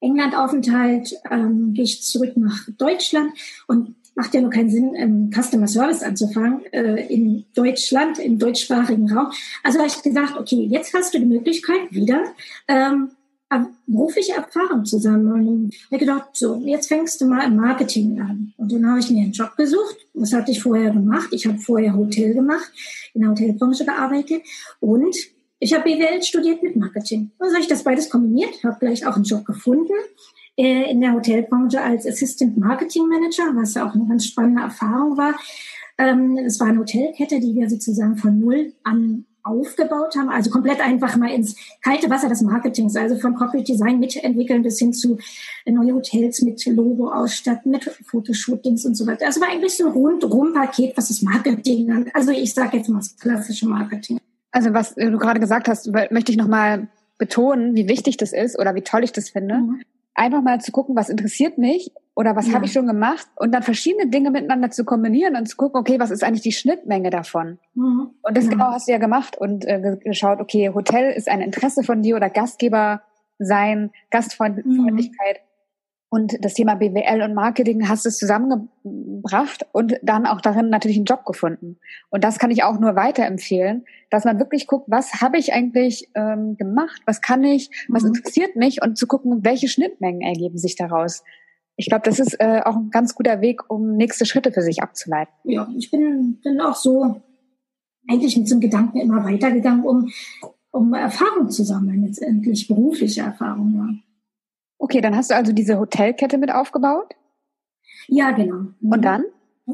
Englandaufenthalt 0.00 1.14
ähm, 1.30 1.72
gehe 1.72 1.84
ich 1.84 2.02
zurück 2.02 2.36
nach 2.36 2.68
Deutschland 2.78 3.32
und 3.66 3.96
macht 4.14 4.32
ja 4.34 4.40
nur 4.40 4.50
keinen 4.50 4.70
Sinn, 4.70 4.94
im 4.94 5.30
Customer 5.30 5.68
Service 5.68 6.02
anzufangen, 6.02 6.64
äh, 6.72 7.06
in 7.12 7.44
Deutschland, 7.54 8.18
im 8.18 8.38
deutschsprachigen 8.38 9.12
Raum. 9.12 9.30
Also 9.62 9.78
habe 9.78 9.88
ich 9.88 10.02
gedacht, 10.02 10.36
okay, 10.38 10.66
jetzt 10.70 10.94
hast 10.94 11.12
du 11.14 11.18
die 11.18 11.26
Möglichkeit 11.26 11.90
wieder 11.92 12.24
ähm, 12.68 13.10
berufliche 13.86 14.32
Erfahrung 14.34 14.84
zusammen. 14.84 15.48
Und 15.48 15.74
ich 15.74 15.86
habe 15.86 15.98
gedacht, 15.98 16.28
so, 16.32 16.56
jetzt 16.64 16.88
fängst 16.88 17.20
du 17.20 17.26
mal 17.26 17.46
im 17.46 17.56
Marketing 17.56 18.20
an. 18.20 18.52
Und 18.56 18.72
dann 18.72 18.88
habe 18.88 19.00
ich 19.00 19.10
mir 19.10 19.22
einen 19.22 19.32
Job 19.32 19.56
gesucht. 19.56 19.96
Was 20.14 20.32
hatte 20.32 20.50
ich 20.50 20.62
vorher 20.62 20.90
gemacht? 20.90 21.28
Ich 21.32 21.46
habe 21.46 21.58
vorher 21.58 21.94
Hotel 21.94 22.34
gemacht, 22.34 22.70
in 23.14 23.22
der 23.22 23.30
Hotelbranche 23.30 23.84
gearbeitet 23.84 24.42
und 24.80 25.16
ich 25.58 25.72
habe 25.72 25.84
BWL 25.84 26.22
studiert 26.22 26.62
mit 26.62 26.76
Marketing. 26.76 27.30
Also 27.38 27.54
habe 27.54 27.62
ich 27.62 27.68
das 27.68 27.82
beides 27.82 28.10
kombiniert, 28.10 28.62
habe 28.62 28.76
gleich 28.78 29.06
auch 29.06 29.16
einen 29.16 29.24
Job 29.24 29.44
gefunden 29.46 29.94
äh, 30.56 30.90
in 30.90 31.00
der 31.00 31.14
Hotelbranche 31.14 31.80
als 31.80 32.06
Assistant 32.06 32.58
Marketing 32.58 33.08
Manager, 33.08 33.54
was 33.54 33.74
ja 33.74 33.88
auch 33.88 33.94
eine 33.94 34.06
ganz 34.06 34.26
spannende 34.26 34.62
Erfahrung 34.62 35.16
war. 35.16 35.34
Ähm, 35.98 36.38
es 36.44 36.60
war 36.60 36.68
eine 36.68 36.80
Hotelkette, 36.80 37.40
die 37.40 37.54
wir 37.54 37.70
sozusagen 37.70 38.16
von 38.16 38.38
null 38.38 38.74
an 38.82 39.24
aufgebaut 39.46 40.16
haben, 40.16 40.28
also 40.28 40.50
komplett 40.50 40.80
einfach 40.80 41.16
mal 41.16 41.30
ins 41.30 41.56
kalte 41.82 42.10
Wasser 42.10 42.28
des 42.28 42.42
Marketings, 42.42 42.96
also 42.96 43.16
von 43.16 43.34
Corporate 43.34 43.64
Design 43.64 43.98
mitentwickeln 44.00 44.62
bis 44.62 44.78
hin 44.78 44.92
zu 44.92 45.18
neue 45.64 45.94
Hotels 45.94 46.42
mit 46.42 46.64
Logo 46.66 47.10
ausstatten, 47.10 47.72
mit 47.72 47.84
Fotoshootings 47.84 48.84
und 48.84 48.94
so 48.94 49.06
weiter. 49.06 49.26
Also 49.26 49.40
war 49.40 49.48
eigentlich 49.48 49.76
so 49.76 49.86
ein 49.86 49.92
rundrum 49.92 50.52
Paket, 50.52 50.96
was 50.96 51.08
das 51.08 51.22
Marketing 51.22 51.90
an. 51.90 52.10
Also 52.12 52.30
ich 52.32 52.52
sage 52.54 52.78
jetzt 52.78 52.88
mal 52.88 52.98
das 52.98 53.16
klassische 53.16 53.66
Marketing. 53.66 54.18
Also 54.50 54.72
was 54.72 54.94
du 54.94 55.18
gerade 55.18 55.40
gesagt 55.40 55.68
hast, 55.68 55.90
möchte 56.10 56.32
ich 56.32 56.38
nochmal 56.38 56.88
betonen, 57.18 57.74
wie 57.74 57.88
wichtig 57.88 58.16
das 58.16 58.32
ist 58.32 58.58
oder 58.58 58.74
wie 58.74 58.82
toll 58.82 59.04
ich 59.04 59.12
das 59.12 59.30
finde. 59.30 59.56
Mhm 59.56 59.80
einfach 60.16 60.42
mal 60.42 60.60
zu 60.60 60.72
gucken, 60.72 60.96
was 60.96 61.08
interessiert 61.08 61.58
mich 61.58 61.92
oder 62.14 62.34
was 62.34 62.48
ja. 62.48 62.54
habe 62.54 62.64
ich 62.64 62.72
schon 62.72 62.86
gemacht 62.86 63.26
und 63.36 63.52
dann 63.52 63.62
verschiedene 63.62 64.08
Dinge 64.08 64.30
miteinander 64.30 64.70
zu 64.70 64.84
kombinieren 64.84 65.36
und 65.36 65.46
zu 65.46 65.56
gucken, 65.56 65.78
okay, 65.78 66.00
was 66.00 66.10
ist 66.10 66.24
eigentlich 66.24 66.42
die 66.42 66.52
Schnittmenge 66.52 67.10
davon? 67.10 67.58
Mhm. 67.74 68.10
Und 68.22 68.36
das 68.36 68.44
ja. 68.44 68.50
genau 68.50 68.66
hast 68.66 68.88
du 68.88 68.92
ja 68.92 68.98
gemacht 68.98 69.36
und 69.36 69.64
äh, 69.66 69.98
geschaut, 70.02 70.40
okay, 70.40 70.70
Hotel 70.74 71.12
ist 71.12 71.28
ein 71.28 71.42
Interesse 71.42 71.82
von 71.82 72.02
dir 72.02 72.16
oder 72.16 72.30
Gastgeber 72.30 73.02
sein, 73.38 73.90
Gastfreundlichkeit. 74.10 75.36
Mhm. 75.36 75.46
Und 76.08 76.36
das 76.44 76.54
Thema 76.54 76.76
BWL 76.76 77.22
und 77.22 77.34
Marketing 77.34 77.88
hast 77.88 78.06
du 78.06 78.10
zusammengebracht 78.10 79.66
und 79.72 79.98
dann 80.02 80.26
auch 80.26 80.40
darin 80.40 80.70
natürlich 80.70 80.96
einen 80.96 81.04
Job 81.04 81.24
gefunden. 81.24 81.78
Und 82.10 82.22
das 82.22 82.38
kann 82.38 82.52
ich 82.52 82.62
auch 82.62 82.78
nur 82.78 82.94
weiterempfehlen, 82.94 83.84
dass 84.10 84.24
man 84.24 84.38
wirklich 84.38 84.68
guckt, 84.68 84.86
was 84.88 85.20
habe 85.20 85.36
ich 85.36 85.52
eigentlich 85.52 86.08
ähm, 86.14 86.56
gemacht, 86.56 87.02
was 87.06 87.20
kann 87.20 87.42
ich, 87.42 87.70
was 87.88 88.04
mhm. 88.04 88.14
interessiert 88.14 88.54
mich 88.54 88.82
und 88.82 88.96
zu 88.96 89.08
gucken, 89.08 89.44
welche 89.44 89.68
Schnittmengen 89.68 90.20
ergeben 90.20 90.58
sich 90.58 90.76
daraus. 90.76 91.24
Ich 91.76 91.88
glaube, 91.88 92.04
das 92.04 92.20
ist 92.20 92.40
äh, 92.40 92.62
auch 92.64 92.76
ein 92.76 92.90
ganz 92.90 93.14
guter 93.16 93.40
Weg, 93.40 93.68
um 93.68 93.96
nächste 93.96 94.26
Schritte 94.26 94.52
für 94.52 94.62
sich 94.62 94.82
abzuleiten. 94.82 95.34
Ja, 95.44 95.68
ich 95.76 95.90
bin, 95.90 96.38
bin 96.42 96.60
auch 96.60 96.76
so 96.76 97.20
eigentlich 98.08 98.36
mit 98.36 98.48
so 98.48 98.54
einem 98.54 98.60
Gedanken 98.60 98.98
immer 98.98 99.24
weitergegangen, 99.24 99.84
um, 99.84 100.08
um 100.70 100.94
Erfahrung 100.94 101.50
zu 101.50 101.64
sammeln, 101.64 102.06
letztendlich 102.06 102.68
berufliche 102.68 103.22
Erfahrung. 103.22 103.74
Ja. 103.74 104.05
Okay, 104.86 105.00
dann 105.00 105.16
hast 105.16 105.32
du 105.32 105.34
also 105.34 105.52
diese 105.52 105.80
Hotelkette 105.80 106.38
mit 106.38 106.52
aufgebaut? 106.52 107.16
Ja, 108.06 108.30
genau. 108.30 108.68
Und 108.80 109.04
dann? 109.04 109.24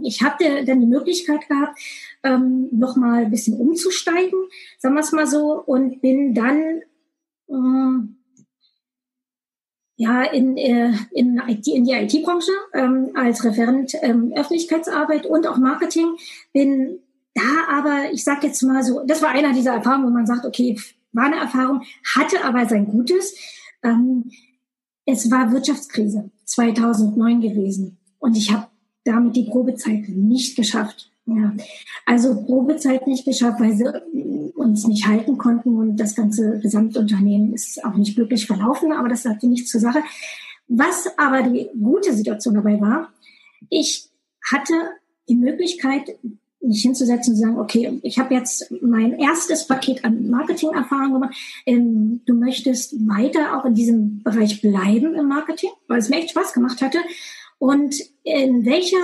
Ich 0.04 0.22
hatte 0.22 0.64
dann 0.64 0.80
die 0.80 0.86
Möglichkeit 0.86 1.46
gehabt, 1.50 1.78
ähm, 2.22 2.70
nochmal 2.72 3.24
ein 3.26 3.30
bisschen 3.30 3.58
umzusteigen, 3.58 4.38
sagen 4.78 4.94
wir 4.94 5.02
es 5.02 5.12
mal 5.12 5.26
so, 5.26 5.62
und 5.66 6.00
bin 6.00 6.32
dann 6.32 6.80
äh, 7.50 8.08
ja 9.96 10.22
in, 10.22 10.56
äh, 10.56 10.94
in, 11.10 11.42
IT, 11.46 11.66
in 11.66 11.84
die 11.84 11.92
IT-Branche 11.92 12.52
ähm, 12.72 13.10
als 13.14 13.44
Referent 13.44 13.92
ähm, 14.00 14.32
Öffentlichkeitsarbeit 14.34 15.26
und 15.26 15.46
auch 15.46 15.58
Marketing. 15.58 16.16
Bin 16.54 17.00
da 17.34 17.68
aber, 17.68 18.10
ich 18.12 18.24
sag 18.24 18.42
jetzt 18.44 18.62
mal 18.62 18.82
so, 18.82 19.04
das 19.04 19.20
war 19.20 19.28
einer 19.28 19.52
dieser 19.52 19.74
Erfahrungen, 19.74 20.06
wo 20.06 20.10
man 20.10 20.24
sagt, 20.24 20.46
okay, 20.46 20.80
war 21.12 21.26
eine 21.26 21.36
Erfahrung, 21.36 21.82
hatte 22.16 22.42
aber 22.42 22.66
sein 22.66 22.86
Gutes. 22.86 23.36
Ähm, 23.82 24.30
es 25.06 25.30
war 25.30 25.52
Wirtschaftskrise 25.52 26.30
2009 26.44 27.40
gewesen 27.40 27.98
und 28.18 28.36
ich 28.36 28.52
habe 28.52 28.68
damit 29.04 29.36
die 29.36 29.44
Probezeit 29.44 30.08
nicht 30.08 30.56
geschafft. 30.56 31.10
Ja, 31.24 31.54
also 32.04 32.42
Probezeit 32.42 33.06
nicht 33.06 33.24
geschafft, 33.24 33.60
weil 33.60 33.74
sie 33.74 34.52
uns 34.54 34.86
nicht 34.86 35.06
halten 35.06 35.38
konnten 35.38 35.76
und 35.76 35.96
das 35.96 36.16
ganze 36.16 36.58
Gesamtunternehmen 36.58 37.52
ist 37.52 37.84
auch 37.84 37.94
nicht 37.94 38.16
glücklich 38.16 38.46
verlaufen, 38.46 38.92
aber 38.92 39.08
das 39.08 39.22
sagte 39.22 39.46
nichts 39.46 39.70
zur 39.70 39.80
Sache. 39.80 40.02
Was 40.66 41.08
aber 41.18 41.42
die 41.42 41.68
gute 41.80 42.12
Situation 42.12 42.54
dabei 42.54 42.80
war, 42.80 43.12
ich 43.70 44.08
hatte 44.50 44.74
die 45.28 45.36
Möglichkeit, 45.36 46.16
mich 46.62 46.82
hinzusetzen 46.82 47.34
und 47.34 47.40
sagen, 47.40 47.58
okay, 47.58 47.98
ich 48.02 48.18
habe 48.18 48.34
jetzt 48.34 48.72
mein 48.80 49.18
erstes 49.18 49.66
Paket 49.66 50.04
an 50.04 50.28
Marketing-Erfahrung 50.30 51.14
gemacht. 51.14 51.34
Ähm, 51.66 52.20
du 52.26 52.34
möchtest 52.34 52.94
weiter 53.08 53.58
auch 53.58 53.64
in 53.64 53.74
diesem 53.74 54.22
Bereich 54.22 54.60
bleiben 54.60 55.14
im 55.14 55.28
Marketing, 55.28 55.70
weil 55.88 55.98
es 55.98 56.08
mir 56.08 56.18
echt 56.18 56.30
Spaß 56.30 56.52
gemacht 56.52 56.80
hatte. 56.82 56.98
Und 57.58 57.96
in 58.22 58.64
welcher 58.64 58.98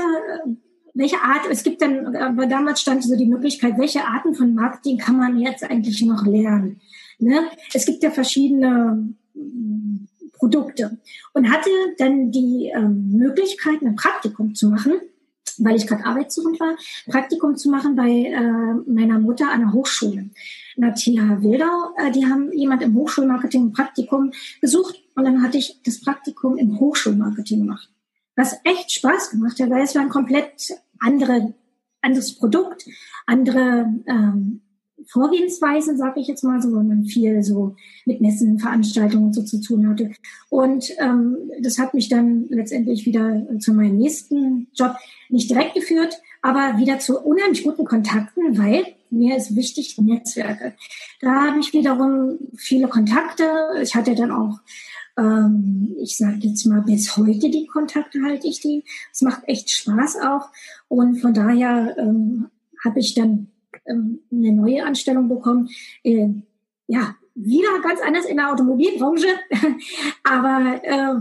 welche 0.99 1.23
Art, 1.23 1.47
es 1.49 1.63
gibt 1.63 1.81
dann, 1.81 2.17
aber 2.17 2.47
damals 2.47 2.81
stand 2.81 3.05
so 3.05 3.15
die 3.15 3.27
Möglichkeit, 3.27 3.79
welche 3.79 4.05
Arten 4.05 4.35
von 4.35 4.55
Marketing 4.55 4.99
kann 4.99 5.17
man 5.17 5.39
jetzt 5.39 5.63
eigentlich 5.63 6.03
noch 6.03 6.27
lernen? 6.27 6.81
Ne? 7.21 7.43
Es 7.73 7.87
gibt 7.87 8.03
ja 8.03 8.11
verschiedene 8.11 9.15
mm, 9.35 10.09
Produkte 10.33 10.99
und 11.35 11.51
hatte 11.53 11.71
dann 11.99 12.33
die 12.33 12.73
ähm, 12.75 13.13
Möglichkeit, 13.13 13.81
ein 13.81 13.95
Praktikum 13.95 14.57
zu 14.57 14.71
machen 14.71 14.95
weil 15.59 15.77
ich 15.77 15.87
gerade 15.87 16.05
arbeitssuchend 16.05 16.61
war, 16.61 16.77
Praktikum 17.07 17.57
zu 17.57 17.71
machen 17.71 17.97
bei 17.97 18.09
äh, 18.09 18.91
meiner 18.91 19.19
Mutter 19.19 19.51
an 19.51 19.61
der 19.61 19.73
Hochschule. 19.73 20.31
TH 20.77 21.43
Wildau, 21.43 21.95
äh, 21.97 22.11
die 22.13 22.27
haben 22.27 22.53
jemand 22.53 22.83
im 22.83 22.95
Hochschulmarketing 22.95 23.67
ein 23.67 23.73
Praktikum 23.73 24.33
gesucht 24.61 25.03
und 25.15 25.25
dann 25.25 25.43
hatte 25.43 25.59
ich 25.59 25.81
das 25.85 26.01
Praktikum 26.01 26.57
im 26.57 26.79
Hochschulmarketing 26.79 27.61
gemacht. 27.61 27.91
Was 28.37 28.61
echt 28.65 28.93
Spaß 28.93 29.31
gemacht 29.31 29.59
hat, 29.59 29.71
weil 29.71 29.83
es 29.83 29.95
war 29.95 30.03
ein 30.03 30.09
komplett 30.09 30.73
andere, 31.01 31.55
anderes 32.01 32.37
Produkt, 32.37 32.87
andere 33.27 33.93
ähm, 34.07 34.61
Vorgehensweise, 35.11 35.97
sage 35.97 36.21
ich 36.21 36.29
jetzt 36.29 36.45
mal 36.45 36.61
so, 36.61 36.73
weil 36.73 36.85
man 36.85 37.05
viel 37.05 37.43
so 37.43 37.77
mit 38.05 38.21
Messen, 38.21 38.59
Veranstaltungen 38.59 39.33
so 39.33 39.43
zu 39.43 39.61
tun 39.61 39.89
hatte. 39.89 40.11
Und 40.51 40.91
ähm, 40.99 41.37
das 41.63 41.79
hat 41.79 41.95
mich 41.95 42.09
dann 42.09 42.47
letztendlich 42.51 43.07
wieder 43.07 43.47
zu 43.59 43.73
meinem 43.73 43.97
nächsten 43.97 44.69
Job 44.75 44.97
nicht 45.31 45.51
direkt 45.51 45.75
geführt, 45.75 46.21
aber 46.43 46.79
wieder 46.79 46.99
zu 46.99 47.19
unheimlich 47.19 47.65
guten 47.65 47.85
Kontakten, 47.85 48.59
weil 48.59 48.85
mir 49.11 49.37
ist 49.37 49.57
wichtig 49.57 49.99
Netzwerke. 49.99 50.75
Da 51.21 51.47
habe 51.47 51.61
ich 51.61 51.73
wiederum 51.73 52.39
viele 52.57 52.89
Kontakte. 52.89 53.45
Ich 53.83 53.95
hatte 53.95 54.15
dann 54.15 54.31
auch 54.31 54.59
ähm, 55.19 55.97
ich 56.01 56.17
sage 56.17 56.39
jetzt 56.41 56.65
mal, 56.67 56.83
bis 56.83 57.17
heute 57.17 57.51
die 57.51 57.67
Kontakte 57.67 58.23
halte 58.23 58.47
ich 58.47 58.61
die. 58.61 58.85
Es 59.13 59.21
macht 59.23 59.43
echt 59.47 59.71
Spaß 59.71 60.19
auch. 60.23 60.49
Und 60.87 61.17
von 61.17 61.35
daher 61.35 61.97
ähm, 61.99 62.49
habe 62.85 63.01
ich 63.01 63.15
dann 63.15 63.49
ähm, 63.89 64.21
eine 64.31 64.53
neue 64.53 64.85
Anstellung 64.85 65.29
bekommen. 65.29 65.69
Äh, 66.03 66.29
ja, 66.87 67.15
wieder 67.35 67.81
ganz 67.83 68.01
anders 68.01 68.27
in 68.27 68.37
der 68.37 68.51
Automobilbranche, 68.53 69.29
aber 70.25 70.81
äh, 70.83 71.15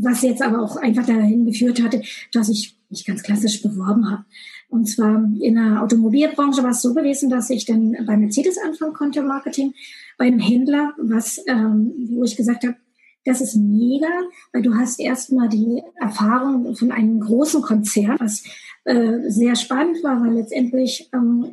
was 0.00 0.22
jetzt 0.22 0.42
aber 0.42 0.62
auch 0.62 0.76
einfach 0.76 1.06
dahin 1.06 1.44
geführt 1.44 1.82
hatte, 1.82 2.02
dass 2.32 2.48
ich 2.48 2.76
mich 2.88 3.04
ganz 3.04 3.22
klassisch 3.22 3.62
beworben 3.62 4.10
habe. 4.10 4.24
Und 4.70 4.86
zwar 4.86 5.22
in 5.40 5.54
der 5.54 5.82
Automobilbranche 5.82 6.62
war 6.62 6.70
es 6.70 6.82
so 6.82 6.94
gewesen, 6.94 7.30
dass 7.30 7.50
ich 7.50 7.64
dann 7.64 7.96
bei 8.06 8.16
Mercedes 8.16 8.58
anfangen 8.58 8.94
konnte, 8.94 9.22
Marketing, 9.22 9.74
bei 10.16 10.26
einem 10.26 10.40
Händler, 10.40 10.94
was, 10.98 11.42
ähm, 11.46 11.92
wo 12.10 12.24
ich 12.24 12.36
gesagt 12.36 12.64
habe, 12.64 12.76
das 13.24 13.40
ist 13.40 13.56
mega, 13.56 14.08
weil 14.52 14.62
du 14.62 14.74
hast 14.74 14.98
erstmal 14.98 15.48
die 15.48 15.82
Erfahrung 15.96 16.74
von 16.74 16.92
einem 16.92 17.20
großen 17.20 17.62
Konzern, 17.62 18.16
was 18.18 18.44
äh, 18.84 19.28
sehr 19.28 19.54
spannend 19.54 20.02
war, 20.02 20.20
weil 20.22 20.34
letztendlich 20.34 21.10
ähm, 21.12 21.52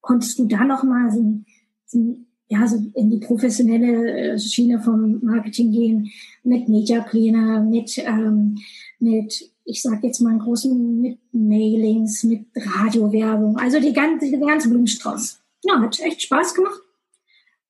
konntest 0.00 0.38
du 0.38 0.46
da 0.46 0.64
nochmal 0.64 1.10
so, 1.10 1.40
so, 1.86 2.16
ja, 2.48 2.66
so 2.66 2.76
in 2.94 3.10
die 3.10 3.18
professionelle 3.18 4.32
äh, 4.32 4.38
Schiene 4.38 4.80
vom 4.80 5.20
Marketing 5.22 5.72
gehen, 5.72 6.10
mit 6.42 6.68
Mediapläne, 6.68 7.66
mit, 7.68 7.98
ähm, 7.98 8.56
mit 8.98 9.50
ich 9.64 9.82
sage 9.82 10.06
jetzt 10.06 10.20
mal 10.20 10.30
einen 10.30 10.40
großen, 10.40 11.00
mit 11.00 11.18
Mailings, 11.32 12.22
mit 12.24 12.46
Radiowerbung, 12.54 13.56
also 13.56 13.80
die 13.80 13.92
ganze, 13.92 14.30
die 14.30 14.38
ganze 14.38 14.68
Blumenstrauß. 14.68 15.40
Ja, 15.64 15.80
hat 15.80 15.98
echt 16.00 16.22
Spaß 16.22 16.54
gemacht. 16.54 16.80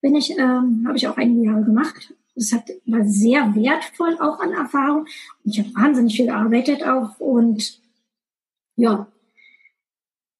Bin 0.01 0.15
ich, 0.15 0.31
ähm, 0.37 0.83
habe 0.85 0.97
ich 0.97 1.07
auch 1.07 1.17
einige 1.17 1.45
Jahre 1.45 1.63
gemacht. 1.63 2.13
Das 2.35 2.51
hat, 2.51 2.69
war 2.85 3.05
sehr 3.05 3.55
wertvoll 3.55 4.17
auch 4.19 4.39
an 4.39 4.51
Erfahrung. 4.51 5.01
Und 5.43 5.51
ich 5.51 5.59
habe 5.59 5.73
wahnsinnig 5.73 6.15
viel 6.15 6.25
gearbeitet 6.25 6.83
auch 6.83 7.19
und 7.19 7.79
ja, 8.75 9.07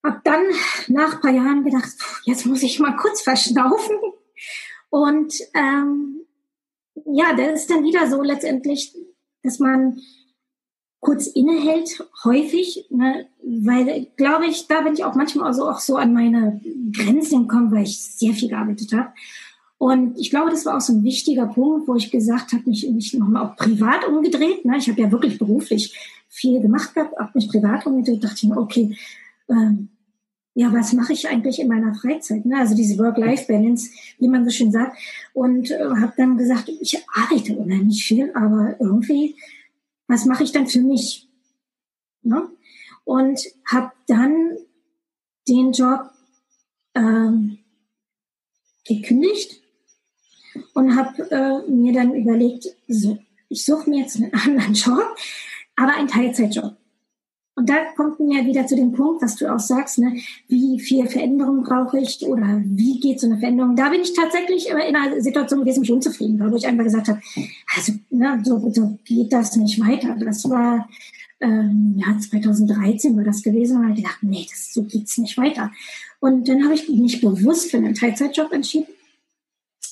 habe 0.03 0.21
dann 0.23 0.43
nach 0.87 1.15
ein 1.15 1.21
paar 1.21 1.31
Jahren 1.31 1.63
gedacht, 1.63 1.93
jetzt 2.25 2.45
muss 2.45 2.63
ich 2.63 2.79
mal 2.79 2.95
kurz 2.95 3.21
verschnaufen. 3.21 3.95
Und 4.89 5.33
ähm, 5.53 6.21
ja, 7.05 7.35
das 7.35 7.61
ist 7.61 7.69
dann 7.69 7.83
wieder 7.83 8.09
so 8.09 8.21
letztendlich, 8.21 8.95
dass 9.43 9.59
man 9.59 10.01
kurz 11.05 11.27
innehält, 11.27 12.03
häufig, 12.23 12.87
ne, 12.89 13.27
weil, 13.43 14.07
glaube 14.15 14.47
ich, 14.47 14.67
da 14.67 14.81
bin 14.81 14.93
ich 14.93 15.03
auch 15.03 15.13
manchmal 15.13 15.47
also 15.47 15.69
auch 15.69 15.79
so 15.79 15.97
an 15.97 16.13
meine 16.13 16.61
Grenzen 16.91 17.47
gekommen, 17.47 17.71
weil 17.71 17.83
ich 17.83 18.01
sehr 18.01 18.33
viel 18.33 18.49
gearbeitet 18.49 18.91
habe. 18.91 19.13
Und 19.77 20.17
ich 20.17 20.29
glaube, 20.29 20.51
das 20.51 20.65
war 20.65 20.77
auch 20.77 20.81
so 20.81 20.93
ein 20.93 21.03
wichtiger 21.03 21.47
Punkt, 21.47 21.87
wo 21.87 21.95
ich 21.95 22.09
gesagt 22.09 22.53
habe, 22.53 22.63
mich, 22.69 22.89
mich 22.89 23.13
nochmal 23.13 23.45
auch 23.45 23.55
privat 23.57 24.07
umgedreht. 24.07 24.63
Ne? 24.63 24.77
Ich 24.77 24.89
habe 24.89 25.01
ja 25.01 25.11
wirklich 25.11 25.37
beruflich 25.37 25.97
viel 26.29 26.61
gemacht 26.61 26.93
gehabt, 26.93 27.19
auch 27.19 27.33
mich 27.33 27.49
privat 27.49 27.85
umgedreht, 27.85 28.23
dachte 28.23 28.35
ich 28.37 28.43
mir, 28.43 28.57
okay, 28.57 28.97
ähm, 29.49 29.89
ja, 30.53 30.71
was 30.71 30.93
mache 30.93 31.11
ich 31.11 31.27
eigentlich 31.27 31.59
in 31.59 31.67
meiner 31.67 31.93
Freizeit? 31.93 32.45
Ne? 32.45 32.57
Also 32.57 32.75
diese 32.75 32.97
Work-Life-Balance, 32.97 33.91
wie 34.19 34.29
man 34.29 34.45
so 34.45 34.51
schön 34.51 34.71
sagt. 34.71 34.97
Und 35.33 35.69
äh, 35.69 35.83
habe 35.83 36.13
dann 36.15 36.37
gesagt, 36.37 36.69
ich 36.69 36.97
arbeite 37.13 37.57
unheimlich 37.57 38.05
viel, 38.05 38.31
aber 38.33 38.77
irgendwie, 38.79 39.35
was 40.07 40.25
mache 40.25 40.43
ich 40.43 40.53
dann 40.53 40.67
für 40.67 40.79
mich? 40.79 41.27
Ne? 42.21 42.47
Und 43.03 43.41
habe 43.69 43.91
dann 44.07 44.57
den 45.49 45.73
Job 45.73 46.09
ähm, 46.95 47.57
gekündigt 48.87 49.64
und 50.73 50.95
habe 50.95 51.29
äh, 51.31 51.69
mir 51.69 51.93
dann 51.93 52.13
überlegt, 52.13 52.67
so, 52.87 53.17
ich 53.49 53.65
suche 53.65 53.89
mir 53.89 54.01
jetzt 54.01 54.17
einen 54.17 54.33
anderen 54.33 54.73
Job, 54.73 55.15
aber 55.75 55.95
einen 55.95 56.07
Teilzeitjob. 56.07 56.75
Und 57.57 57.69
da 57.69 57.75
kommt 57.95 58.19
mir 58.19 58.45
wieder 58.45 58.67
zu 58.67 58.75
dem 58.75 58.91
Punkt, 58.91 59.23
was 59.23 59.37
du 59.37 59.53
auch 59.53 59.59
sagst, 59.59 59.97
ne, 59.99 60.17
wie 60.49 60.77
viel 60.77 61.07
Veränderung 61.07 61.63
brauche 61.63 61.97
ich 61.97 62.21
oder 62.25 62.61
wie 62.65 62.99
geht 62.99 63.21
so 63.21 63.27
eine 63.27 63.37
Veränderung? 63.37 63.77
Da 63.77 63.89
bin 63.89 64.01
ich 64.01 64.13
tatsächlich 64.13 64.69
in 64.69 64.75
einer 64.75 65.21
Situation 65.21 65.61
gewesen, 65.61 65.79
mich 65.79 65.91
unzufrieden 65.91 66.37
wo 66.51 66.55
ich 66.57 66.67
einfach 66.67 66.83
gesagt 66.83 67.07
habe, 67.07 67.21
also 67.77 67.93
ne, 68.09 68.41
so, 68.43 68.69
so 68.71 68.99
geht 69.05 69.31
das 69.31 69.55
nicht 69.55 69.79
weiter. 69.79 70.17
Das 70.19 70.49
war 70.49 70.89
ähm, 71.39 71.95
ja 71.97 72.17
2013 72.19 73.15
war 73.15 73.23
das 73.23 73.41
gewesen 73.41 73.77
und 73.77 73.91
ich 73.91 74.03
gedacht, 74.03 74.19
nee, 74.21 74.45
das 74.49 74.73
so 74.73 74.83
geht's 74.83 75.17
nicht 75.17 75.37
weiter. 75.37 75.71
Und 76.19 76.49
dann 76.49 76.65
habe 76.65 76.73
ich 76.73 76.89
mich 76.89 77.21
bewusst 77.21 77.71
für 77.71 77.77
einen 77.77 77.93
Teilzeitjob 77.93 78.51
entschieden 78.51 78.87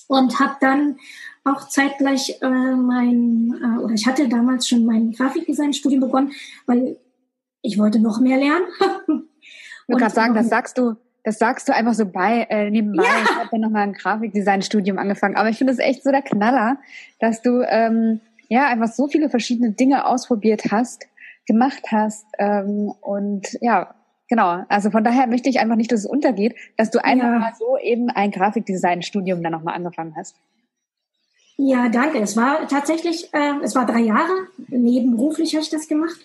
und 0.07 0.39
habe 0.39 0.55
dann 0.59 0.97
auch 1.43 1.67
zeitgleich 1.67 2.41
äh, 2.41 2.47
mein, 2.47 3.59
äh, 3.61 3.83
oder 3.83 3.93
ich 3.93 4.07
hatte 4.07 4.29
damals 4.29 4.67
schon 4.67 4.85
mein 4.85 5.11
Grafikdesign-Studium 5.11 6.01
begonnen, 6.01 6.31
weil 6.65 6.97
ich 7.61 7.77
wollte 7.77 7.99
noch 7.99 8.19
mehr 8.19 8.37
lernen. 8.37 8.65
ich 9.07 9.89
wollte 9.89 10.01
gerade 10.01 10.15
sagen, 10.15 10.33
das 10.33 10.49
sagst 10.49 10.77
du, 10.77 10.95
das 11.23 11.39
sagst 11.39 11.67
du 11.67 11.73
einfach 11.73 11.93
so 11.93 12.05
bei 12.05 12.47
äh, 12.49 12.69
nebenbei. 12.69 13.03
Ja. 13.03 13.23
Ich 13.23 13.35
habe 13.35 13.49
dann 13.51 13.61
nochmal 13.61 13.83
ein 13.83 13.93
Grafikdesign-Studium 13.93 14.97
angefangen. 14.97 15.35
Aber 15.35 15.49
ich 15.49 15.57
finde 15.57 15.73
es 15.73 15.79
echt 15.79 16.03
so 16.03 16.11
der 16.11 16.21
Knaller, 16.21 16.77
dass 17.19 17.41
du 17.41 17.61
ähm, 17.67 18.19
ja 18.49 18.67
einfach 18.67 18.91
so 18.91 19.07
viele 19.07 19.29
verschiedene 19.29 19.71
Dinge 19.71 20.05
ausprobiert 20.05 20.71
hast, 20.71 21.07
gemacht 21.45 21.83
hast 21.91 22.25
ähm, 22.39 22.93
und 23.01 23.57
ja, 23.61 23.95
Genau, 24.33 24.65
also 24.67 24.89
von 24.89 25.03
daher 25.03 25.27
möchte 25.27 25.47
ich 25.47 25.59
einfach 25.59 25.75
nicht, 25.75 25.91
dass 25.91 25.99
es 25.99 26.05
untergeht, 26.07 26.55
dass 26.75 26.89
du 26.89 26.97
einfach 27.05 27.27
ja. 27.27 27.37
mal 27.37 27.53
so 27.55 27.77
eben 27.77 28.09
ein 28.09 28.31
Grafikdesign-Studium 28.31 29.43
dann 29.43 29.51
nochmal 29.51 29.75
angefangen 29.75 30.15
hast. 30.17 30.35
Ja, 31.55 31.87
danke. 31.89 32.17
Es 32.17 32.35
war 32.35 32.67
tatsächlich, 32.67 33.31
äh, 33.31 33.59
es 33.61 33.75
war 33.75 33.85
drei 33.85 33.99
Jahre, 33.99 34.31
nebenberuflich 34.69 35.53
habe 35.53 35.61
ich 35.61 35.69
das 35.69 35.87
gemacht. 35.87 36.19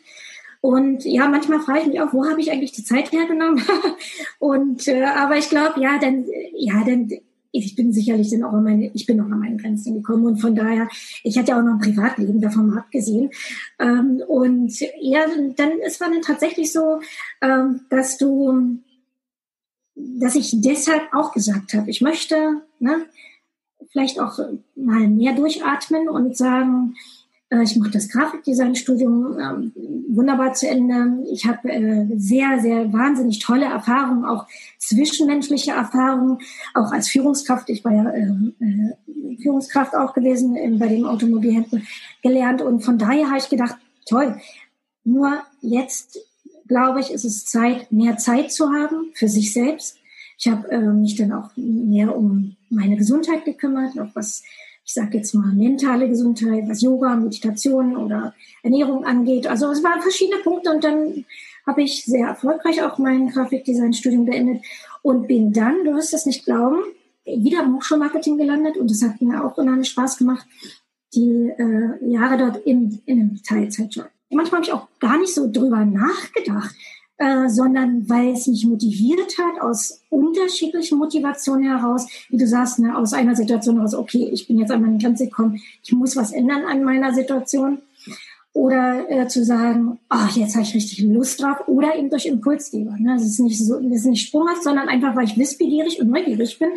Und 0.62 1.04
ja, 1.04 1.28
manchmal 1.28 1.60
frage 1.60 1.80
ich 1.80 1.86
mich 1.88 2.00
auch, 2.00 2.14
wo 2.14 2.24
habe 2.24 2.40
ich 2.40 2.50
eigentlich 2.50 2.72
die 2.72 2.82
Zeit 2.82 3.12
hergenommen? 3.12 3.62
und 4.38 4.88
äh, 4.88 5.04
aber 5.04 5.36
ich 5.36 5.50
glaube, 5.50 5.78
ja, 5.78 5.98
dann, 5.98 6.24
ja, 6.54 6.82
dann 6.86 7.10
ich 7.52 7.74
bin 7.74 7.92
sicherlich 7.92 8.30
dann 8.30 8.44
auch 8.44 8.52
an 8.52 8.64
meine, 8.64 8.90
ich 8.94 9.06
bin 9.06 9.16
noch 9.16 9.26
an 9.26 9.38
meine 9.38 9.56
Grenzen 9.56 9.94
gekommen 9.94 10.26
und 10.26 10.38
von 10.38 10.54
daher, 10.54 10.88
ich 11.22 11.38
hatte 11.38 11.50
ja 11.52 11.58
auch 11.58 11.64
noch 11.64 11.74
ein 11.74 11.80
Privatleben 11.80 12.40
davon 12.40 12.76
abgesehen. 12.76 13.30
Ähm, 13.78 14.22
und 14.26 14.72
ja, 15.00 15.26
dann 15.56 15.78
ist 15.78 16.00
man 16.00 16.12
dann 16.12 16.22
tatsächlich 16.22 16.72
so, 16.72 17.00
ähm, 17.40 17.80
dass 17.90 18.18
du, 18.18 18.78
dass 19.94 20.34
ich 20.34 20.60
deshalb 20.60 21.02
auch 21.12 21.32
gesagt 21.32 21.74
habe, 21.74 21.90
ich 21.90 22.00
möchte, 22.00 22.62
ne, 22.78 23.06
vielleicht 23.90 24.20
auch 24.20 24.38
mal 24.76 25.08
mehr 25.08 25.34
durchatmen 25.34 26.08
und 26.08 26.36
sagen, 26.36 26.94
ich 27.50 27.76
mache 27.76 27.90
das 27.90 28.10
Grafikdesign-Studium 28.10 29.38
ähm, 29.38 29.72
wunderbar 30.08 30.52
zu 30.52 30.68
Ende. 30.68 31.24
Ich 31.32 31.46
habe 31.46 31.70
äh, 31.70 32.06
sehr, 32.16 32.60
sehr 32.60 32.92
wahnsinnig 32.92 33.38
tolle 33.38 33.64
Erfahrungen, 33.64 34.26
auch 34.26 34.46
zwischenmenschliche 34.78 35.72
Erfahrungen, 35.72 36.38
auch 36.74 36.92
als 36.92 37.08
Führungskraft. 37.08 37.70
Ich 37.70 37.84
war 37.84 37.92
ja 37.92 38.12
ähm, 38.12 38.54
äh, 38.60 39.40
Führungskraft 39.40 39.94
auch 39.94 40.12
gewesen 40.12 40.56
äh, 40.56 40.68
bei 40.72 40.88
dem 40.88 41.06
Automobilhändler 41.06 41.80
gelernt. 42.22 42.60
Und 42.60 42.80
von 42.80 42.98
daher 42.98 43.28
habe 43.28 43.38
ich 43.38 43.48
gedacht, 43.48 43.76
toll. 44.06 44.38
Nur 45.04 45.38
jetzt, 45.62 46.18
glaube 46.66 47.00
ich, 47.00 47.10
ist 47.10 47.24
es 47.24 47.46
Zeit, 47.46 47.90
mehr 47.90 48.18
Zeit 48.18 48.52
zu 48.52 48.70
haben 48.72 49.10
für 49.14 49.28
sich 49.28 49.54
selbst. 49.54 49.96
Ich 50.36 50.48
habe 50.48 50.70
äh, 50.70 50.80
mich 50.80 51.16
dann 51.16 51.32
auch 51.32 51.50
mehr 51.56 52.14
um 52.14 52.56
meine 52.68 52.96
Gesundheit 52.96 53.46
gekümmert, 53.46 53.98
auch 53.98 54.10
was 54.14 54.42
ich 54.88 54.94
sage 54.94 55.18
jetzt 55.18 55.34
mal, 55.34 55.52
mentale 55.52 56.08
Gesundheit, 56.08 56.64
was 56.66 56.80
Yoga, 56.80 57.14
Meditation 57.14 57.94
oder 57.94 58.34
Ernährung 58.62 59.04
angeht. 59.04 59.46
Also 59.46 59.70
es 59.70 59.84
waren 59.84 60.00
verschiedene 60.00 60.42
Punkte 60.42 60.70
und 60.70 60.82
dann 60.82 61.26
habe 61.66 61.82
ich 61.82 62.06
sehr 62.06 62.28
erfolgreich 62.28 62.82
auch 62.82 62.96
mein 62.96 63.28
Grafikdesign-Studium 63.28 64.24
beendet 64.24 64.64
und 65.02 65.28
bin 65.28 65.52
dann, 65.52 65.84
du 65.84 65.94
wirst 65.94 66.14
es 66.14 66.24
nicht 66.24 66.46
glauben, 66.46 66.78
wieder 67.26 67.64
im 67.64 67.76
Hochschulmarketing 67.76 68.38
gelandet 68.38 68.78
und 68.78 68.90
das 68.90 69.02
hat 69.02 69.20
mir 69.20 69.44
auch 69.44 69.58
unheimlich 69.58 69.90
Spaß 69.90 70.16
gemacht, 70.16 70.46
die 71.14 71.52
äh, 71.58 72.10
Jahre 72.10 72.38
dort 72.38 72.56
in, 72.64 73.02
in 73.04 73.20
einem 73.20 73.42
Teilzeitjob. 73.42 74.08
Manchmal 74.30 74.62
habe 74.62 74.70
ich 74.70 74.72
auch 74.72 74.88
gar 75.00 75.18
nicht 75.18 75.34
so 75.34 75.52
drüber 75.52 75.84
nachgedacht, 75.84 76.74
äh, 77.18 77.48
sondern 77.48 78.08
weil 78.08 78.32
es 78.32 78.46
mich 78.46 78.64
motiviert 78.64 79.36
hat, 79.38 79.60
aus 79.60 80.02
unterschiedlichen 80.08 80.98
Motivationen 80.98 81.64
heraus, 81.64 82.06
wie 82.28 82.36
du 82.36 82.46
sagst, 82.46 82.78
ne, 82.78 82.96
aus 82.96 83.12
einer 83.12 83.34
Situation 83.34 83.76
heraus, 83.76 83.94
okay, 83.94 84.30
ich 84.32 84.46
bin 84.46 84.58
jetzt 84.58 84.70
an 84.70 84.82
meine 84.82 84.98
Grenze 84.98 85.26
gekommen, 85.26 85.60
ich 85.82 85.92
muss 85.92 86.16
was 86.16 86.32
ändern 86.32 86.64
an 86.64 86.84
meiner 86.84 87.12
Situation. 87.12 87.78
Oder 88.54 89.08
äh, 89.10 89.28
zu 89.28 89.44
sagen, 89.44 90.00
ach, 90.08 90.34
jetzt 90.36 90.54
habe 90.54 90.64
ich 90.64 90.74
richtig 90.74 91.00
Lust 91.00 91.40
drauf. 91.40 91.68
Oder 91.68 91.96
eben 91.96 92.10
durch 92.10 92.26
Impulsgeber. 92.26 92.96
Ne? 92.98 93.14
Das 93.14 93.24
ist 93.24 93.38
nicht 93.38 93.58
so, 93.58 93.78
das 93.78 93.98
ist 93.98 94.06
nicht 94.06 94.26
sprunghaft, 94.26 94.64
sondern 94.64 94.88
einfach, 94.88 95.14
weil 95.14 95.26
ich 95.26 95.36
wissbegierig 95.36 96.00
und 96.00 96.10
neugierig 96.10 96.58
bin. 96.58 96.70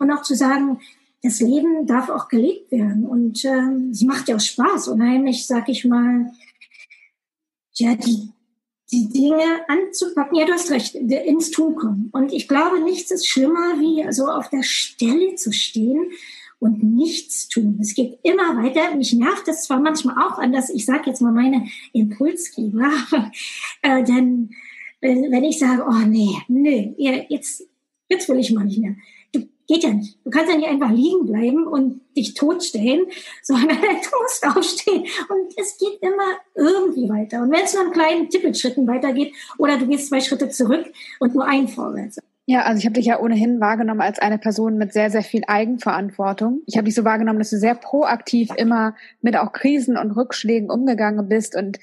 Und 0.00 0.10
auch 0.10 0.22
zu 0.22 0.34
sagen, 0.34 0.80
das 1.22 1.40
Leben 1.40 1.86
darf 1.86 2.08
auch 2.08 2.28
gelebt 2.28 2.72
werden. 2.72 3.06
Und 3.06 3.44
äh, 3.44 3.90
es 3.90 4.02
macht 4.02 4.28
ja 4.28 4.36
auch 4.36 4.40
Spaß. 4.40 4.88
Unheimlich, 4.88 5.46
sag 5.46 5.68
ich 5.68 5.84
mal, 5.84 6.32
ja, 7.74 7.94
die, 7.94 8.30
die 8.90 9.08
Dinge 9.08 9.44
anzupacken. 9.68 10.38
Ja, 10.38 10.46
du 10.46 10.52
hast 10.52 10.70
recht, 10.70 10.94
ins 10.94 11.50
Tun 11.50 11.76
kommen. 11.76 12.08
Und 12.12 12.32
ich 12.32 12.48
glaube, 12.48 12.80
nichts 12.80 13.10
ist 13.10 13.26
schlimmer, 13.26 13.78
wie 13.78 14.10
so 14.12 14.26
auf 14.26 14.48
der 14.48 14.62
Stelle 14.62 15.34
zu 15.34 15.52
stehen 15.52 16.10
und 16.58 16.82
nichts 16.82 17.48
tun. 17.48 17.78
Es 17.80 17.94
geht 17.94 18.18
immer 18.22 18.62
weiter. 18.62 18.94
Mich 18.96 19.12
nervt 19.12 19.46
das 19.46 19.64
zwar 19.64 19.80
manchmal 19.80 20.16
auch 20.26 20.38
an, 20.38 20.52
dass 20.52 20.70
ich 20.70 20.84
sage 20.84 21.04
jetzt 21.06 21.20
mal 21.20 21.32
meine 21.32 21.66
Impulsgeber, 21.92 22.90
äh, 23.82 24.02
denn 24.04 24.50
äh, 25.00 25.30
wenn 25.30 25.44
ich 25.44 25.58
sage, 25.58 25.84
oh 25.86 26.06
nee, 26.06 26.36
nee, 26.48 26.94
jetzt, 27.28 27.64
jetzt 28.08 28.28
will 28.28 28.38
ich 28.38 28.52
mal 28.52 28.64
nicht 28.64 28.80
mehr 28.80 28.96
geht 29.68 29.84
ja 29.84 29.90
nicht. 29.90 30.18
Du 30.24 30.30
kannst 30.30 30.50
ja 30.50 30.56
nicht 30.56 30.68
einfach 30.68 30.90
liegen 30.90 31.26
bleiben 31.26 31.66
und 31.66 32.00
dich 32.16 32.34
totstellen, 32.34 33.06
sondern 33.42 33.76
du 33.76 34.22
musst 34.22 34.46
aufstehen. 34.46 35.02
Und 35.02 35.52
es 35.56 35.78
geht 35.78 36.00
immer 36.00 36.38
irgendwie 36.54 37.08
weiter. 37.08 37.42
Und 37.42 37.52
wenn 37.52 37.64
es 37.64 37.74
nur 37.74 37.84
in 37.84 37.92
kleinen 37.92 38.28
Tippelschritten 38.30 38.88
weitergeht 38.88 39.34
oder 39.58 39.78
du 39.78 39.86
gehst 39.86 40.08
zwei 40.08 40.20
Schritte 40.20 40.48
zurück 40.48 40.86
und 41.20 41.34
nur 41.34 41.46
einen 41.46 41.68
vorwärts. 41.68 42.18
Ja, 42.46 42.62
also 42.62 42.78
ich 42.78 42.86
habe 42.86 42.94
dich 42.94 43.04
ja 43.04 43.20
ohnehin 43.20 43.60
wahrgenommen 43.60 44.00
als 44.00 44.18
eine 44.18 44.38
Person 44.38 44.78
mit 44.78 44.94
sehr, 44.94 45.10
sehr 45.10 45.22
viel 45.22 45.42
Eigenverantwortung. 45.46 46.62
Ich 46.64 46.78
habe 46.78 46.86
dich 46.86 46.94
so 46.94 47.04
wahrgenommen, 47.04 47.38
dass 47.38 47.50
du 47.50 47.58
sehr 47.58 47.74
proaktiv 47.74 48.48
immer 48.56 48.94
mit 49.20 49.36
auch 49.36 49.52
Krisen 49.52 49.98
und 49.98 50.12
Rückschlägen 50.12 50.70
umgegangen 50.70 51.28
bist 51.28 51.54
und 51.54 51.78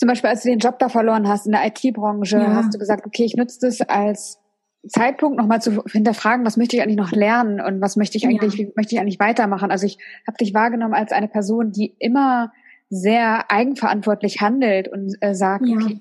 zum 0.00 0.08
Beispiel, 0.08 0.30
als 0.30 0.42
du 0.42 0.48
den 0.48 0.60
Job 0.60 0.78
da 0.78 0.88
verloren 0.88 1.28
hast 1.28 1.44
in 1.44 1.52
der 1.52 1.66
IT-Branche, 1.66 2.38
ja. 2.38 2.54
hast 2.54 2.72
du 2.72 2.78
gesagt, 2.78 3.06
okay, 3.06 3.24
ich 3.24 3.36
nutze 3.36 3.60
das 3.60 3.82
als 3.82 4.40
Zeitpunkt 4.88 5.36
nochmal 5.36 5.60
zu 5.60 5.82
hinterfragen, 5.84 6.46
was 6.46 6.56
möchte 6.56 6.76
ich 6.76 6.82
eigentlich 6.82 6.96
noch 6.96 7.12
lernen 7.12 7.60
und 7.60 7.80
was 7.80 7.96
möchte 7.96 8.16
ich 8.16 8.26
eigentlich, 8.26 8.54
ja. 8.54 8.58
wie 8.60 8.72
möchte 8.76 8.94
ich 8.94 9.00
eigentlich 9.00 9.20
weitermachen? 9.20 9.70
Also 9.70 9.86
ich 9.86 9.98
habe 10.26 10.38
dich 10.38 10.54
wahrgenommen 10.54 10.94
als 10.94 11.12
eine 11.12 11.28
Person, 11.28 11.70
die 11.70 11.94
immer 11.98 12.52
sehr 12.88 13.50
eigenverantwortlich 13.50 14.40
handelt 14.40 14.88
und 14.88 15.16
äh, 15.20 15.34
sagt, 15.34 15.66
ja. 15.66 15.76
okay, 15.76 16.00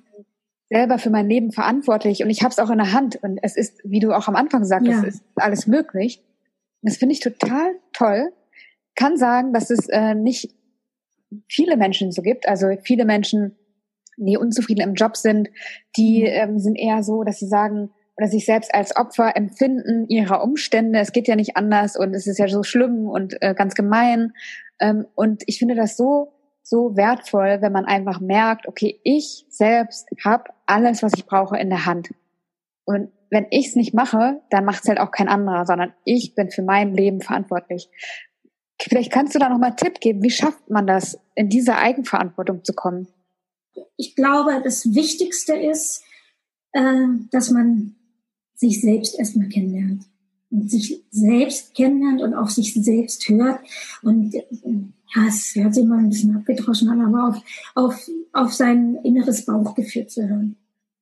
selber 0.69 0.97
für 0.97 1.09
mein 1.09 1.27
Leben 1.27 1.51
verantwortlich 1.51 2.23
und 2.23 2.29
ich 2.29 2.41
habe 2.41 2.51
es 2.51 2.59
auch 2.59 2.69
in 2.69 2.77
der 2.77 2.93
Hand 2.93 3.17
und 3.21 3.39
es 3.41 3.57
ist, 3.57 3.79
wie 3.83 3.99
du 3.99 4.13
auch 4.13 4.27
am 4.27 4.35
Anfang 4.35 4.63
sagtest, 4.63 5.01
ja. 5.01 5.07
ist 5.07 5.23
alles 5.35 5.67
möglich. 5.67 6.23
Das 6.81 6.97
finde 6.97 7.13
ich 7.13 7.19
total 7.19 7.75
toll. 7.91 8.31
Kann 8.95 9.17
sagen, 9.17 9.51
dass 9.51 9.69
es 9.69 9.89
äh, 9.89 10.15
nicht 10.15 10.53
viele 11.47 11.75
Menschen 11.75 12.11
so 12.11 12.21
gibt. 12.21 12.47
Also 12.47 12.67
viele 12.81 13.05
Menschen, 13.05 13.55
die 14.17 14.37
unzufrieden 14.37 14.81
im 14.81 14.93
Job 14.93 15.17
sind, 15.17 15.49
die 15.97 16.21
mhm. 16.21 16.27
ähm, 16.27 16.59
sind 16.59 16.75
eher 16.75 17.03
so, 17.03 17.23
dass 17.23 17.39
sie 17.39 17.47
sagen 17.47 17.91
oder 18.19 18.27
sich 18.27 18.45
selbst 18.45 18.75
als 18.75 18.97
Opfer 18.97 19.37
empfinden 19.37 20.05
ihrer 20.09 20.43
Umstände. 20.43 20.99
Es 20.99 21.13
geht 21.13 21.29
ja 21.29 21.37
nicht 21.37 21.55
anders 21.55 21.95
und 21.95 22.13
es 22.13 22.27
ist 22.27 22.37
ja 22.37 22.49
so 22.49 22.63
schlimm 22.63 23.07
und 23.07 23.41
äh, 23.41 23.53
ganz 23.55 23.75
gemein. 23.75 24.33
Ähm, 24.79 25.07
und 25.15 25.43
ich 25.45 25.57
finde 25.57 25.75
das 25.75 25.95
so 25.95 26.33
so 26.61 26.95
wertvoll, 26.95 27.61
wenn 27.61 27.71
man 27.71 27.85
einfach 27.85 28.19
merkt, 28.19 28.67
okay, 28.67 28.99
ich 29.03 29.45
selbst 29.49 30.07
habe 30.23 30.51
alles, 30.67 31.01
was 31.01 31.13
ich 31.15 31.25
brauche, 31.25 31.57
in 31.57 31.69
der 31.69 31.85
Hand. 31.85 32.09
Und 32.85 33.11
wenn 33.31 33.47
ich 33.49 33.69
es 33.69 33.75
nicht 33.75 33.93
mache, 33.93 34.41
dann 34.49 34.65
macht 34.65 34.83
es 34.83 34.89
halt 34.89 34.99
auch 34.99 35.11
kein 35.11 35.29
anderer, 35.29 35.65
sondern 35.65 35.93
ich 36.03 36.35
bin 36.35 36.51
für 36.51 36.61
mein 36.61 36.93
Leben 36.93 37.21
verantwortlich. 37.21 37.89
Vielleicht 38.81 39.11
kannst 39.11 39.33
du 39.33 39.39
da 39.39 39.49
nochmal 39.49 39.69
einen 39.69 39.77
Tipp 39.77 39.99
geben, 39.99 40.21
wie 40.21 40.29
schafft 40.29 40.69
man 40.69 40.85
das, 40.85 41.19
in 41.35 41.49
diese 41.49 41.75
Eigenverantwortung 41.75 42.63
zu 42.63 42.73
kommen? 42.73 43.07
Ich 43.95 44.15
glaube, 44.15 44.61
das 44.63 44.93
Wichtigste 44.93 45.55
ist, 45.55 46.03
äh, 46.73 47.07
dass 47.31 47.49
man 47.49 47.95
sich 48.59 48.81
selbst 48.81 49.17
erstmal 49.17 49.47
kennenlernt 49.47 50.03
und 50.51 50.69
sich 50.69 51.01
selbst 51.11 51.73
kennenlernt 51.75 52.21
und 52.21 52.33
auf 52.33 52.49
sich 52.49 52.73
selbst 52.73 53.27
hört 53.29 53.59
und 54.01 54.35
äh, 54.35 54.43
ja, 55.15 55.25
es 55.27 55.55
hört 55.55 55.73
sich 55.73 55.85
mal 55.85 55.99
ein 55.99 56.09
bisschen 56.09 56.35
abgedroschen 56.35 56.89
an, 56.89 57.01
aber 57.01 57.29
auf, 57.29 57.43
auf, 57.73 58.09
auf 58.33 58.53
sein 58.53 58.99
inneres 59.03 59.45
Bauchgefühl 59.45 60.05
zu 60.05 60.27
hören. 60.27 60.55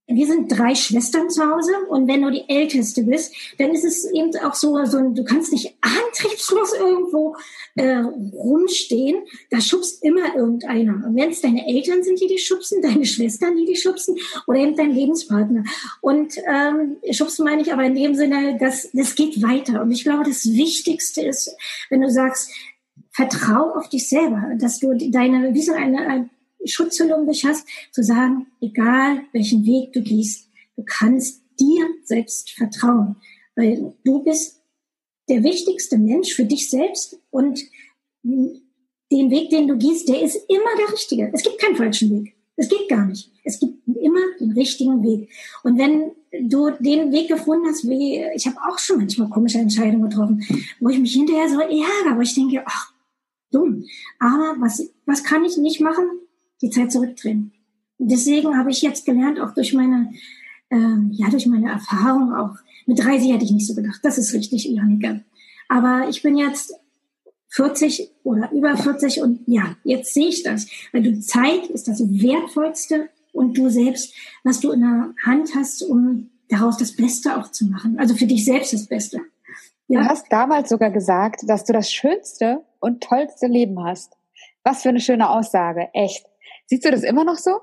Wir 0.10 0.26
sind 0.26 0.48
drei 0.48 0.74
Schwestern 0.74 1.30
zu 1.30 1.44
Hause 1.44 1.72
und 1.90 2.08
wenn 2.08 2.22
du 2.22 2.32
die 2.32 2.48
Älteste 2.48 3.04
bist, 3.04 3.34
dann 3.58 3.72
ist 3.72 3.84
es 3.84 4.10
eben 4.10 4.32
auch 4.38 4.54
so, 4.54 4.86
so 4.86 4.98
ein, 4.98 5.14
du 5.14 5.26
kannst 5.26 5.52
nicht 5.52 5.76
antriebslos 5.82 6.74
irgendwo 6.80 7.36
äh, 7.76 7.98
rumstehen. 8.34 9.26
Da 9.52 9.60
schubst 9.60 10.02
immer 10.06 10.34
irgendeiner. 10.34 11.06
Und 11.06 11.18
wenn 11.18 11.32
es 11.32 11.42
deine 11.42 11.68
Eltern 11.68 12.04
sind, 12.04 12.22
die 12.22 12.28
dich 12.28 12.46
schubsen, 12.46 12.82
deine 12.82 13.06
Schwestern, 13.06 13.58
die 13.58 13.66
dich 13.66 13.82
schubsen 13.82 14.16
oder 14.48 14.60
eben 14.60 14.78
dein 14.78 14.96
Lebenspartner. 14.96 15.66
Und 16.00 16.38
ähm, 16.48 16.96
schubsen 17.12 17.44
meine 17.44 17.62
ich 17.62 17.74
aber 17.74 17.84
in 17.84 17.96
dem 17.96 18.16
Sinne, 18.16 18.58
dass 18.58 18.90
das 18.94 19.14
geht 19.14 19.42
weiter. 19.44 19.82
Und 19.82 19.92
ich 19.92 20.06
glaube, 20.06 20.24
das 20.24 20.46
Wichtigste 20.46 21.22
ist, 21.22 21.54
wenn 21.90 22.00
du 22.00 22.10
sagst, 22.10 22.50
vertrau 23.12 23.74
auf 23.76 23.90
dich 23.90 24.08
selber, 24.08 24.54
dass 24.58 24.80
du 24.80 24.96
deine, 25.12 25.54
wie 25.54 25.64
so 25.64 25.74
eine, 25.74 26.08
eine 26.08 26.30
Schutzhülle 26.68 27.16
um 27.16 27.28
dich 27.28 27.46
hast, 27.46 27.68
zu 27.92 28.04
sagen, 28.04 28.48
egal 28.62 29.22
welchen 29.34 29.66
Weg 29.66 29.94
du 29.94 30.02
gehst, 30.02 30.50
du 30.76 30.84
kannst 30.84 31.44
dir 31.60 31.88
selbst 32.04 32.52
vertrauen, 32.52 33.16
weil 33.56 33.94
du 34.04 34.24
bist 34.24 34.62
der 35.30 35.44
wichtigste 35.44 35.98
Mensch 35.98 36.34
für 36.34 36.46
dich 36.46 36.70
selbst 36.70 37.20
und 37.32 37.60
den 38.24 39.32
Weg, 39.32 39.50
den 39.50 39.68
du 39.68 39.78
gehst, 39.78 40.08
der 40.10 40.22
ist 40.22 40.36
immer 40.48 40.76
der 40.78 40.94
richtige. 40.94 41.32
Es 41.34 41.44
gibt 41.44 41.60
keinen 41.60 41.76
falschen 41.76 42.10
Weg. 42.12 42.36
Es 42.56 42.70
geht 42.70 42.90
gar 42.90 43.06
nicht. 43.06 43.32
Es 43.44 43.60
gibt 43.60 43.88
immer 43.88 44.20
den 44.40 44.52
richtigen 44.52 45.04
Weg. 45.04 45.30
Und 45.64 45.78
wenn 45.78 46.12
du 46.50 46.72
den 46.72 47.12
Weg 47.12 47.28
gefunden 47.28 47.68
hast, 47.68 47.88
wie 47.88 48.26
ich 48.36 48.48
habe 48.48 48.58
auch 48.68 48.80
schon 48.80 48.98
manchmal 48.98 49.30
komische 49.30 49.60
Entscheidungen 49.60 50.10
getroffen, 50.10 50.44
wo 50.80 50.90
ich 50.90 51.00
mich 51.00 51.14
hinterher 51.14 51.48
so 51.48 51.60
ärgere, 51.60 52.18
wo 52.18 52.22
ich 52.22 52.34
denke, 52.34 52.64
ach, 52.66 52.92
dumm. 53.52 53.86
Aber 54.20 54.56
was, 54.60 54.92
was 55.06 55.24
kann 55.24 55.46
ich 55.46 55.58
nicht 55.58 55.80
machen? 55.82 56.06
Die 56.62 56.70
Zeit 56.70 56.92
zurückdrehen. 56.92 57.54
Und 57.98 58.12
deswegen 58.12 58.58
habe 58.58 58.72
ich 58.72 58.82
jetzt 58.82 59.06
gelernt, 59.06 59.40
auch 59.40 59.54
durch 59.54 59.74
meine, 59.74 60.12
ähm, 60.70 61.10
ja, 61.14 61.30
durch 61.30 61.48
meine 61.48 61.70
Erfahrung 61.70 62.34
auch. 62.34 62.56
Mit 62.86 63.00
30 63.00 63.34
hätte 63.34 63.46
ich 63.46 63.52
nicht 63.52 63.68
so 63.68 63.76
gedacht. 63.76 64.00
Das 64.04 64.18
ist 64.18 64.34
richtig, 64.34 64.66
Janika. 64.66 65.20
Aber 65.68 66.08
ich 66.10 66.22
bin 66.24 66.38
jetzt 66.38 66.74
40 67.50 68.12
oder 68.24 68.52
über 68.52 68.76
40 68.78 69.22
und 69.22 69.42
ja, 69.48 69.76
jetzt 69.84 70.14
sehe 70.14 70.28
ich 70.28 70.44
das. 70.44 70.68
Weil 70.92 71.04
du 71.04 71.20
Zeit 71.20 71.68
ist 71.68 71.88
das 71.88 72.00
Wertvollste 72.00 73.10
und 73.34 73.58
du 73.58 73.70
selbst, 73.70 74.14
was 74.44 74.60
du 74.60 74.72
in 74.72 74.82
der 74.82 75.14
Hand 75.26 75.56
hast, 75.56 75.84
um 75.84 76.30
daraus 76.50 76.78
das 76.78 76.96
Beste 76.96 77.38
auch 77.38 77.52
zu 77.52 77.66
machen. 77.66 78.00
Also 78.00 78.16
für 78.16 78.26
dich 78.26 78.46
selbst 78.46 78.74
das 78.74 78.88
Beste. 78.88 79.22
Ja. 79.88 80.02
Du 80.02 80.10
hast 80.10 80.26
damals 80.30 80.70
sogar 80.70 80.92
gesagt, 80.92 81.42
dass 81.48 81.64
du 81.64 81.74
das 81.74 81.92
schönste 81.92 82.64
und 82.80 83.02
tollste 83.02 83.48
Leben 83.48 83.84
hast. 83.84 84.14
Was 84.64 84.82
für 84.82 84.90
eine 84.90 85.00
schöne 85.00 85.30
Aussage, 85.30 85.90
echt. 85.94 86.26
Siehst 86.68 86.86
du 86.86 86.92
das 86.92 87.04
immer 87.04 87.24
noch 87.24 87.38
so? 87.38 87.62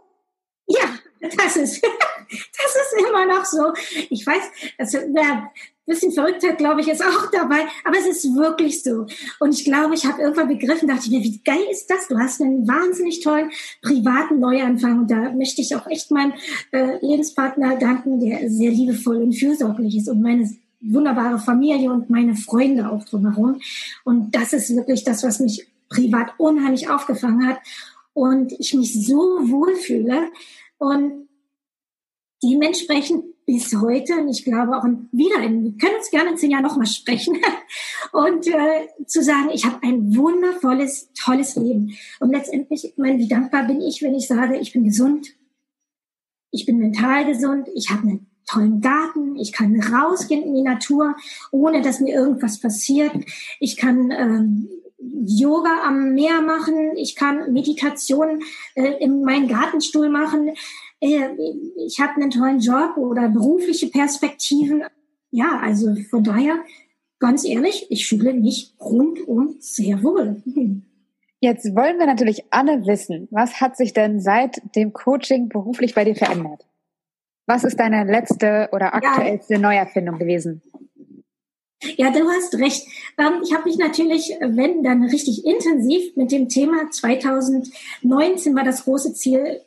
Ja, 0.67 0.99
das 1.21 1.57
ist, 1.57 1.83
das 2.31 2.77
ist 2.77 3.07
immer 3.09 3.27
noch 3.27 3.45
so. 3.45 3.73
Ich 4.11 4.27
weiß, 4.27 4.43
das 4.79 4.95
ein 5.87 5.93
bisschen 5.93 6.13
Verrücktheit, 6.13 6.57
glaube 6.57 6.81
ich, 6.81 6.89
ist 6.89 7.05
auch 7.05 7.31
dabei, 7.31 7.67
aber 7.85 7.99
es 7.99 8.07
ist 8.07 8.35
wirklich 8.35 8.83
so. 8.83 9.07
Und 9.39 9.53
ich 9.53 9.65
glaube, 9.65 9.95
ich 9.95 10.07
habe 10.07 10.23
irgendwann 10.23 10.49
begriffen, 10.49 10.89
dachte 10.89 11.03
ich 11.05 11.11
mir, 11.11 11.23
wie 11.23 11.43
geil 11.45 11.63
ist 11.71 11.89
das? 11.91 12.09
Du 12.09 12.19
hast 12.19 12.41
einen 12.41 12.67
wahnsinnig 12.67 13.21
tollen 13.21 13.51
privaten 13.83 14.41
Neuanfang 14.41 15.01
und 15.01 15.11
da 15.11 15.31
möchte 15.33 15.61
ich 15.61 15.77
auch 15.77 15.87
echt 15.87 16.11
meinem 16.11 16.33
äh, 16.73 16.99
Lebenspartner 17.03 17.77
danken, 17.77 18.21
der 18.21 18.49
sehr 18.49 18.71
liebevoll 18.71 19.23
und 19.23 19.35
fürsorglich 19.35 19.97
ist 19.99 20.09
und 20.09 20.23
meine 20.23 20.51
wunderbare 20.81 21.39
Familie 21.39 21.91
und 21.91 22.09
meine 22.09 22.35
Freunde 22.35 22.91
auch 22.91 23.05
drumherum. 23.05 23.61
Und 24.05 24.35
das 24.35 24.55
ist 24.55 24.75
wirklich 24.75 25.05
das, 25.05 25.23
was 25.23 25.41
mich 25.41 25.67
privat 25.91 26.33
unheimlich 26.39 26.89
aufgefangen 26.89 27.47
hat 27.47 27.59
und 28.15 28.53
ich 28.59 28.73
mich 28.75 29.07
so 29.07 29.17
wohlfühle 29.19 30.31
und 30.79 31.29
dementsprechend 32.43 33.25
bis 33.47 33.75
heute, 33.75 34.15
und 34.15 34.29
ich 34.29 34.45
glaube 34.45 34.77
auch 34.77 34.85
wieder, 35.13 35.41
wir 35.41 35.77
können 35.77 35.97
uns 35.99 36.11
gerne 36.11 36.31
in 36.31 36.37
zehn 36.37 36.51
Jahren 36.51 36.63
nochmal 36.63 36.87
sprechen, 36.87 37.37
und 38.13 38.47
äh, 38.47 38.89
zu 39.07 39.23
sagen, 39.23 39.51
ich 39.53 39.67
habe 39.67 39.83
ein 39.83 40.17
wundervolles, 40.17 41.11
tolles 41.13 41.57
Leben. 41.57 41.97
Und 42.21 42.31
letztendlich, 42.31 42.87
ich 42.87 42.97
meine, 42.97 43.19
wie 43.19 43.29
dankbar 43.29 43.67
bin 43.67 43.83
ich, 43.83 44.03
wenn 44.03 44.15
ich 44.15 44.29
sage, 44.29 44.57
ich 44.57 44.73
bin 44.73 44.85
gesund, 44.85 45.29
ich 46.51 46.65
bin 46.65 46.79
mental 46.79 47.27
gesund, 47.27 47.69
ich 47.75 47.91
habe 47.91 48.03
einen 48.03 48.31
tollen 48.47 48.81
Garten, 48.81 49.37
ich 49.37 49.53
kann 49.53 49.79
rausgehen 49.81 50.43
in 50.43 50.55
die 50.55 50.63
Natur, 50.63 51.17
ohne 51.51 51.83
dass 51.83 52.01
mir 52.01 52.15
irgendwas 52.15 52.61
passiert. 52.61 53.13
Ich 53.61 53.77
kann 53.77 54.11
ähm, 54.11 54.69
Yoga 55.27 55.83
am 55.87 56.15
Meer 56.15 56.41
machen, 56.41 56.97
ich 56.97 57.15
kann 57.15 57.53
Meditation 57.53 58.43
äh, 58.75 58.93
in 59.01 59.23
meinen 59.23 59.49
Gartenstuhl 59.49 60.09
machen. 60.09 60.55
Äh, 61.01 61.29
ich 61.87 62.01
habe 62.01 62.15
einen 62.17 62.31
tollen 62.31 62.61
Job 62.61 62.97
oder 62.97 63.29
berufliche 63.29 63.89
Perspektiven. 63.89 64.85
Ja, 65.31 65.61
also 65.63 65.95
von 66.11 66.25
daher, 66.25 66.57
ganz 67.19 67.45
ehrlich, 67.45 67.87
ich 67.91 68.09
fühle 68.09 68.35
mich 68.35 68.75
rundum 68.81 69.57
sehr 69.61 70.03
wohl. 70.03 70.43
Jetzt 71.41 71.75
wollen 71.77 71.99
wir 71.99 72.07
natürlich 72.07 72.45
alle 72.51 72.87
wissen, 72.87 73.29
was 73.31 73.61
hat 73.61 73.77
sich 73.77 73.93
denn 73.93 74.21
seit 74.21 74.63
dem 74.77 74.93
Coaching 74.95 75.51
beruflich 75.51 75.95
bei 75.95 76.05
dir 76.05 76.17
verändert? 76.17 76.65
Was 77.47 77.65
ist 77.65 77.79
deine 77.79 78.05
letzte 78.05 78.71
oder 78.73 78.95
aktuellste 78.95 79.55
ja. 79.55 79.61
Neuerfindung 79.61 80.19
gewesen? 80.19 80.63
Ja, 81.97 82.11
du 82.11 82.29
hast 82.29 82.55
recht. 82.59 82.87
Ähm, 83.19 83.43
ich 83.45 83.53
habe 83.53 83.69
mich 83.69 83.79
natürlich, 83.79 84.33
wenn 84.41 84.83
dann 84.83 85.05
richtig 85.05 85.45
intensiv 85.45 86.17
mit 86.17 86.33
dem 86.33 86.49
Thema 86.49 86.91
2019 86.91 88.55
war 88.55 88.65
das 88.65 88.85
große 88.85 89.15
Ziel, 89.15 89.61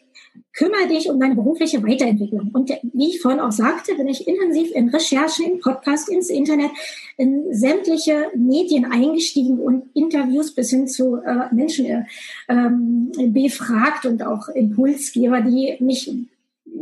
kümmere 0.53 0.87
dich 0.87 1.09
um 1.09 1.19
deine 1.19 1.35
berufliche 1.35 1.83
Weiterentwicklung. 1.83 2.49
Und 2.53 2.69
wie 2.93 3.09
ich 3.09 3.21
vorhin 3.21 3.39
auch 3.39 3.51
sagte, 3.51 3.95
bin 3.95 4.07
ich 4.07 4.27
intensiv 4.27 4.71
in 4.73 4.89
Recherchen, 4.89 5.45
in 5.45 5.59
Podcast, 5.59 6.09
ins 6.09 6.29
Internet, 6.29 6.71
in 7.17 7.53
sämtliche 7.53 8.31
Medien 8.35 8.85
eingestiegen 8.85 9.59
und 9.59 9.83
Interviews 9.93 10.53
bis 10.53 10.71
hin 10.71 10.87
zu 10.87 11.17
äh, 11.17 11.53
Menschen 11.53 11.85
äh, 11.85 12.03
ähm, 12.49 13.11
befragt 13.33 14.05
und 14.05 14.23
auch 14.23 14.49
Impulsgeber, 14.49 15.41
die 15.41 15.77
mich 15.79 16.11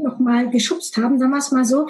nochmal 0.01 0.49
geschubst 0.49 0.97
haben, 0.97 1.19
sagen 1.19 1.31
wir 1.31 1.37
es 1.37 1.51
mal 1.51 1.65
so, 1.65 1.87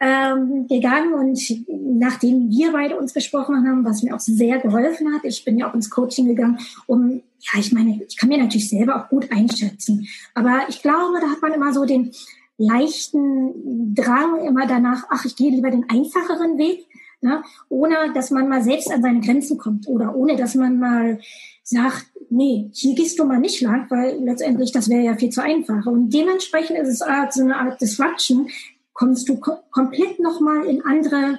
ähm, 0.00 0.66
gegangen. 0.68 1.14
Und 1.14 1.38
nachdem 1.68 2.50
wir 2.50 2.72
beide 2.72 2.96
uns 2.96 3.12
besprochen 3.12 3.66
haben, 3.66 3.84
was 3.84 4.02
mir 4.02 4.14
auch 4.14 4.20
sehr 4.20 4.58
geholfen 4.58 5.14
hat, 5.14 5.24
ich 5.24 5.44
bin 5.44 5.58
ja 5.58 5.70
auch 5.70 5.74
ins 5.74 5.90
Coaching 5.90 6.26
gegangen, 6.26 6.58
um, 6.86 7.22
ja, 7.40 7.58
ich 7.58 7.72
meine, 7.72 8.00
ich 8.06 8.16
kann 8.16 8.28
mir 8.28 8.38
natürlich 8.38 8.68
selber 8.68 8.96
auch 8.96 9.08
gut 9.08 9.30
einschätzen. 9.32 10.06
Aber 10.34 10.62
ich 10.68 10.82
glaube, 10.82 11.18
da 11.20 11.28
hat 11.28 11.42
man 11.42 11.52
immer 11.52 11.72
so 11.72 11.84
den, 11.84 12.12
leichten 12.58 13.94
Drang 13.94 14.44
immer 14.44 14.66
danach, 14.66 15.04
ach, 15.10 15.24
ich 15.24 15.36
gehe 15.36 15.50
lieber 15.50 15.70
den 15.70 15.88
einfacheren 15.88 16.58
Weg, 16.58 16.86
ja, 17.20 17.42
ohne 17.68 18.12
dass 18.14 18.30
man 18.30 18.48
mal 18.48 18.62
selbst 18.62 18.90
an 18.90 19.02
seine 19.02 19.20
Grenzen 19.20 19.58
kommt 19.58 19.86
oder 19.88 20.14
ohne 20.14 20.36
dass 20.36 20.54
man 20.54 20.78
mal 20.78 21.20
sagt, 21.62 22.06
nee, 22.32 22.70
hier 22.72 22.94
gehst 22.94 23.18
du 23.18 23.24
mal 23.24 23.38
nicht 23.38 23.60
lang, 23.60 23.90
weil 23.90 24.18
letztendlich 24.24 24.72
das 24.72 24.88
wäre 24.88 25.02
ja 25.02 25.16
viel 25.16 25.30
zu 25.30 25.42
einfach. 25.42 25.86
Und 25.86 26.10
dementsprechend 26.10 26.78
ist 26.78 26.88
es 26.88 26.98
so 26.98 27.42
eine 27.42 27.56
Art 27.56 27.80
Disruption, 27.80 28.48
kommst 28.92 29.28
du 29.28 29.38
ko 29.38 29.58
komplett 29.70 30.18
nochmal 30.20 30.64
in 30.66 30.82
andere 30.82 31.38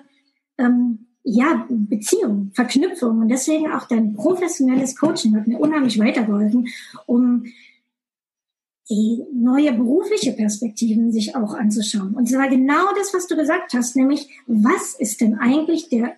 ähm, 0.57 1.07
ja, 1.23 1.65
Beziehungen, 1.69 2.51
Verknüpfungen. 2.53 3.23
Und 3.23 3.29
deswegen 3.29 3.71
auch 3.71 3.87
dein 3.87 4.13
professionelles 4.13 4.95
Coaching 4.95 5.35
hat 5.35 5.47
mir 5.47 5.59
unheimlich 5.59 5.99
weitergeholfen, 5.99 6.67
um 7.05 7.45
die 8.89 9.23
neue 9.33 9.71
berufliche 9.73 10.33
Perspektiven 10.33 11.11
sich 11.11 11.35
auch 11.35 11.53
anzuschauen. 11.53 12.13
Und 12.13 12.27
zwar 12.27 12.49
genau 12.49 12.93
das, 12.97 13.13
was 13.13 13.27
du 13.27 13.35
gesagt 13.35 13.73
hast, 13.73 13.95
nämlich 13.95 14.29
was 14.45 14.95
ist 14.95 15.21
denn 15.21 15.39
eigentlich 15.39 15.89
der 15.89 16.15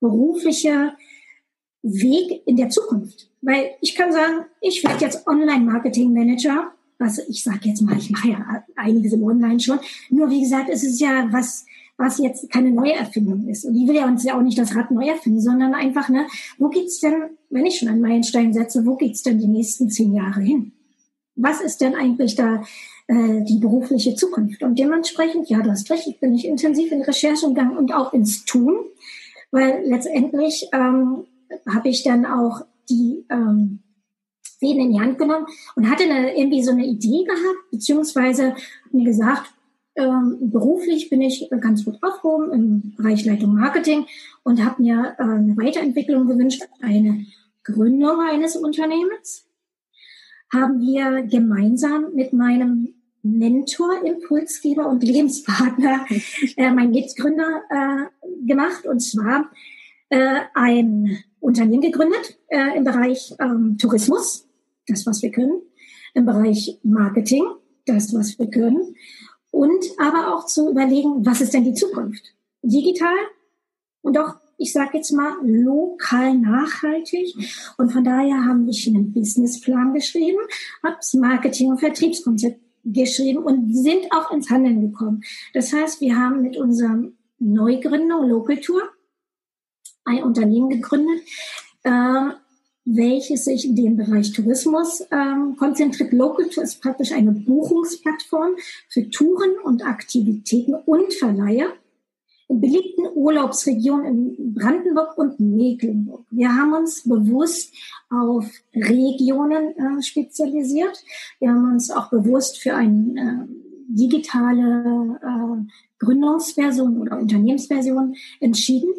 berufliche 0.00 0.92
Weg 1.92 2.42
in 2.46 2.56
der 2.56 2.68
Zukunft? 2.68 3.30
Weil 3.42 3.70
ich 3.80 3.94
kann 3.94 4.12
sagen, 4.12 4.44
ich 4.60 4.82
werde 4.84 5.04
jetzt 5.04 5.26
Online-Marketing-Manager. 5.26 6.72
Was 6.98 7.18
ich 7.18 7.42
sage 7.42 7.68
jetzt 7.68 7.82
mal, 7.82 7.98
ich 7.98 8.10
mache 8.10 8.28
ja 8.28 8.64
einiges 8.74 9.12
im 9.12 9.22
Online 9.22 9.60
schon. 9.60 9.78
Nur 10.10 10.30
wie 10.30 10.40
gesagt, 10.40 10.70
es 10.70 10.82
ist 10.82 11.00
ja 11.00 11.28
was, 11.30 11.66
was 11.98 12.18
jetzt 12.18 12.50
keine 12.50 12.70
neue 12.70 12.94
Erfindung 12.94 13.48
ist. 13.48 13.64
Und 13.64 13.76
ich 13.76 13.86
will 13.86 13.96
ja 13.96 14.06
uns 14.06 14.24
ja 14.24 14.36
auch 14.36 14.42
nicht 14.42 14.58
das 14.58 14.74
Rad 14.74 14.90
neu 14.90 15.06
erfinden, 15.06 15.40
sondern 15.40 15.74
einfach, 15.74 16.08
ne, 16.08 16.26
wo 16.58 16.68
geht's 16.68 17.00
denn, 17.00 17.14
wenn 17.50 17.66
ich 17.66 17.78
schon 17.78 17.88
einen 17.88 18.00
Meilenstein 18.00 18.52
setze, 18.52 18.86
wo 18.86 18.96
geht's 18.96 19.22
denn 19.22 19.38
die 19.38 19.46
nächsten 19.46 19.90
zehn 19.90 20.14
Jahre 20.14 20.40
hin? 20.40 20.72
was 21.36 21.60
ist 21.60 21.80
denn 21.80 21.94
eigentlich 21.94 22.34
da 22.34 22.64
äh, 23.06 23.42
die 23.42 23.58
berufliche 23.58 24.14
Zukunft? 24.14 24.62
Und 24.62 24.78
dementsprechend, 24.78 25.48
ja, 25.48 25.60
du 25.60 25.70
hast 25.70 25.90
recht, 25.90 26.06
ich 26.08 26.18
bin 26.18 26.32
nicht 26.32 26.46
intensiv 26.46 26.90
in 26.90 27.02
Recherche 27.02 27.46
gegangen 27.48 27.76
und 27.76 27.94
auch 27.94 28.12
ins 28.12 28.44
Tun, 28.44 28.78
weil 29.52 29.82
letztendlich 29.84 30.68
ähm, 30.72 31.26
habe 31.72 31.88
ich 31.88 32.02
dann 32.02 32.26
auch 32.26 32.62
die 32.88 33.24
ähm, 33.30 33.80
Fäden 34.58 34.82
in 34.82 34.92
die 34.92 35.00
Hand 35.00 35.18
genommen 35.18 35.46
und 35.74 35.90
hatte 35.90 36.04
eine, 36.04 36.36
irgendwie 36.36 36.62
so 36.62 36.72
eine 36.72 36.86
Idee 36.86 37.24
gehabt, 37.24 37.70
beziehungsweise 37.70 38.54
mir 38.90 39.04
gesagt, 39.04 39.52
ähm, 39.96 40.50
beruflich 40.50 41.08
bin 41.08 41.22
ich 41.22 41.48
ganz 41.60 41.84
gut 41.84 42.02
aufgehoben 42.02 42.52
im 42.52 42.94
Bereich 42.96 43.24
Leitung 43.24 43.54
Marketing 43.54 44.06
und 44.44 44.64
habe 44.64 44.82
mir 44.82 45.16
äh, 45.18 45.22
eine 45.22 45.56
Weiterentwicklung 45.56 46.26
gewünscht, 46.26 46.62
eine 46.80 47.26
Gründung 47.64 48.20
eines 48.20 48.56
Unternehmens 48.56 49.46
haben 50.52 50.80
wir 50.80 51.22
gemeinsam 51.22 52.14
mit 52.14 52.32
meinem 52.32 52.94
Mentor, 53.22 54.04
Impulsgeber 54.04 54.88
und 54.88 55.02
Lebenspartner, 55.02 56.06
äh, 56.56 56.70
mein 56.70 56.90
Mitgründer, 56.90 57.62
äh, 57.70 58.46
gemacht. 58.46 58.86
Und 58.86 59.00
zwar 59.00 59.50
äh, 60.08 60.40
ein 60.54 61.18
Unternehmen 61.40 61.82
gegründet 61.82 62.38
äh, 62.48 62.76
im 62.76 62.84
Bereich 62.84 63.34
ähm, 63.38 63.76
Tourismus, 63.78 64.48
das, 64.86 65.06
was 65.06 65.22
wir 65.22 65.30
können, 65.30 65.62
im 66.14 66.26
Bereich 66.26 66.78
Marketing, 66.82 67.44
das, 67.86 68.14
was 68.14 68.38
wir 68.38 68.48
können, 68.48 68.94
und 69.50 69.84
aber 69.98 70.34
auch 70.34 70.46
zu 70.46 70.70
überlegen, 70.70 71.24
was 71.24 71.40
ist 71.40 71.54
denn 71.54 71.64
die 71.64 71.74
Zukunft? 71.74 72.34
Digital 72.62 73.16
und 74.02 74.18
auch 74.18 74.34
ich 74.58 74.72
sage 74.72 74.96
jetzt 74.96 75.12
mal, 75.12 75.36
lokal 75.42 76.36
nachhaltig. 76.38 77.34
Und 77.76 77.92
von 77.92 78.04
daher 78.04 78.44
haben 78.44 78.66
wir 78.66 78.74
einen 78.86 79.12
Businessplan 79.12 79.92
geschrieben, 79.92 80.38
habe 80.82 80.96
das 80.96 81.14
Marketing- 81.14 81.70
und 81.70 81.78
Vertriebskonzept 81.78 82.60
geschrieben 82.84 83.42
und 83.42 83.74
sind 83.74 84.06
auch 84.12 84.30
ins 84.30 84.48
Handeln 84.48 84.80
gekommen. 84.80 85.22
Das 85.52 85.72
heißt, 85.72 86.00
wir 86.00 86.16
haben 86.16 86.42
mit 86.42 86.56
unserer 86.56 87.02
Neugründung 87.38 88.28
Local 88.28 88.58
Tour 88.58 88.82
ein 90.06 90.22
Unternehmen 90.22 90.70
gegründet, 90.70 91.22
äh, 91.82 92.30
welches 92.86 93.44
sich 93.44 93.64
in 93.66 93.74
dem 93.74 93.96
Bereich 93.96 94.32
Tourismus 94.32 95.04
ähm, 95.10 95.56
konzentriert. 95.58 96.12
Local 96.12 96.48
Tour 96.48 96.62
ist 96.62 96.80
praktisch 96.80 97.12
eine 97.12 97.32
Buchungsplattform 97.32 98.52
für 98.88 99.10
Touren 99.10 99.58
und 99.64 99.84
Aktivitäten 99.84 100.74
und 100.74 101.12
Verleiher 101.12 101.72
in 102.48 102.60
beliebten 102.60 103.06
Urlaubsregionen 103.14 104.36
in 104.36 104.54
Brandenburg 104.54 105.18
und 105.18 105.40
Mecklenburg. 105.40 106.24
Wir 106.30 106.54
haben 106.54 106.74
uns 106.74 107.02
bewusst 107.02 107.74
auf 108.08 108.46
Regionen 108.72 109.76
äh, 109.76 110.02
spezialisiert. 110.02 111.02
Wir 111.40 111.50
haben 111.50 111.72
uns 111.72 111.90
auch 111.90 112.10
bewusst 112.10 112.58
für 112.58 112.74
eine 112.74 113.48
äh, 113.48 113.52
digitale 113.88 115.18
äh, 115.22 115.72
Gründungsversion 115.98 117.00
oder 117.00 117.18
Unternehmensversion 117.18 118.14
entschieden. 118.38 118.94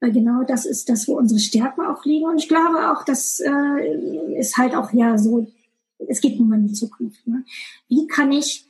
Weil 0.00 0.12
genau 0.12 0.44
das 0.44 0.64
ist 0.64 0.88
das, 0.88 1.08
wo 1.08 1.16
unsere 1.16 1.40
Stärken 1.40 1.82
auch 1.82 2.04
liegen. 2.04 2.26
Und 2.26 2.38
ich 2.38 2.48
glaube 2.48 2.92
auch, 2.92 3.04
das 3.04 3.40
äh, 3.40 4.38
ist 4.38 4.56
halt 4.56 4.74
auch 4.74 4.92
ja 4.92 5.18
so, 5.18 5.46
es 6.06 6.20
geht 6.20 6.38
nun 6.38 6.48
mal 6.48 6.58
in 6.60 6.68
die 6.68 6.74
Zukunft. 6.74 7.26
Ne? 7.26 7.44
Wie 7.88 8.06
kann 8.06 8.30
ich 8.30 8.68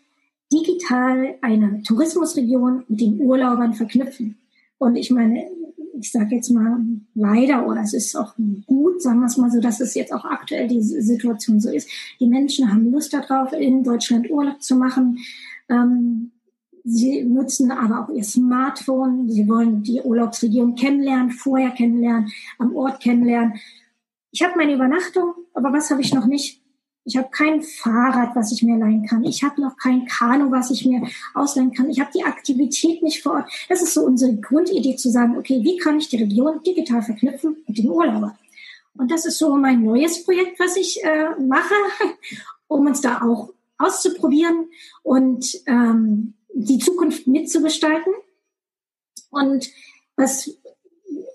digital 0.53 1.35
eine 1.41 1.83
Tourismusregion 1.83 2.85
mit 2.88 3.01
den 3.01 3.21
Urlaubern 3.21 3.75
verknüpfen. 3.75 4.38
Und 4.79 4.97
ich 4.97 5.11
meine, 5.11 5.47
ich 6.01 6.12
sage 6.12 6.37
jetzt 6.37 6.51
mal 6.51 6.79
leider, 7.14 7.67
oder 7.67 7.83
es 7.83 7.93
ist 7.93 8.17
auch 8.17 8.35
gut, 8.67 9.03
sagen 9.03 9.21
wir 9.21 9.27
es 9.27 9.37
mal 9.37 9.51
so, 9.51 9.61
dass 9.61 9.81
es 9.81 9.95
jetzt 9.95 10.12
auch 10.12 10.25
aktuell 10.25 10.69
die 10.69 10.83
Situation 10.83 11.61
so 11.61 11.71
ist. 11.71 11.88
Die 12.21 12.27
Menschen 12.27 12.73
haben 12.73 12.91
Lust 12.91 13.12
darauf, 13.12 13.53
in 13.53 13.83
Deutschland 13.83 14.31
Urlaub 14.31 14.62
zu 14.62 14.77
machen. 14.77 15.19
Ähm, 15.69 16.31
sie 16.88 17.22
nutzen 17.24 17.70
aber 17.70 18.05
auch 18.05 18.14
ihr 18.14 18.24
Smartphone. 18.24 19.29
Sie 19.29 19.48
wollen 19.48 19.83
die 19.83 20.01
Urlaubsregion 20.01 20.74
kennenlernen, 20.74 21.31
vorher 21.31 21.70
kennenlernen, 21.70 22.33
am 22.59 22.74
Ort 22.74 23.01
kennenlernen. 23.01 23.55
Ich 24.31 24.42
habe 24.42 24.57
meine 24.57 24.74
Übernachtung, 24.74 25.35
aber 25.55 25.72
was 25.72 25.90
habe 25.90 26.01
ich 26.01 26.14
noch 26.14 26.27
nicht? 26.27 26.62
Ich 27.05 27.16
habe 27.16 27.29
kein 27.31 27.62
Fahrrad, 27.62 28.37
was 28.37 28.53
ich 28.53 28.62
mir 28.62 28.77
leihen 28.77 29.07
kann. 29.07 29.24
Ich 29.24 29.42
habe 29.42 29.61
noch 29.62 29.79
kein 29.79 30.05
Kanu, 30.05 30.51
was 30.51 30.70
ich 30.70 30.85
mir 30.85 31.09
ausleihen 31.35 31.72
kann. 31.72 31.88
Ich 31.88 32.01
habe 32.01 32.11
die 32.14 32.24
Aktivität 32.24 33.03
nicht 33.03 33.22
vor 33.22 33.33
Ort. 33.33 33.51
Das 33.70 33.81
ist 33.81 33.94
so 33.94 34.03
unsere 34.03 34.37
Grundidee 34.37 34.94
zu 34.96 35.11
sagen, 35.11 35.38
okay, 35.38 35.61
wie 35.62 35.79
kann 35.79 35.98
ich 35.98 36.11
die 36.11 36.18
Region 36.18 36.62
digital 36.62 37.03
verknüpfen 37.03 37.57
mit 37.66 37.79
den 37.79 37.88
Urlaubern? 37.88 38.37
Und 38.98 39.11
das 39.11 39.24
ist 39.24 39.38
so 39.38 39.57
mein 39.57 39.83
neues 39.83 40.24
Projekt, 40.24 40.61
was 40.61 40.77
ich 40.77 41.03
äh, 41.03 41.31
mache, 41.40 41.74
um 42.68 42.87
uns 42.87 43.01
da 43.01 43.22
auch 43.22 43.55
auszuprobieren 43.79 44.66
und 45.03 45.46
ähm, 45.66 46.35
die 46.55 46.79
Zukunft 46.79 47.27
mitzugestalten. 47.27 48.13
Und 49.31 49.69
was 50.17 50.51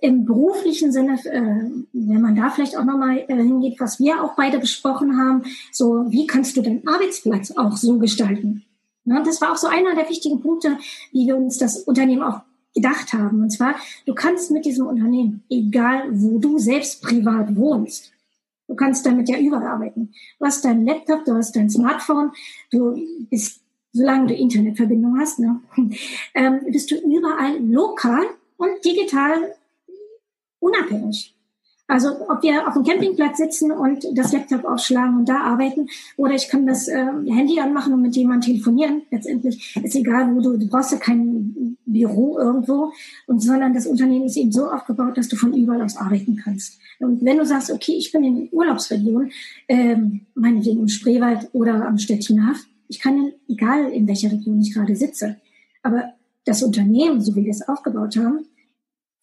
im 0.02 0.26
beruflichen 0.26 0.92
Sinne, 0.92 1.14
äh, 1.26 1.72
wenn 1.94 2.22
man 2.22 2.36
da 2.36 2.50
vielleicht 2.50 2.78
auch 2.78 2.84
nochmal 2.84 3.24
äh, 3.28 3.36
hingeht, 3.36 3.80
was 3.80 4.00
wir 4.00 4.22
auch 4.22 4.36
beide 4.36 4.60
besprochen 4.60 5.18
haben, 5.18 5.44
so 5.72 6.06
wie 6.10 6.28
kannst 6.28 6.58
du 6.58 6.62
deinen 6.62 6.86
Arbeitsplatz 6.86 7.52
auch 7.52 7.78
so 7.78 7.98
gestalten? 8.00 8.66
Ja, 9.06 9.22
das 9.22 9.40
war 9.40 9.54
auch 9.54 9.58
so 9.58 9.68
einer 9.68 9.96
der 9.96 10.10
wichtigen 10.10 10.42
Punkte, 10.42 10.78
wie 11.12 11.28
wir 11.28 11.38
uns 11.38 11.58
das 11.58 11.78
Unternehmen 11.84 12.22
auch 12.22 12.42
gedacht 12.74 13.14
haben. 13.14 13.42
Und 13.44 13.52
zwar, 13.52 13.76
du 14.06 14.14
kannst 14.14 14.52
mit 14.52 14.66
diesem 14.66 14.88
Unternehmen, 14.88 15.44
egal 15.50 16.08
wo 16.12 16.40
du 16.40 16.58
selbst 16.58 17.02
privat 17.02 17.56
wohnst, 17.56 18.12
du 18.68 18.76
kannst 18.76 19.06
damit 19.06 19.30
ja 19.30 19.38
überall 19.38 19.68
arbeiten. 19.68 20.14
Du 20.40 20.46
hast 20.46 20.66
deinen 20.66 20.86
Laptop, 20.86 21.26
du 21.26 21.34
hast 21.34 21.56
dein 21.56 21.70
Smartphone, 21.70 22.32
du 22.72 22.98
bist, 23.30 23.62
solange 23.94 24.28
du 24.28 24.34
Internetverbindung 24.34 25.20
hast, 25.20 25.40
ne, 25.40 25.62
ähm, 26.34 26.60
bist 26.70 26.92
du 26.92 26.96
überall 26.96 27.60
lokal 27.60 28.26
und 28.58 28.84
digital 28.84 29.56
unabhängig. 30.60 31.34
Also 31.86 32.10
ob 32.30 32.42
wir 32.42 32.66
auf 32.68 32.74
dem 32.74 32.84
Campingplatz 32.84 33.38
sitzen 33.38 33.72
und 33.72 34.06
das 34.14 34.32
Laptop 34.32 34.64
aufschlagen 34.64 35.18
und 35.18 35.30
da 35.30 35.42
arbeiten 35.42 35.90
oder 36.16 36.34
ich 36.34 36.48
kann 36.48 36.66
das 36.66 36.88
äh, 36.88 37.06
Handy 37.28 37.60
anmachen 37.60 37.94
und 37.94 38.02
mit 38.02 38.16
jemandem 38.16 38.54
telefonieren. 38.54 39.02
Letztendlich 39.12 39.76
ist 39.84 39.96
egal, 39.96 40.34
wo 40.34 40.42
du, 40.42 40.58
du 40.58 40.68
brauchst 40.68 40.94
ja 40.94 40.98
kein 40.98 41.78
Büro 41.86 42.40
irgendwo, 42.40 42.94
und 43.28 43.42
sondern 43.42 43.74
das 43.74 43.86
Unternehmen 43.86 44.26
ist 44.26 44.38
eben 44.38 44.52
so 44.52 44.72
aufgebaut, 44.72 45.18
dass 45.18 45.28
du 45.28 45.36
von 45.36 45.54
überall 45.54 45.82
aus 45.82 45.98
arbeiten 45.98 46.38
kannst. 46.42 46.80
Und 47.00 47.24
wenn 47.24 47.38
du 47.38 47.46
sagst, 47.46 47.70
okay, 47.70 47.94
ich 47.98 48.12
bin 48.12 48.24
in 48.24 48.50
Urlaubsregion, 48.52 49.32
ähm, 49.68 50.22
meinetwegen 50.36 50.80
im 50.80 50.88
Spreewald 50.88 51.50
oder 51.52 51.86
am 51.86 51.98
Stettiner 51.98 52.56
ich 52.88 53.00
kann, 53.00 53.34
egal 53.48 53.92
in 53.92 54.08
welcher 54.08 54.32
Region 54.32 54.62
ich 54.62 54.74
gerade 54.74 54.96
sitze, 54.96 55.38
aber 55.82 56.14
das 56.46 56.64
Unternehmen, 56.64 57.22
so 57.22 57.36
wie 57.36 57.46
wir 57.46 57.52
es 57.52 57.68
aufgebaut 57.68 58.18
haben, 58.18 58.46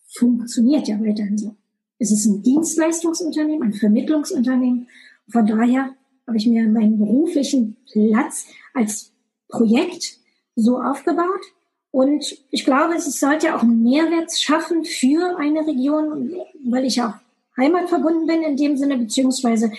funktioniert 0.09 0.89
ja 0.89 0.99
weiterhin 1.01 1.39
so. 1.39 1.55
Es 1.99 2.11
ist 2.11 2.27
ein 2.27 2.43
Dienstleistungsunternehmen, 2.43 3.63
ein 3.63 3.73
Vermittlungsunternehmen. 3.75 4.89
Von 5.29 5.47
daher 5.47 5.95
habe 6.27 6.37
ich 6.37 6.47
mir 6.47 6.67
meinen 6.69 6.99
beruflichen 6.99 7.77
Platz 7.93 8.47
als 8.73 9.13
Projekt 9.49 10.19
so 10.57 10.81
aufgebaut. 10.81 11.43
Und 11.91 12.39
ich 12.51 12.65
glaube, 12.65 12.95
es 12.95 13.19
sollte 13.19 13.55
auch 13.55 13.63
einen 13.63 13.83
Mehrwert 13.83 14.33
schaffen 14.33 14.85
für 14.85 15.37
eine 15.39 15.67
Region, 15.67 16.33
weil 16.65 16.85
ich 16.85 17.03
auch 17.03 17.15
heimatverbunden 17.57 18.27
bin 18.27 18.43
in 18.43 18.57
dem 18.57 18.77
Sinne, 18.77 18.97
beziehungsweise 18.97 19.73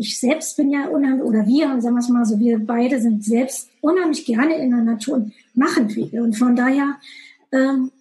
ich 0.00 0.18
selbst 0.18 0.56
bin 0.56 0.70
ja 0.70 0.88
unheimlich, 0.88 1.26
oder 1.26 1.46
wir, 1.46 1.78
sagen 1.82 1.94
wir 1.94 2.00
es 2.00 2.08
mal 2.08 2.24
so, 2.24 2.38
wir 2.38 2.58
beide 2.58 2.98
sind 3.02 3.22
selbst 3.22 3.68
unheimlich 3.82 4.24
gerne 4.24 4.56
in 4.56 4.70
der 4.70 4.80
Natur 4.80 5.16
und 5.16 5.32
machen 5.52 5.90
viel. 5.90 6.22
Und 6.22 6.38
von 6.38 6.56
daher, 6.56 6.94
ähm, 7.52 7.92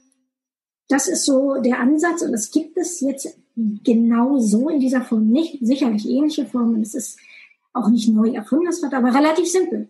das 0.87 1.09
ist 1.09 1.25
so 1.25 1.61
der 1.61 1.79
Ansatz 1.79 2.21
und 2.21 2.33
es 2.33 2.51
gibt 2.51 2.77
es 2.77 3.01
jetzt 3.01 3.37
genau 3.83 4.39
so 4.39 4.69
in 4.69 4.79
dieser 4.79 5.01
Form 5.01 5.27
nicht. 5.27 5.57
Sicherlich 5.59 6.07
ähnliche 6.07 6.45
Formen. 6.45 6.81
Es 6.81 6.95
ist 6.95 7.19
auch 7.73 7.89
nicht 7.89 8.07
neu 8.07 8.29
erfunden, 8.29 8.67
es 8.67 8.81
wird 8.81 8.93
aber 8.93 9.13
relativ 9.13 9.51
simpel. 9.51 9.89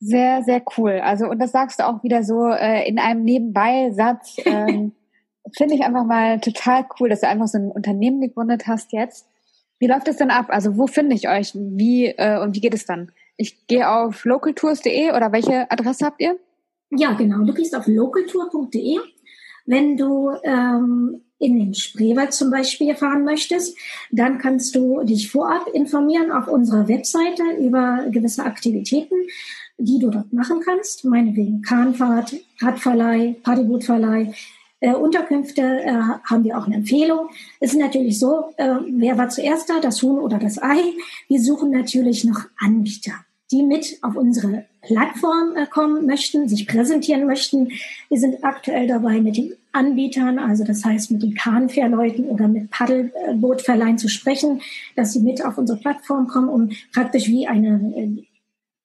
Sehr, 0.00 0.42
sehr 0.44 0.62
cool. 0.78 1.00
Also, 1.04 1.26
und 1.28 1.40
das 1.40 1.52
sagst 1.52 1.78
du 1.78 1.86
auch 1.86 2.02
wieder 2.02 2.24
so 2.24 2.48
äh, 2.48 2.88
in 2.88 2.98
einem 2.98 3.22
Nebenbei-Satz. 3.22 4.36
Ähm, 4.46 4.92
Finde 5.58 5.74
ich 5.74 5.82
einfach 5.82 6.06
mal 6.06 6.40
total 6.40 6.86
cool, 6.98 7.10
dass 7.10 7.20
du 7.20 7.28
einfach 7.28 7.48
so 7.48 7.58
ein 7.58 7.70
Unternehmen 7.70 8.22
gegründet 8.22 8.66
hast 8.66 8.92
jetzt. 8.94 9.26
Wie 9.84 9.88
läuft 9.88 10.08
es 10.08 10.16
denn 10.16 10.30
ab? 10.30 10.46
Also, 10.48 10.78
wo 10.78 10.86
finde 10.86 11.14
ich 11.14 11.28
euch? 11.28 11.52
Wie 11.54 12.06
äh, 12.06 12.40
und 12.40 12.56
wie 12.56 12.62
geht 12.62 12.72
es 12.72 12.86
dann? 12.86 13.12
Ich 13.36 13.66
gehe 13.66 13.86
auf 13.86 14.24
localtours.de 14.24 15.10
oder 15.10 15.30
welche 15.30 15.70
Adresse 15.70 16.06
habt 16.06 16.22
ihr? 16.22 16.38
Ja, 16.88 17.12
genau. 17.12 17.44
Du 17.44 17.52
gehst 17.52 17.76
auf 17.76 17.86
localtour.de. 17.86 18.96
Wenn 19.66 19.98
du 19.98 20.30
ähm, 20.42 21.20
in 21.38 21.58
den 21.58 21.74
Spreewald 21.74 22.32
zum 22.32 22.50
Beispiel 22.50 22.94
fahren 22.94 23.26
möchtest, 23.26 23.76
dann 24.10 24.38
kannst 24.38 24.74
du 24.74 25.02
dich 25.02 25.30
vorab 25.30 25.66
informieren 25.74 26.32
auf 26.32 26.48
unserer 26.48 26.88
Webseite 26.88 27.42
über 27.60 28.06
gewisse 28.10 28.44
Aktivitäten, 28.44 29.16
die 29.76 29.98
du 29.98 30.08
dort 30.08 30.32
machen 30.32 30.62
kannst. 30.64 31.04
Meinetwegen 31.04 31.60
Kahnfahrt, 31.60 32.34
Radverleih, 32.62 33.36
Paddelbootverleih, 33.42 34.32
äh, 34.80 34.92
Unterkünfte 34.92 35.62
äh, 35.62 35.92
haben 36.24 36.44
wir 36.44 36.58
auch 36.58 36.66
eine 36.66 36.76
Empfehlung. 36.76 37.28
Es 37.60 37.72
ist 37.72 37.78
natürlich 37.78 38.18
so, 38.18 38.52
äh, 38.56 38.76
wer 38.88 39.18
war 39.18 39.28
zuerst 39.28 39.70
da, 39.70 39.80
das 39.80 40.02
Huhn 40.02 40.18
oder 40.18 40.38
das 40.38 40.62
Ei? 40.62 40.94
Wir 41.28 41.40
suchen 41.40 41.70
natürlich 41.70 42.24
noch 42.24 42.44
Anbieter 42.58 43.12
die 43.50 43.62
mit 43.62 43.98
auf 44.02 44.16
unsere 44.16 44.64
Plattform 44.82 45.56
äh, 45.56 45.66
kommen 45.66 46.06
möchten, 46.06 46.48
sich 46.48 46.66
präsentieren 46.66 47.26
möchten. 47.26 47.68
Wir 48.08 48.18
sind 48.18 48.42
aktuell 48.42 48.86
dabei, 48.88 49.20
mit 49.20 49.36
den 49.36 49.54
Anbietern, 49.72 50.38
also 50.38 50.64
das 50.64 50.84
heißt 50.84 51.10
mit 51.10 51.22
den 51.22 51.34
Kahnfährleuten 51.34 52.26
oder 52.26 52.48
mit 52.48 52.70
Paddelbootverleihen 52.70 53.98
zu 53.98 54.08
sprechen, 54.08 54.60
dass 54.96 55.12
sie 55.12 55.20
mit 55.20 55.44
auf 55.44 55.58
unsere 55.58 55.78
Plattform 55.78 56.26
kommen, 56.26 56.48
um 56.48 56.70
praktisch 56.92 57.28
wie 57.28 57.46
eine 57.46 57.92
äh, 57.96 58.24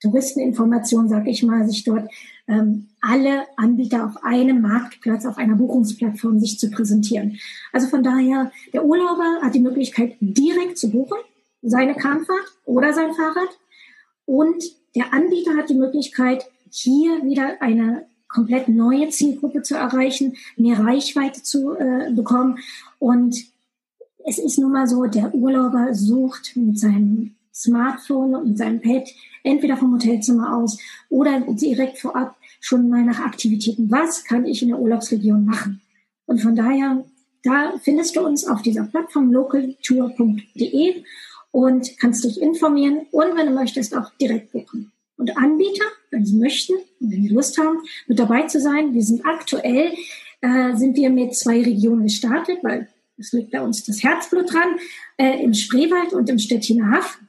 Touristeninformation, 0.02 1.10
sage 1.10 1.30
ich 1.30 1.44
mal, 1.44 1.68
sich 1.68 1.84
dort 1.84 2.10
ähm, 2.50 2.88
alle 3.02 3.46
Anbieter 3.56 4.06
auf 4.06 4.24
einem 4.24 4.62
Marktplatz, 4.62 5.26
auf 5.26 5.38
einer 5.38 5.56
Buchungsplattform 5.56 6.40
sich 6.40 6.60
zu 6.60 6.70
präsentieren. 6.70 7.40
Also 7.72 7.88
von 7.88 8.04
daher, 8.04 8.52
der 8.74 8.84
Urlauber 8.84 9.42
hat 9.42 9.54
die 9.54 9.62
Möglichkeit, 9.62 10.18
direkt 10.20 10.78
zu 10.78 10.90
buchen, 10.90 11.18
seine 11.62 11.96
Kahnfahrt 11.96 12.58
oder 12.66 12.94
sein 12.94 13.14
Fahrrad 13.14 13.50
und 14.26 14.64
der 14.96 15.14
Anbieter 15.14 15.56
hat 15.56 15.70
die 15.70 15.76
Möglichkeit, 15.76 16.46
hier 16.72 17.24
wieder 17.24 17.62
eine 17.62 18.06
komplett 18.28 18.68
neue 18.68 19.10
Zielgruppe 19.10 19.62
zu 19.62 19.76
erreichen, 19.76 20.36
mehr 20.56 20.80
Reichweite 20.80 21.42
zu 21.42 21.74
äh, 21.74 22.12
bekommen. 22.12 22.60
Und 23.00 23.36
es 24.26 24.38
ist 24.38 24.60
nun 24.60 24.72
mal 24.72 24.88
so, 24.88 25.06
der 25.06 25.34
Urlauber 25.34 25.94
sucht 25.94 26.56
mit 26.56 26.80
seinem 26.80 27.36
Smartphone 27.54 28.36
und 28.36 28.58
seinem 28.58 28.82
Pad 28.82 29.10
entweder 29.44 29.78
vom 29.78 29.94
Hotelzimmer 29.94 30.56
aus 30.56 30.78
oder 31.10 31.42
direkt 31.42 31.98
vorab 31.98 32.36
schon 32.60 32.90
mal 32.90 33.04
nach 33.04 33.20
Aktivitäten. 33.20 33.90
Was 33.90 34.24
kann 34.24 34.46
ich 34.46 34.62
in 34.62 34.70
der 34.70 34.80
Urlaubsregion 34.80 35.46
machen? 35.46 35.82
Und 36.26 36.42
von 36.42 36.56
daher, 36.56 37.04
da 37.44 37.74
findest 37.82 38.16
du 38.16 38.22
uns 38.22 38.46
auf 38.46 38.62
dieser 38.62 38.84
Plattform 38.84 39.32
localtour.de 39.32 41.04
und 41.52 41.98
kannst 42.00 42.24
dich 42.24 42.42
informieren 42.42 43.08
und 43.12 43.36
wenn 43.36 43.48
du 43.48 43.54
möchtest 43.54 43.96
auch 43.96 44.12
direkt 44.22 44.52
buchen. 44.52 44.92
Und 45.18 45.36
Anbieter, 45.38 45.86
wenn 46.12 46.26
sie 46.26 46.38
möchten 46.38 46.74
und 47.00 47.12
wenn 47.12 47.24
sie 47.24 47.30
Lust 47.30 47.58
haben, 47.58 47.80
mit 48.08 48.20
dabei 48.20 48.44
zu 48.44 48.60
sein. 48.60 48.94
Wir 48.94 49.04
sind 49.04 49.26
aktuell, 49.26 49.94
äh, 50.42 50.76
sind 50.76 50.96
wir 50.96 51.10
mit 51.10 51.36
zwei 51.36 51.62
Regionen 51.62 52.04
gestartet, 52.04 52.60
weil 52.62 52.88
es 53.18 53.34
liegt 53.34 53.52
bei 53.52 53.62
uns 53.62 53.84
das 53.84 54.02
Herzblut 54.02 54.54
dran, 54.54 54.78
äh, 55.18 55.44
im 55.44 55.54
Spreewald 55.54 56.14
und 56.14 56.30
im 56.30 56.40
Stettiner 56.40 56.92
Haff. 56.92 57.20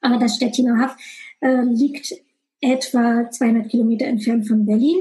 Aber 0.00 0.18
das 0.18 0.36
Stettiner 0.36 0.78
Haff 0.78 0.96
äh, 1.40 1.62
liegt 1.62 2.14
etwa 2.60 3.30
200 3.30 3.68
Kilometer 3.68 4.06
entfernt 4.06 4.48
von 4.48 4.66
Berlin 4.66 5.00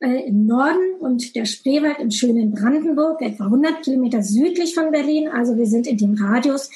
äh, 0.00 0.28
im 0.28 0.46
Norden 0.46 0.94
und 1.00 1.34
der 1.34 1.44
Spreewald 1.44 1.98
im 1.98 2.10
schönen 2.10 2.52
Brandenburg, 2.52 3.22
etwa 3.22 3.44
100 3.44 3.82
Kilometer 3.82 4.22
südlich 4.22 4.74
von 4.74 4.90
Berlin. 4.90 5.28
Also 5.28 5.56
wir 5.56 5.66
sind 5.66 5.86
in 5.86 5.98
dem 5.98 6.14
Radius 6.14 6.70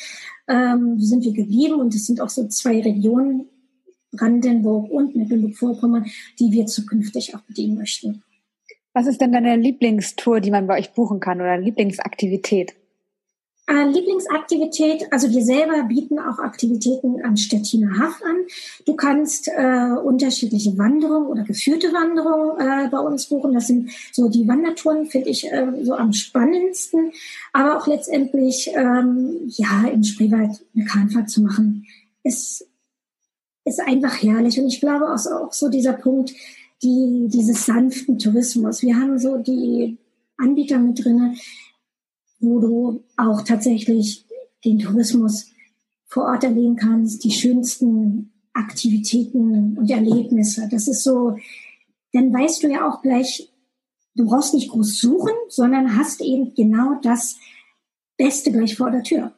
ähm, 0.49 0.99
sind 0.99 1.25
wir 1.25 1.33
geblieben 1.33 1.75
und 1.75 1.95
es 1.95 2.07
sind 2.07 2.21
auch 2.21 2.29
so 2.29 2.47
zwei 2.49 2.81
Regionen, 2.81 3.49
Brandenburg 4.13 4.91
und 4.91 5.17
Mecklenburg-Vorpommern, 5.17 6.07
die 6.39 6.53
wir 6.53 6.67
zukünftig 6.67 7.35
auch 7.35 7.41
bedienen 7.41 7.79
möchten. 7.79 8.23
Was 8.93 9.07
ist 9.07 9.23
denn 9.23 9.33
deine 9.33 9.57
Lieblingstour, 9.57 10.41
die 10.41 10.51
man 10.51 10.67
bei 10.67 10.79
euch 10.79 10.93
buchen 10.93 11.19
kann 11.19 11.41
oder 11.41 11.57
Lieblingsaktivität? 11.57 12.75
Äh, 13.69 13.85
Lieblingsaktivität, 13.85 15.07
also 15.13 15.31
wir 15.31 15.43
selber 15.45 15.85
bieten 15.85 16.19
auch 16.19 16.41
Aktivitäten 16.41 17.25
am 17.25 17.37
Stettiner 17.37 17.97
Haff 17.97 18.21
an. 18.23 18.37
Du 18.87 18.97
kannst 18.97 19.47
äh, 19.47 19.93
unterschiedliche 20.03 20.77
Wanderungen 20.77 21.29
oder 21.29 21.45
geführte 21.45 21.93
Wanderungen 21.93 22.59
äh, 22.59 22.89
bei 22.89 22.99
uns 22.99 23.27
buchen. 23.27 23.55
Das 23.55 23.69
sind 23.69 23.91
so 24.11 24.29
die 24.29 24.49
Wandertouren, 24.49 25.07
finde 25.07 25.31
ich 25.31 25.45
äh, 25.45 25.69
so 25.83 25.95
am 25.95 26.13
spannendsten. 26.13 27.13
Aber 27.53 27.77
auch 27.79 27.87
letztendlich, 27.87 28.69
ähm, 28.75 29.43
ja, 29.47 29.87
im 29.87 30.03
Spreewald 30.03 30.65
eine 30.75 30.85
Kahnfahrt 30.85 31.31
zu 31.31 31.43
machen, 31.43 31.87
ist, 32.25 32.67
ist 33.65 33.81
einfach 33.81 34.21
herrlich. 34.25 34.59
Und 34.59 34.67
ich 34.67 34.81
glaube 34.81 35.05
auch, 35.05 35.25
auch 35.27 35.53
so 35.53 35.69
dieser 35.69 35.93
Punkt, 35.93 36.33
die, 36.83 37.29
dieses 37.29 37.65
sanften 37.65 38.19
Tourismus. 38.19 38.83
Wir 38.83 38.97
haben 38.97 39.21
so 39.21 39.39
die 39.39 39.99
Anbieter 40.37 40.79
mit 40.79 41.05
drinnen, 41.05 41.39
wo 42.43 42.61
du 42.61 43.05
auch 43.17 43.43
tatsächlich 43.43 44.27
den 44.65 44.79
Tourismus 44.79 45.51
vor 46.07 46.25
Ort 46.25 46.45
erleben 46.45 46.77
kannst, 46.77 47.25
die 47.25 47.31
schönsten 47.31 48.33
Aktivitäten 48.53 49.79
und 49.79 49.91
Erlebnisse. 49.91 50.69
Das 50.71 50.89
ist 50.89 51.03
so, 51.03 51.37
dann 52.13 52.33
weißt 52.33 52.63
du 52.63 52.69
ja 52.69 52.89
auch 52.89 53.01
gleich, 53.01 53.51
du 54.15 54.27
brauchst 54.27 54.53
nicht 54.53 54.71
groß 54.71 55.01
suchen, 55.01 55.33
sondern 55.49 55.97
hast 55.97 56.21
eben 56.21 56.55
genau 56.55 57.01
das 57.03 57.39
Beste 58.19 58.53
gleich 58.53 58.77
vor 58.77 58.91
der 58.91 59.03
Tür. 59.03 59.33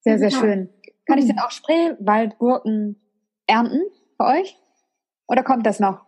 Sehr, 0.00 0.18
sehr 0.18 0.30
ja. 0.30 0.40
schön. 0.40 0.68
Kann 1.04 1.18
ich 1.18 1.26
denn 1.26 1.38
auch 1.38 1.50
Spreewaldgurken 1.50 2.96
ernten 3.46 3.82
bei 4.16 4.40
euch? 4.40 4.56
Oder 5.26 5.42
kommt 5.42 5.66
das 5.66 5.80
noch? 5.80 6.07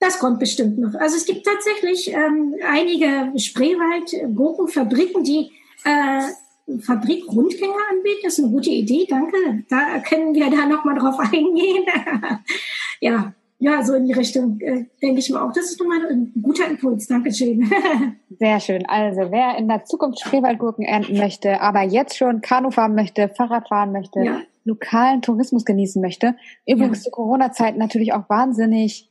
Das 0.00 0.18
kommt 0.18 0.38
bestimmt 0.38 0.78
noch. 0.78 0.94
Also 0.94 1.16
es 1.16 1.26
gibt 1.26 1.44
tatsächlich 1.44 2.12
ähm, 2.12 2.54
einige 2.64 3.32
Spreewald-Gurkenfabriken, 3.38 5.24
die 5.24 5.50
äh, 5.84 6.22
Fabrikrundgänge 6.80 7.74
anbieten. 7.90 8.20
Das 8.22 8.38
ist 8.38 8.44
eine 8.44 8.52
gute 8.52 8.70
Idee, 8.70 9.06
danke. 9.08 9.36
Da 9.68 9.98
können 10.00 10.34
wir 10.34 10.50
da 10.50 10.66
nochmal 10.66 10.98
drauf 10.98 11.18
eingehen. 11.32 11.84
ja, 13.00 13.34
ja, 13.60 13.82
so 13.82 13.94
in 13.94 14.06
die 14.06 14.12
Richtung 14.12 14.60
äh, 14.60 14.84
denke 15.02 15.18
ich 15.18 15.30
mir 15.30 15.42
auch. 15.42 15.52
Das 15.52 15.64
ist 15.64 15.80
nochmal 15.80 16.06
ein 16.06 16.32
guter 16.40 16.68
Impuls. 16.68 17.08
Dankeschön. 17.08 17.68
Sehr 18.38 18.60
schön. 18.60 18.86
Also 18.86 19.32
wer 19.32 19.58
in 19.58 19.66
der 19.66 19.84
Zukunft 19.84 20.20
Spreewaldgurken 20.20 20.84
ernten 20.84 21.18
möchte, 21.18 21.60
aber 21.60 21.82
jetzt 21.82 22.16
schon 22.16 22.40
Kanu 22.40 22.70
fahren 22.70 22.94
möchte, 22.94 23.28
Fahrrad 23.28 23.68
fahren 23.68 23.90
möchte, 23.90 24.20
ja. 24.20 24.42
lokalen 24.64 25.22
Tourismus 25.22 25.64
genießen 25.64 26.00
möchte, 26.00 26.36
übrigens 26.66 26.98
ja. 26.98 27.04
zu 27.04 27.10
Corona-Zeit 27.10 27.76
natürlich 27.76 28.12
auch 28.12 28.28
wahnsinnig 28.28 29.07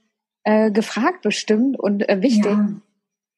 äh, 0.48 0.72
gefragt 0.72 1.24
bestimmt 1.24 1.78
und 1.78 2.08
äh, 2.08 2.22
wichtig. 2.22 2.46
Ja. 2.46 2.80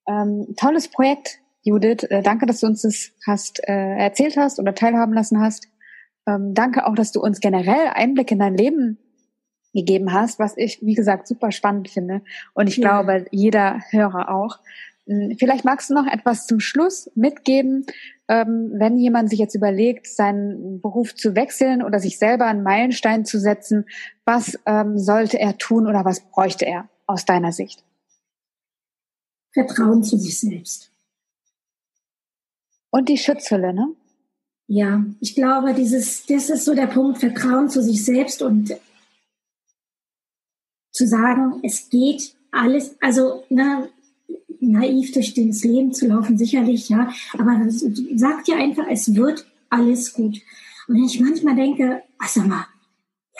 Ähm, 0.07 0.53
tolles 0.55 0.89
Projekt, 0.89 1.39
Judith. 1.63 2.03
Äh, 2.03 2.21
danke, 2.21 2.45
dass 2.45 2.59
du 2.59 2.67
uns 2.67 2.83
das 2.83 3.13
hast 3.25 3.67
äh, 3.67 3.97
erzählt 3.97 4.37
hast 4.37 4.59
oder 4.59 4.75
teilhaben 4.75 5.15
lassen 5.15 5.39
hast. 5.39 5.67
Ähm, 6.27 6.53
danke 6.53 6.85
auch, 6.85 6.93
dass 6.93 7.11
du 7.11 7.19
uns 7.19 7.39
generell 7.39 7.87
Einblick 7.93 8.29
in 8.29 8.37
dein 8.37 8.55
Leben 8.55 8.99
gegeben 9.73 10.13
hast, 10.13 10.37
was 10.37 10.55
ich, 10.55 10.83
wie 10.83 10.93
gesagt, 10.93 11.27
super 11.27 11.51
spannend 11.51 11.89
finde. 11.89 12.21
Und 12.53 12.67
ich 12.67 12.77
ja. 12.77 13.01
glaube, 13.01 13.25
jeder 13.31 13.79
Hörer 13.89 14.29
auch. 14.29 14.59
Hm, 15.07 15.35
vielleicht 15.39 15.65
magst 15.65 15.89
du 15.89 15.95
noch 15.95 16.05
etwas 16.05 16.45
zum 16.45 16.59
Schluss 16.59 17.09
mitgeben, 17.15 17.87
ähm, 18.27 18.71
wenn 18.75 18.97
jemand 18.97 19.31
sich 19.31 19.39
jetzt 19.39 19.55
überlegt, 19.55 20.05
seinen 20.05 20.79
Beruf 20.79 21.15
zu 21.15 21.35
wechseln 21.35 21.81
oder 21.81 21.99
sich 21.99 22.19
selber 22.19 22.45
einen 22.45 22.61
Meilenstein 22.61 23.25
zu 23.25 23.39
setzen, 23.39 23.85
was 24.25 24.59
ähm, 24.67 24.99
sollte 24.99 25.39
er 25.39 25.57
tun 25.57 25.87
oder 25.87 26.05
was 26.05 26.19
bräuchte 26.19 26.67
er? 26.67 26.87
Aus 27.09 27.25
deiner 27.25 27.51
Sicht? 27.51 27.83
Vertrauen 29.51 30.03
zu 30.03 30.17
sich 30.17 30.39
selbst. 30.39 30.91
Und 32.91 33.09
die 33.09 33.17
Schutzhülle, 33.17 33.73
ne? 33.73 33.95
Ja, 34.67 35.03
ich 35.19 35.33
glaube, 35.33 35.73
dieses, 35.73 36.27
das 36.27 36.51
ist 36.51 36.65
so 36.65 36.75
der 36.75 36.85
Punkt, 36.85 37.17
Vertrauen 37.17 37.69
zu 37.69 37.81
sich 37.81 38.05
selbst 38.05 38.43
und 38.43 38.75
zu 40.91 41.07
sagen, 41.07 41.59
es 41.63 41.89
geht 41.89 42.35
alles, 42.51 42.95
also 43.01 43.43
na, 43.49 43.87
naiv 44.59 45.11
durch 45.13 45.33
das 45.33 45.63
Leben 45.63 45.93
zu 45.93 46.07
laufen, 46.07 46.37
sicherlich, 46.37 46.89
ja, 46.89 47.11
aber 47.33 47.65
sagt 48.15 48.47
dir 48.47 48.57
einfach, 48.57 48.85
es 48.89 49.15
wird 49.15 49.45
alles 49.69 50.13
gut. 50.13 50.39
Und 50.87 50.95
wenn 50.95 51.05
ich 51.05 51.19
manchmal 51.19 51.55
denke, 51.55 52.03
ach 52.19 52.27
sag 52.27 52.45
mal, 52.45 52.67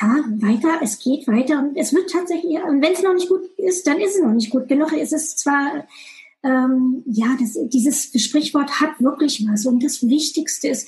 ja, 0.02 0.24
weiter, 0.38 0.80
es 0.82 1.00
geht 1.00 1.28
weiter 1.28 1.60
und 1.60 1.76
es 1.76 1.93
wird 1.93 2.10
tatsächlich, 2.10 2.62
und 2.64 2.82
wenn 2.82 2.93
es 2.93 3.04
noch 3.04 3.14
nicht 3.14 3.30
gut 3.30 3.41
ist, 3.58 3.86
dann 3.86 4.00
ist 4.00 4.16
es 4.16 4.22
noch 4.22 4.34
nicht 4.34 4.50
gut 4.50 4.68
genug. 4.68 4.93
Es 4.93 5.12
ist 5.12 5.39
zwar, 5.39 5.88
ähm, 6.43 7.04
ja, 7.06 7.36
das, 7.39 7.58
dieses 7.70 8.12
Sprichwort 8.16 8.80
hat 8.80 9.00
wirklich 9.00 9.45
was 9.47 9.66
und 9.66 9.84
das 9.84 10.08
Wichtigste 10.08 10.70
ist, 10.70 10.88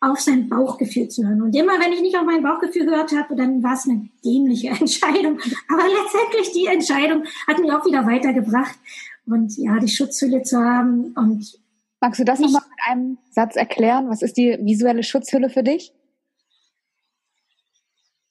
auf 0.00 0.20
sein 0.20 0.48
Bauchgefühl 0.48 1.08
zu 1.08 1.26
hören. 1.26 1.42
Und 1.42 1.54
immer, 1.56 1.72
wenn 1.80 1.92
ich 1.92 2.00
nicht 2.00 2.16
auf 2.16 2.24
mein 2.24 2.42
Bauchgefühl 2.42 2.86
gehört 2.86 3.12
habe, 3.12 3.34
dann 3.34 3.62
war 3.62 3.74
es 3.74 3.86
eine 3.86 4.08
dämliche 4.24 4.68
Entscheidung. 4.80 5.38
Aber 5.68 5.82
letztendlich 5.88 6.52
die 6.52 6.66
Entscheidung 6.66 7.24
hat 7.46 7.58
mich 7.58 7.72
auch 7.72 7.84
wieder 7.84 8.06
weitergebracht. 8.06 8.78
Und 9.26 9.56
ja, 9.56 9.78
die 9.78 9.88
Schutzhülle 9.88 10.42
zu 10.42 10.58
haben 10.58 11.12
und 11.16 11.58
Magst 12.00 12.20
du 12.20 12.24
das 12.24 12.38
nochmal 12.38 12.62
mit 12.68 12.78
einem 12.86 13.18
Satz 13.30 13.56
erklären? 13.56 14.08
Was 14.08 14.22
ist 14.22 14.36
die 14.36 14.58
visuelle 14.60 15.02
Schutzhülle 15.02 15.48
für 15.48 15.62
dich? 15.62 15.92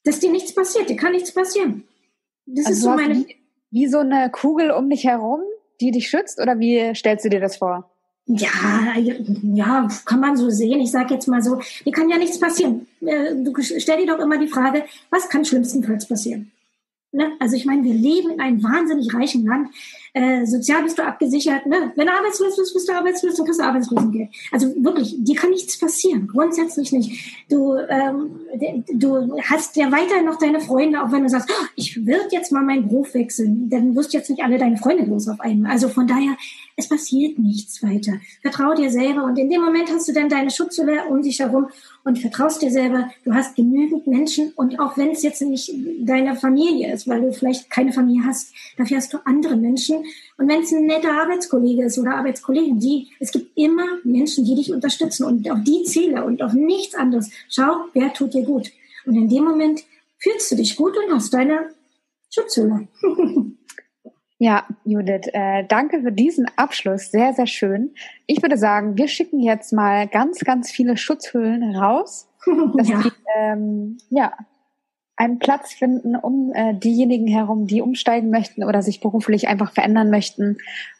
Dass 0.06 0.20
dir 0.20 0.30
nichts 0.30 0.54
passiert, 0.54 0.88
dir 0.88 0.96
kann 0.96 1.12
nichts 1.12 1.32
passieren. 1.32 1.82
Das 2.46 2.66
also 2.66 2.78
ist 2.78 2.82
so 2.84 2.90
meine. 2.90 3.14
Wie, 3.16 3.36
wie 3.70 3.88
so 3.88 3.98
eine 3.98 4.30
Kugel 4.30 4.70
um 4.70 4.88
dich 4.88 5.04
herum, 5.04 5.40
die 5.80 5.90
dich 5.90 6.08
schützt, 6.08 6.40
oder 6.40 6.60
wie 6.60 6.94
stellst 6.94 7.24
du 7.24 7.28
dir 7.28 7.40
das 7.40 7.56
vor? 7.56 7.90
Ja, 8.26 8.50
ja, 9.42 9.88
kann 10.04 10.20
man 10.20 10.36
so 10.36 10.48
sehen. 10.50 10.80
Ich 10.80 10.92
sage 10.92 11.14
jetzt 11.14 11.26
mal 11.28 11.42
so, 11.42 11.60
dir 11.84 11.92
kann 11.92 12.08
ja 12.08 12.18
nichts 12.18 12.38
passieren. 12.38 12.86
Äh, 13.00 13.34
du 13.36 13.52
stell 13.60 13.98
dir 13.98 14.06
doch 14.06 14.18
immer 14.18 14.38
die 14.38 14.48
Frage, 14.48 14.84
was 15.10 15.28
kann 15.28 15.44
schlimmstenfalls 15.44 16.06
passieren? 16.06 16.50
Ne? 17.16 17.32
Also 17.38 17.56
ich 17.56 17.64
meine, 17.64 17.82
wir 17.82 17.94
leben 17.94 18.30
in 18.32 18.40
einem 18.40 18.62
wahnsinnig 18.62 19.14
reichen 19.14 19.46
Land. 19.46 19.70
Äh, 20.12 20.44
sozial 20.44 20.82
bist 20.82 20.98
du 20.98 21.04
abgesichert. 21.04 21.64
Ne? 21.66 21.92
Wenn 21.94 22.06
du 22.06 22.12
arbeitslos 22.12 22.56
bist, 22.56 22.74
bist 22.74 22.88
du 22.88 22.92
arbeitslos, 22.92 23.36
dann 23.36 23.46
kriegst 23.46 23.60
du 23.60 23.64
Arbeitslosengeld. 23.64 24.28
Also 24.52 24.74
wirklich, 24.84 25.14
dir 25.18 25.36
kann 25.36 25.50
nichts 25.50 25.78
passieren. 25.78 26.26
Grundsätzlich 26.26 26.92
nicht. 26.92 27.44
Du, 27.48 27.74
ähm, 27.74 28.40
du 28.92 29.38
hast 29.42 29.76
ja 29.76 29.90
weiterhin 29.90 30.24
noch 30.24 30.38
deine 30.38 30.60
Freunde, 30.60 31.02
auch 31.02 31.12
wenn 31.12 31.22
du 31.22 31.28
sagst, 31.28 31.50
oh, 31.50 31.66
ich 31.76 32.06
würde 32.06 32.28
jetzt 32.30 32.52
mal 32.52 32.62
meinen 32.62 32.88
Beruf 32.88 33.14
wechseln. 33.14 33.68
Dann 33.68 33.94
wirst 33.94 34.12
du 34.12 34.18
jetzt 34.18 34.30
nicht 34.30 34.42
alle 34.42 34.58
deine 34.58 34.76
Freunde 34.76 35.04
los 35.04 35.28
auf 35.28 35.40
einmal. 35.40 35.70
Also 35.72 35.88
von 35.88 36.06
daher, 36.06 36.36
es 36.76 36.88
passiert 36.88 37.38
nichts 37.38 37.82
weiter. 37.82 38.14
Vertrau 38.42 38.74
dir 38.74 38.90
selber 38.90 39.24
und 39.24 39.38
in 39.38 39.48
dem 39.48 39.62
Moment 39.62 39.90
hast 39.90 40.08
du 40.08 40.12
dann 40.12 40.28
deine 40.28 40.50
Schutzhülle 40.50 41.04
um 41.08 41.22
dich 41.22 41.40
herum 41.40 41.68
und 42.04 42.18
vertraust 42.18 42.62
dir 42.62 42.70
selber, 42.70 43.10
du 43.24 43.34
hast 43.34 43.56
genügend 43.56 44.06
Menschen 44.06 44.52
und 44.56 44.78
auch 44.78 44.96
wenn 44.96 45.10
es 45.10 45.22
jetzt 45.22 45.42
nicht 45.42 45.72
deine 46.00 46.36
Familie 46.36 46.92
ist, 46.92 47.08
weil 47.08 47.22
du 47.22 47.32
vielleicht 47.32 47.70
keine 47.70 47.92
Familie 47.92 48.24
hast, 48.24 48.52
dafür 48.76 48.98
hast 48.98 49.12
du 49.12 49.18
andere 49.24 49.56
Menschen. 49.56 50.04
Und 50.38 50.48
wenn 50.48 50.60
es 50.60 50.72
ein 50.72 50.84
netter 50.84 51.12
Arbeitskollege 51.12 51.84
ist 51.84 51.98
oder 51.98 52.16
Arbeitskollegin, 52.16 52.78
die, 52.78 53.08
es 53.20 53.32
gibt 53.32 53.56
immer 53.56 53.86
Menschen, 54.04 54.44
die 54.44 54.54
dich 54.54 54.72
unterstützen 54.72 55.24
und 55.24 55.50
auf 55.50 55.58
die 55.64 55.82
Ziele 55.84 56.24
und 56.24 56.42
auf 56.42 56.52
nichts 56.52 56.94
anderes. 56.94 57.30
Schau, 57.48 57.86
wer 57.94 58.12
tut 58.12 58.34
dir 58.34 58.44
gut. 58.44 58.70
Und 59.06 59.16
in 59.16 59.28
dem 59.28 59.44
Moment 59.44 59.82
fühlst 60.18 60.50
du 60.50 60.56
dich 60.56 60.76
gut 60.76 60.94
und 60.96 61.14
hast 61.14 61.32
deine 61.32 61.70
Schutzhülle. 62.30 62.88
Ja, 64.38 64.66
Judith, 64.84 65.30
äh, 65.32 65.64
danke 65.66 66.02
für 66.02 66.12
diesen 66.12 66.46
Abschluss. 66.56 67.10
Sehr, 67.10 67.32
sehr 67.32 67.46
schön. 67.46 67.94
Ich 68.26 68.42
würde 68.42 68.58
sagen, 68.58 68.98
wir 68.98 69.08
schicken 69.08 69.40
jetzt 69.40 69.72
mal 69.72 70.06
ganz, 70.06 70.40
ganz 70.40 70.70
viele 70.70 70.98
Schutzhüllen 70.98 71.74
raus, 71.74 72.28
dass 72.76 72.88
ja. 72.88 73.02
die 73.02 73.12
ähm, 73.34 73.96
ja, 74.10 74.36
einen 75.16 75.38
Platz 75.38 75.72
finden 75.72 76.14
um 76.14 76.52
äh, 76.54 76.74
diejenigen 76.74 77.26
herum, 77.26 77.66
die 77.66 77.80
umsteigen 77.80 78.30
möchten 78.30 78.64
oder 78.64 78.82
sich 78.82 79.00
beruflich 79.00 79.48
einfach 79.48 79.72
verändern 79.72 80.10
möchten. 80.10 80.58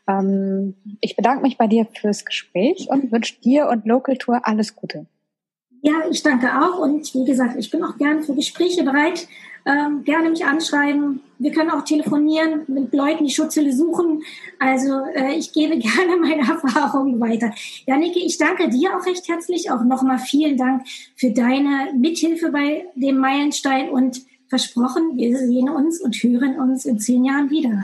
Ähm, 0.09 0.75
ich 1.01 1.17
bedanke 1.17 1.43
mich 1.43 1.59
bei 1.59 1.67
dir 1.67 1.87
fürs 1.87 2.25
Gespräch 2.25 2.89
und 2.91 3.13
wünsche 3.13 3.41
dir 3.41 3.69
und 3.69 3.87
Local 3.87 4.17
Tour 4.17 4.41
alles 4.45 4.75
Gute. 4.75 5.07
Ja, 5.87 6.03
ich 6.11 6.23
danke 6.23 6.49
auch 6.61 6.79
und 6.79 7.15
wie 7.15 7.25
gesagt, 7.25 7.57
ich 7.59 7.71
bin 7.71 7.85
auch 7.85 7.97
gern 7.97 8.23
für 8.23 8.35
Gespräche 8.35 8.83
bereit 8.83 9.29
ähm, 9.67 10.05
gerne 10.05 10.31
mich 10.31 10.45
anschreiben. 10.45 11.21
Wir 11.39 11.51
können 11.53 11.71
auch 11.71 11.85
telefonieren 11.85 12.63
mit 12.69 12.95
Leuten, 12.95 13.25
die 13.25 13.33
Schutzhülle 13.33 13.73
suchen. 13.73 14.23
Also 14.59 15.01
äh, 15.15 15.35
ich 15.35 15.53
gebe 15.53 15.77
gerne 15.79 16.17
meine 16.21 16.49
Erfahrungen 16.49 17.21
weiter. 17.21 17.53
Ja, 17.87 17.97
Niki, 17.97 18.21
ich 18.21 18.39
danke 18.39 18.69
dir 18.69 18.97
auch 18.97 19.05
recht 19.05 19.29
herzlich. 19.29 19.71
Auch 19.71 19.83
nochmal 19.83 20.19
vielen 20.19 20.57
Dank 20.57 20.87
für 21.17 21.33
deine 21.33 21.93
Mithilfe 21.95 22.51
bei 22.51 22.87
dem 22.95 23.19
Meilenstein 23.19 23.91
und 23.91 24.23
versprochen, 24.49 25.17
wir 25.17 25.37
sehen 25.37 25.69
uns 25.69 26.01
und 26.01 26.15
hören 26.15 26.61
uns 26.61 26.85
in 26.85 27.01
zehn 27.01 27.25
Jahren 27.25 27.51
wieder. 27.51 27.83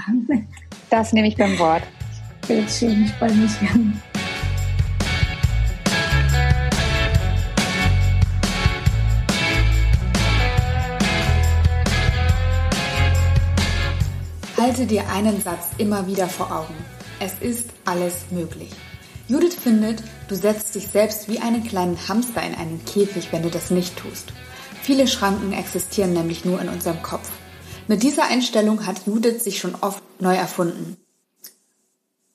Das 0.90 1.12
nehme 1.12 1.26
ich 1.26 1.36
beim 1.36 1.58
Wort. 1.58 1.82
Sehr 2.46 2.68
schön, 2.68 3.04
ich 3.04 3.12
freue 3.12 3.34
mich. 3.34 4.02
Halte 14.62 14.86
dir 14.86 15.08
einen 15.08 15.42
Satz 15.42 15.70
immer 15.78 16.06
wieder 16.06 16.28
vor 16.28 16.52
Augen. 16.52 16.76
Es 17.18 17.32
ist 17.40 17.70
alles 17.84 18.26
möglich. 18.30 18.70
Judith 19.26 19.56
findet, 19.56 20.04
du 20.28 20.36
setzt 20.36 20.76
dich 20.76 20.86
selbst 20.86 21.28
wie 21.28 21.40
einen 21.40 21.64
kleinen 21.64 21.98
Hamster 22.06 22.44
in 22.44 22.54
einen 22.54 22.80
Käfig, 22.84 23.32
wenn 23.32 23.42
du 23.42 23.50
das 23.50 23.72
nicht 23.72 23.96
tust. 23.96 24.32
Viele 24.80 25.08
Schranken 25.08 25.52
existieren 25.52 26.12
nämlich 26.12 26.44
nur 26.44 26.60
in 26.60 26.68
unserem 26.68 27.02
Kopf. 27.02 27.28
Mit 27.88 28.04
dieser 28.04 28.26
Einstellung 28.26 28.86
hat 28.86 29.04
Judith 29.04 29.42
sich 29.42 29.58
schon 29.58 29.74
oft 29.74 30.04
neu 30.20 30.36
erfunden. 30.36 30.96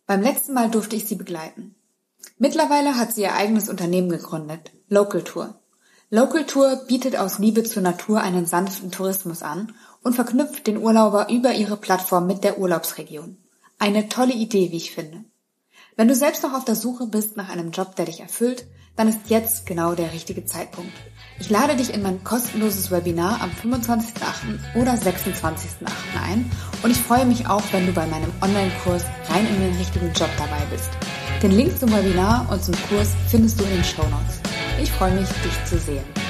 Beim 0.05 0.21
letzten 0.21 0.53
Mal 0.53 0.69
durfte 0.69 0.97
ich 0.97 1.07
sie 1.07 1.15
begleiten. 1.15 1.75
Mittlerweile 2.37 2.97
hat 2.97 3.13
sie 3.13 3.21
ihr 3.21 3.35
eigenes 3.35 3.69
Unternehmen 3.69 4.09
gegründet, 4.09 4.73
Local 4.89 5.23
Tour. 5.23 5.61
Local 6.09 6.45
Tour 6.45 6.75
bietet 6.87 7.15
aus 7.15 7.39
Liebe 7.39 7.63
zur 7.63 7.83
Natur 7.83 8.19
einen 8.19 8.45
sanften 8.45 8.91
Tourismus 8.91 9.43
an 9.43 9.73
und 10.07 10.13
verknüpft 10.13 10.65
den 10.67 10.77
Urlauber 10.77 11.29
über 11.29 11.53
ihre 11.53 11.75
Plattform 11.75 12.27
mit 12.27 12.45
der 12.45 12.57
Urlaubsregion. 12.57 13.37
Eine 13.77 14.07
tolle 14.07 14.33
Idee, 14.33 14.71
wie 14.71 14.77
ich 14.77 14.91
finde. 14.91 15.25
Wenn 15.97 16.07
du 16.07 16.15
selbst 16.15 16.43
noch 16.43 16.53
auf 16.53 16.63
der 16.63 16.75
Suche 16.75 17.07
bist 17.07 17.35
nach 17.35 17.49
einem 17.49 17.71
Job, 17.71 17.95
der 17.97 18.05
dich 18.05 18.21
erfüllt, 18.21 18.65
dann 18.95 19.09
ist 19.09 19.19
jetzt 19.27 19.65
genau 19.65 19.95
der 19.95 20.13
richtige 20.13 20.45
Zeitpunkt. 20.45 20.93
Ich 21.39 21.49
lade 21.49 21.75
dich 21.75 21.93
in 21.93 22.01
mein 22.01 22.23
kostenloses 22.23 22.89
Webinar 22.89 23.41
am 23.41 23.51
25.8. 23.51 24.79
oder 24.79 24.93
26.8. 24.93 25.51
ein 26.23 26.49
und 26.83 26.91
ich 26.91 26.97
freue 26.97 27.25
mich 27.25 27.47
auch, 27.47 27.63
wenn 27.71 27.85
du 27.85 27.91
bei 27.91 28.07
meinem 28.07 28.31
Online-Kurs 28.41 29.03
rein 29.29 29.45
in 29.45 29.59
den 29.59 29.75
richtigen 29.75 30.11
Job 30.13 30.29
dabei 30.37 30.63
bist. 30.71 30.89
Den 31.43 31.51
Link 31.51 31.77
zum 31.77 31.91
Webinar 31.91 32.47
und 32.49 32.63
zum 32.63 32.75
Kurs 32.87 33.09
findest 33.29 33.59
du 33.59 33.65
in 33.65 33.71
den 33.71 33.83
Show 33.83 34.03
Notes. 34.03 34.39
Ich 34.81 34.91
freue 34.91 35.13
mich, 35.13 35.27
dich 35.43 35.65
zu 35.65 35.77
sehen. 35.77 36.26